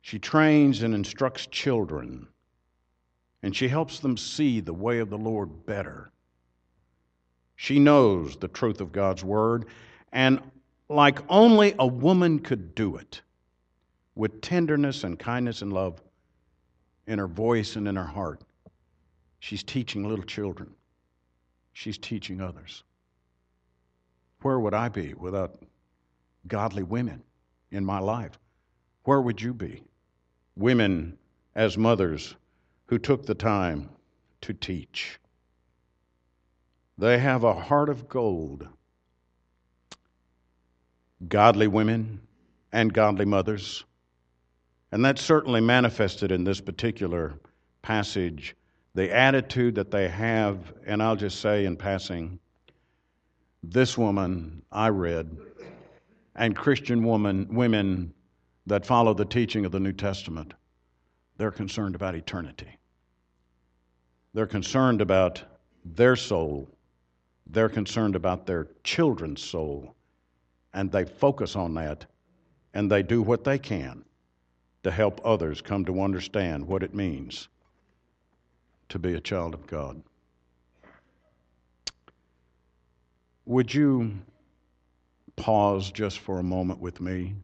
She 0.00 0.18
trains 0.18 0.82
and 0.82 0.94
instructs 0.94 1.46
children, 1.46 2.28
and 3.42 3.54
she 3.54 3.68
helps 3.68 4.00
them 4.00 4.16
see 4.16 4.60
the 4.60 4.72
way 4.72 4.98
of 4.98 5.10
the 5.10 5.18
Lord 5.18 5.66
better. 5.66 6.10
She 7.56 7.78
knows 7.78 8.36
the 8.36 8.48
truth 8.48 8.80
of 8.80 8.92
God's 8.92 9.24
Word, 9.24 9.66
and 10.12 10.40
like 10.88 11.20
only 11.28 11.74
a 11.78 11.86
woman 11.86 12.38
could 12.38 12.74
do 12.74 12.96
it, 12.96 13.22
with 14.14 14.40
tenderness 14.40 15.04
and 15.04 15.18
kindness 15.18 15.62
and 15.62 15.72
love 15.72 16.00
in 17.06 17.18
her 17.18 17.28
voice 17.28 17.76
and 17.76 17.86
in 17.88 17.96
her 17.96 18.04
heart, 18.04 18.42
she's 19.38 19.62
teaching 19.62 20.08
little 20.08 20.24
children. 20.24 20.74
She's 21.72 21.98
teaching 21.98 22.40
others. 22.40 22.82
Where 24.42 24.58
would 24.58 24.74
I 24.74 24.88
be 24.88 25.14
without 25.14 25.62
godly 26.46 26.82
women 26.82 27.22
in 27.70 27.84
my 27.84 28.00
life? 28.00 28.38
Where 29.04 29.20
would 29.20 29.40
you 29.40 29.54
be? 29.54 29.84
women 30.60 31.16
as 31.54 31.76
mothers 31.76 32.36
who 32.90 32.98
took 32.98 33.24
the 33.24 33.34
time 33.36 33.88
to 34.40 34.52
teach. 34.52 35.20
They 36.98 37.18
have 37.18 37.44
a 37.44 37.54
heart 37.54 37.88
of 37.88 38.08
gold. 38.08 38.66
Godly 41.28 41.68
women 41.68 42.20
and 42.72 42.92
godly 42.92 43.26
mothers. 43.26 43.84
And 44.90 45.04
that's 45.04 45.22
certainly 45.22 45.60
manifested 45.60 46.32
in 46.32 46.42
this 46.42 46.60
particular 46.60 47.34
passage. 47.80 48.56
The 48.96 49.14
attitude 49.14 49.76
that 49.76 49.92
they 49.92 50.08
have, 50.08 50.72
and 50.84 51.00
I'll 51.00 51.14
just 51.14 51.40
say 51.40 51.66
in 51.66 51.76
passing, 51.76 52.40
this 53.62 53.96
woman 53.96 54.62
I 54.72 54.88
read, 54.88 55.36
and 56.34 56.56
Christian 56.56 57.04
woman, 57.04 57.54
women 57.54 58.12
that 58.66 58.84
follow 58.84 59.14
the 59.14 59.24
teaching 59.24 59.64
of 59.64 59.70
the 59.70 59.78
New 59.78 59.92
Testament, 59.92 60.54
they're 61.36 61.52
concerned 61.52 61.94
about 61.94 62.16
eternity. 62.16 62.79
They're 64.34 64.46
concerned 64.46 65.00
about 65.00 65.42
their 65.84 66.16
soul. 66.16 66.68
They're 67.46 67.68
concerned 67.68 68.16
about 68.16 68.46
their 68.46 68.68
children's 68.84 69.42
soul. 69.42 69.94
And 70.72 70.90
they 70.92 71.04
focus 71.04 71.56
on 71.56 71.74
that 71.74 72.06
and 72.74 72.90
they 72.90 73.02
do 73.02 73.22
what 73.22 73.42
they 73.42 73.58
can 73.58 74.04
to 74.84 74.90
help 74.90 75.20
others 75.24 75.60
come 75.60 75.84
to 75.84 76.00
understand 76.00 76.66
what 76.66 76.82
it 76.82 76.94
means 76.94 77.48
to 78.88 78.98
be 78.98 79.14
a 79.14 79.20
child 79.20 79.54
of 79.54 79.66
God. 79.66 80.02
Would 83.46 83.74
you 83.74 84.12
pause 85.34 85.90
just 85.90 86.20
for 86.20 86.38
a 86.38 86.42
moment 86.44 86.80
with 86.80 87.00
me? 87.00 87.34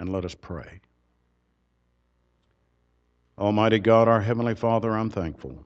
and 0.00 0.10
let 0.10 0.24
us 0.24 0.34
pray. 0.34 0.80
Almighty 3.40 3.78
God, 3.78 4.06
our 4.06 4.20
Heavenly 4.20 4.54
Father, 4.54 4.92
I'm 4.92 5.08
thankful 5.08 5.64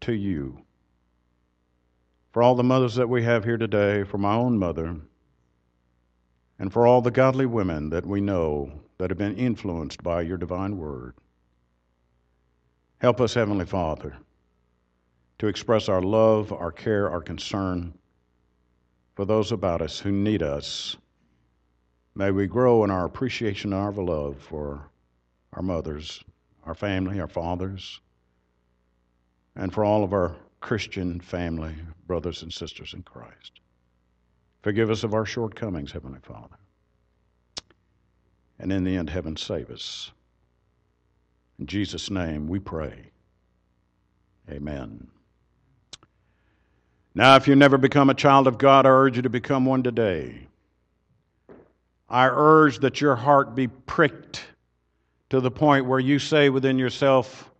to 0.00 0.12
you. 0.12 0.58
For 2.32 2.42
all 2.42 2.56
the 2.56 2.64
mothers 2.64 2.96
that 2.96 3.08
we 3.08 3.22
have 3.22 3.44
here 3.44 3.56
today, 3.56 4.02
for 4.02 4.18
my 4.18 4.34
own 4.34 4.58
mother, 4.58 4.96
and 6.58 6.72
for 6.72 6.84
all 6.84 7.00
the 7.00 7.12
godly 7.12 7.46
women 7.46 7.90
that 7.90 8.04
we 8.04 8.20
know 8.20 8.72
that 8.98 9.10
have 9.10 9.18
been 9.18 9.36
influenced 9.36 10.02
by 10.02 10.22
your 10.22 10.36
divine 10.36 10.78
word. 10.78 11.14
Help 12.98 13.20
us, 13.20 13.34
Heavenly 13.34 13.66
Father, 13.66 14.16
to 15.38 15.46
express 15.46 15.88
our 15.88 16.02
love, 16.02 16.52
our 16.52 16.72
care, 16.72 17.08
our 17.08 17.20
concern 17.20 17.96
for 19.14 19.24
those 19.24 19.52
about 19.52 19.80
us 19.80 20.00
who 20.00 20.10
need 20.10 20.42
us. 20.42 20.96
May 22.16 22.32
we 22.32 22.48
grow 22.48 22.82
in 22.82 22.90
our 22.90 23.04
appreciation 23.04 23.72
and 23.72 23.80
our 23.80 23.92
love 23.92 24.38
for 24.38 24.88
our 25.52 25.62
mothers, 25.62 26.24
our 26.64 26.74
family, 26.74 27.20
our 27.20 27.28
fathers, 27.28 28.00
and 29.56 29.72
for 29.72 29.84
all 29.84 30.04
of 30.04 30.12
our 30.12 30.34
Christian 30.60 31.20
family, 31.20 31.74
brothers 32.06 32.42
and 32.42 32.52
sisters 32.52 32.94
in 32.94 33.02
Christ. 33.02 33.60
Forgive 34.62 34.90
us 34.90 35.02
of 35.02 35.12
our 35.12 35.26
shortcomings, 35.26 35.90
Heavenly 35.90 36.20
Father. 36.22 36.56
And 38.60 38.72
in 38.72 38.84
the 38.84 38.96
end, 38.96 39.10
heaven 39.10 39.36
save 39.36 39.70
us. 39.70 40.12
In 41.58 41.66
Jesus' 41.66 42.10
name 42.10 42.46
we 42.46 42.60
pray. 42.60 43.10
Amen. 44.48 45.08
Now, 47.14 47.36
if 47.36 47.46
you 47.46 47.56
never 47.56 47.76
become 47.76 48.08
a 48.08 48.14
child 48.14 48.46
of 48.46 48.56
God, 48.56 48.86
I 48.86 48.90
urge 48.90 49.16
you 49.16 49.22
to 49.22 49.28
become 49.28 49.66
one 49.66 49.82
today. 49.82 50.46
I 52.08 52.28
urge 52.28 52.78
that 52.78 53.00
your 53.00 53.16
heart 53.16 53.54
be 53.54 53.68
pricked 53.68 54.44
to 55.32 55.40
the 55.40 55.50
point 55.50 55.86
where 55.86 55.98
you 55.98 56.18
say 56.18 56.50
within 56.50 56.78
yourself, 56.78 57.50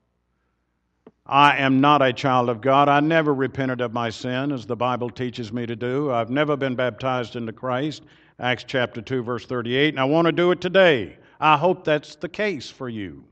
I 1.25 1.57
am 1.57 1.81
not 1.81 2.03
a 2.03 2.13
child 2.13 2.51
of 2.51 2.61
God. 2.61 2.87
I 2.87 3.01
never 3.01 3.33
repented 3.33 3.81
of 3.81 3.95
my 3.95 4.11
sin, 4.11 4.53
as 4.53 4.67
the 4.67 4.77
Bible 4.77 5.09
teaches 5.09 5.55
me 5.55 5.65
to 5.65 5.75
do. 5.75 6.13
I've 6.13 6.29
never 6.29 6.55
been 6.55 6.75
baptized 6.75 7.35
into 7.35 7.51
Christ, 7.51 8.03
Acts 8.39 8.65
chapter 8.69 9.01
2, 9.01 9.23
verse 9.23 9.47
38, 9.47 9.95
and 9.95 9.99
I 9.99 10.05
want 10.05 10.27
to 10.27 10.33
do 10.33 10.51
it 10.51 10.61
today. 10.61 11.17
I 11.41 11.57
hope 11.57 11.83
that's 11.83 12.15
the 12.15 12.29
case 12.29 12.69
for 12.69 12.91
you. 12.91 13.25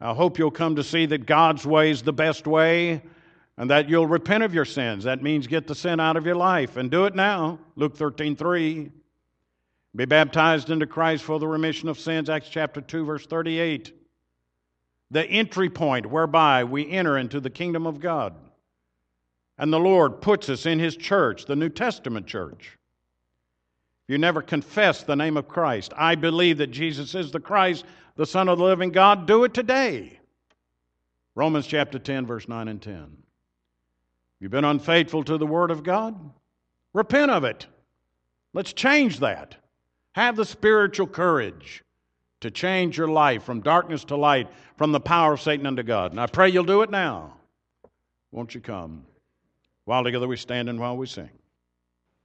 I 0.00 0.14
hope 0.14 0.38
you'll 0.38 0.50
come 0.50 0.74
to 0.76 0.82
see 0.82 1.04
that 1.04 1.26
God's 1.26 1.66
way 1.66 1.90
is 1.90 2.00
the 2.00 2.14
best 2.14 2.46
way 2.46 3.02
and 3.58 3.68
that 3.68 3.90
you'll 3.90 4.06
repent 4.06 4.42
of 4.42 4.54
your 4.54 4.64
sins. 4.64 5.04
That 5.04 5.22
means 5.22 5.46
get 5.46 5.66
the 5.66 5.74
sin 5.74 6.00
out 6.00 6.16
of 6.16 6.24
your 6.24 6.36
life 6.36 6.78
and 6.78 6.90
do 6.90 7.04
it 7.04 7.14
now. 7.14 7.58
Luke 7.74 7.94
13, 7.94 8.36
3. 8.36 8.90
Be 9.96 10.04
baptized 10.04 10.70
into 10.70 10.86
Christ 10.86 11.24
for 11.24 11.40
the 11.40 11.48
remission 11.48 11.88
of 11.88 11.98
sins, 11.98 12.30
Acts 12.30 12.48
chapter 12.48 12.80
2, 12.80 13.04
verse 13.04 13.26
38 13.26 13.92
the 15.10 15.24
entry 15.24 15.70
point 15.70 16.06
whereby 16.06 16.64
we 16.64 16.90
enter 16.90 17.18
into 17.18 17.40
the 17.40 17.50
kingdom 17.50 17.86
of 17.86 18.00
God. 18.00 18.34
And 19.58 19.72
the 19.72 19.78
Lord 19.78 20.20
puts 20.20 20.48
us 20.48 20.66
in 20.66 20.78
His 20.78 20.96
church, 20.96 21.46
the 21.46 21.56
New 21.56 21.68
Testament 21.68 22.26
church. 22.26 22.76
If 24.04 24.12
you 24.12 24.18
never 24.18 24.42
confess 24.42 25.02
the 25.02 25.16
name 25.16 25.36
of 25.36 25.48
Christ, 25.48 25.92
I 25.96 26.14
believe 26.14 26.58
that 26.58 26.68
Jesus 26.68 27.14
is 27.14 27.30
the 27.30 27.40
Christ, 27.40 27.84
the 28.16 28.26
Son 28.26 28.48
of 28.48 28.58
the 28.58 28.64
living 28.64 28.90
God, 28.90 29.26
do 29.26 29.44
it 29.44 29.54
today. 29.54 30.18
Romans 31.34 31.66
chapter 31.66 31.98
10, 31.98 32.26
verse 32.26 32.48
9 32.48 32.68
and 32.68 32.80
10. 32.80 33.16
You've 34.40 34.50
been 34.50 34.64
unfaithful 34.64 35.24
to 35.24 35.38
the 35.38 35.46
Word 35.46 35.70
of 35.70 35.82
God? 35.82 36.18
Repent 36.92 37.30
of 37.30 37.44
it. 37.44 37.66
Let's 38.52 38.72
change 38.72 39.20
that. 39.20 39.56
Have 40.16 40.36
the 40.36 40.46
spiritual 40.46 41.06
courage 41.06 41.84
to 42.40 42.50
change 42.50 42.96
your 42.96 43.06
life 43.06 43.42
from 43.42 43.60
darkness 43.60 44.02
to 44.04 44.16
light, 44.16 44.48
from 44.78 44.90
the 44.90 44.98
power 44.98 45.34
of 45.34 45.42
Satan 45.42 45.66
unto 45.66 45.82
God. 45.82 46.10
And 46.10 46.18
I 46.18 46.26
pray 46.26 46.48
you'll 46.48 46.64
do 46.64 46.80
it 46.80 46.88
now. 46.88 47.34
Won't 48.32 48.54
you 48.54 48.62
come? 48.62 49.04
While 49.84 50.04
together 50.04 50.26
we 50.26 50.38
stand 50.38 50.70
and 50.70 50.80
while 50.80 50.96
we 50.96 51.06
sing. 51.06 51.28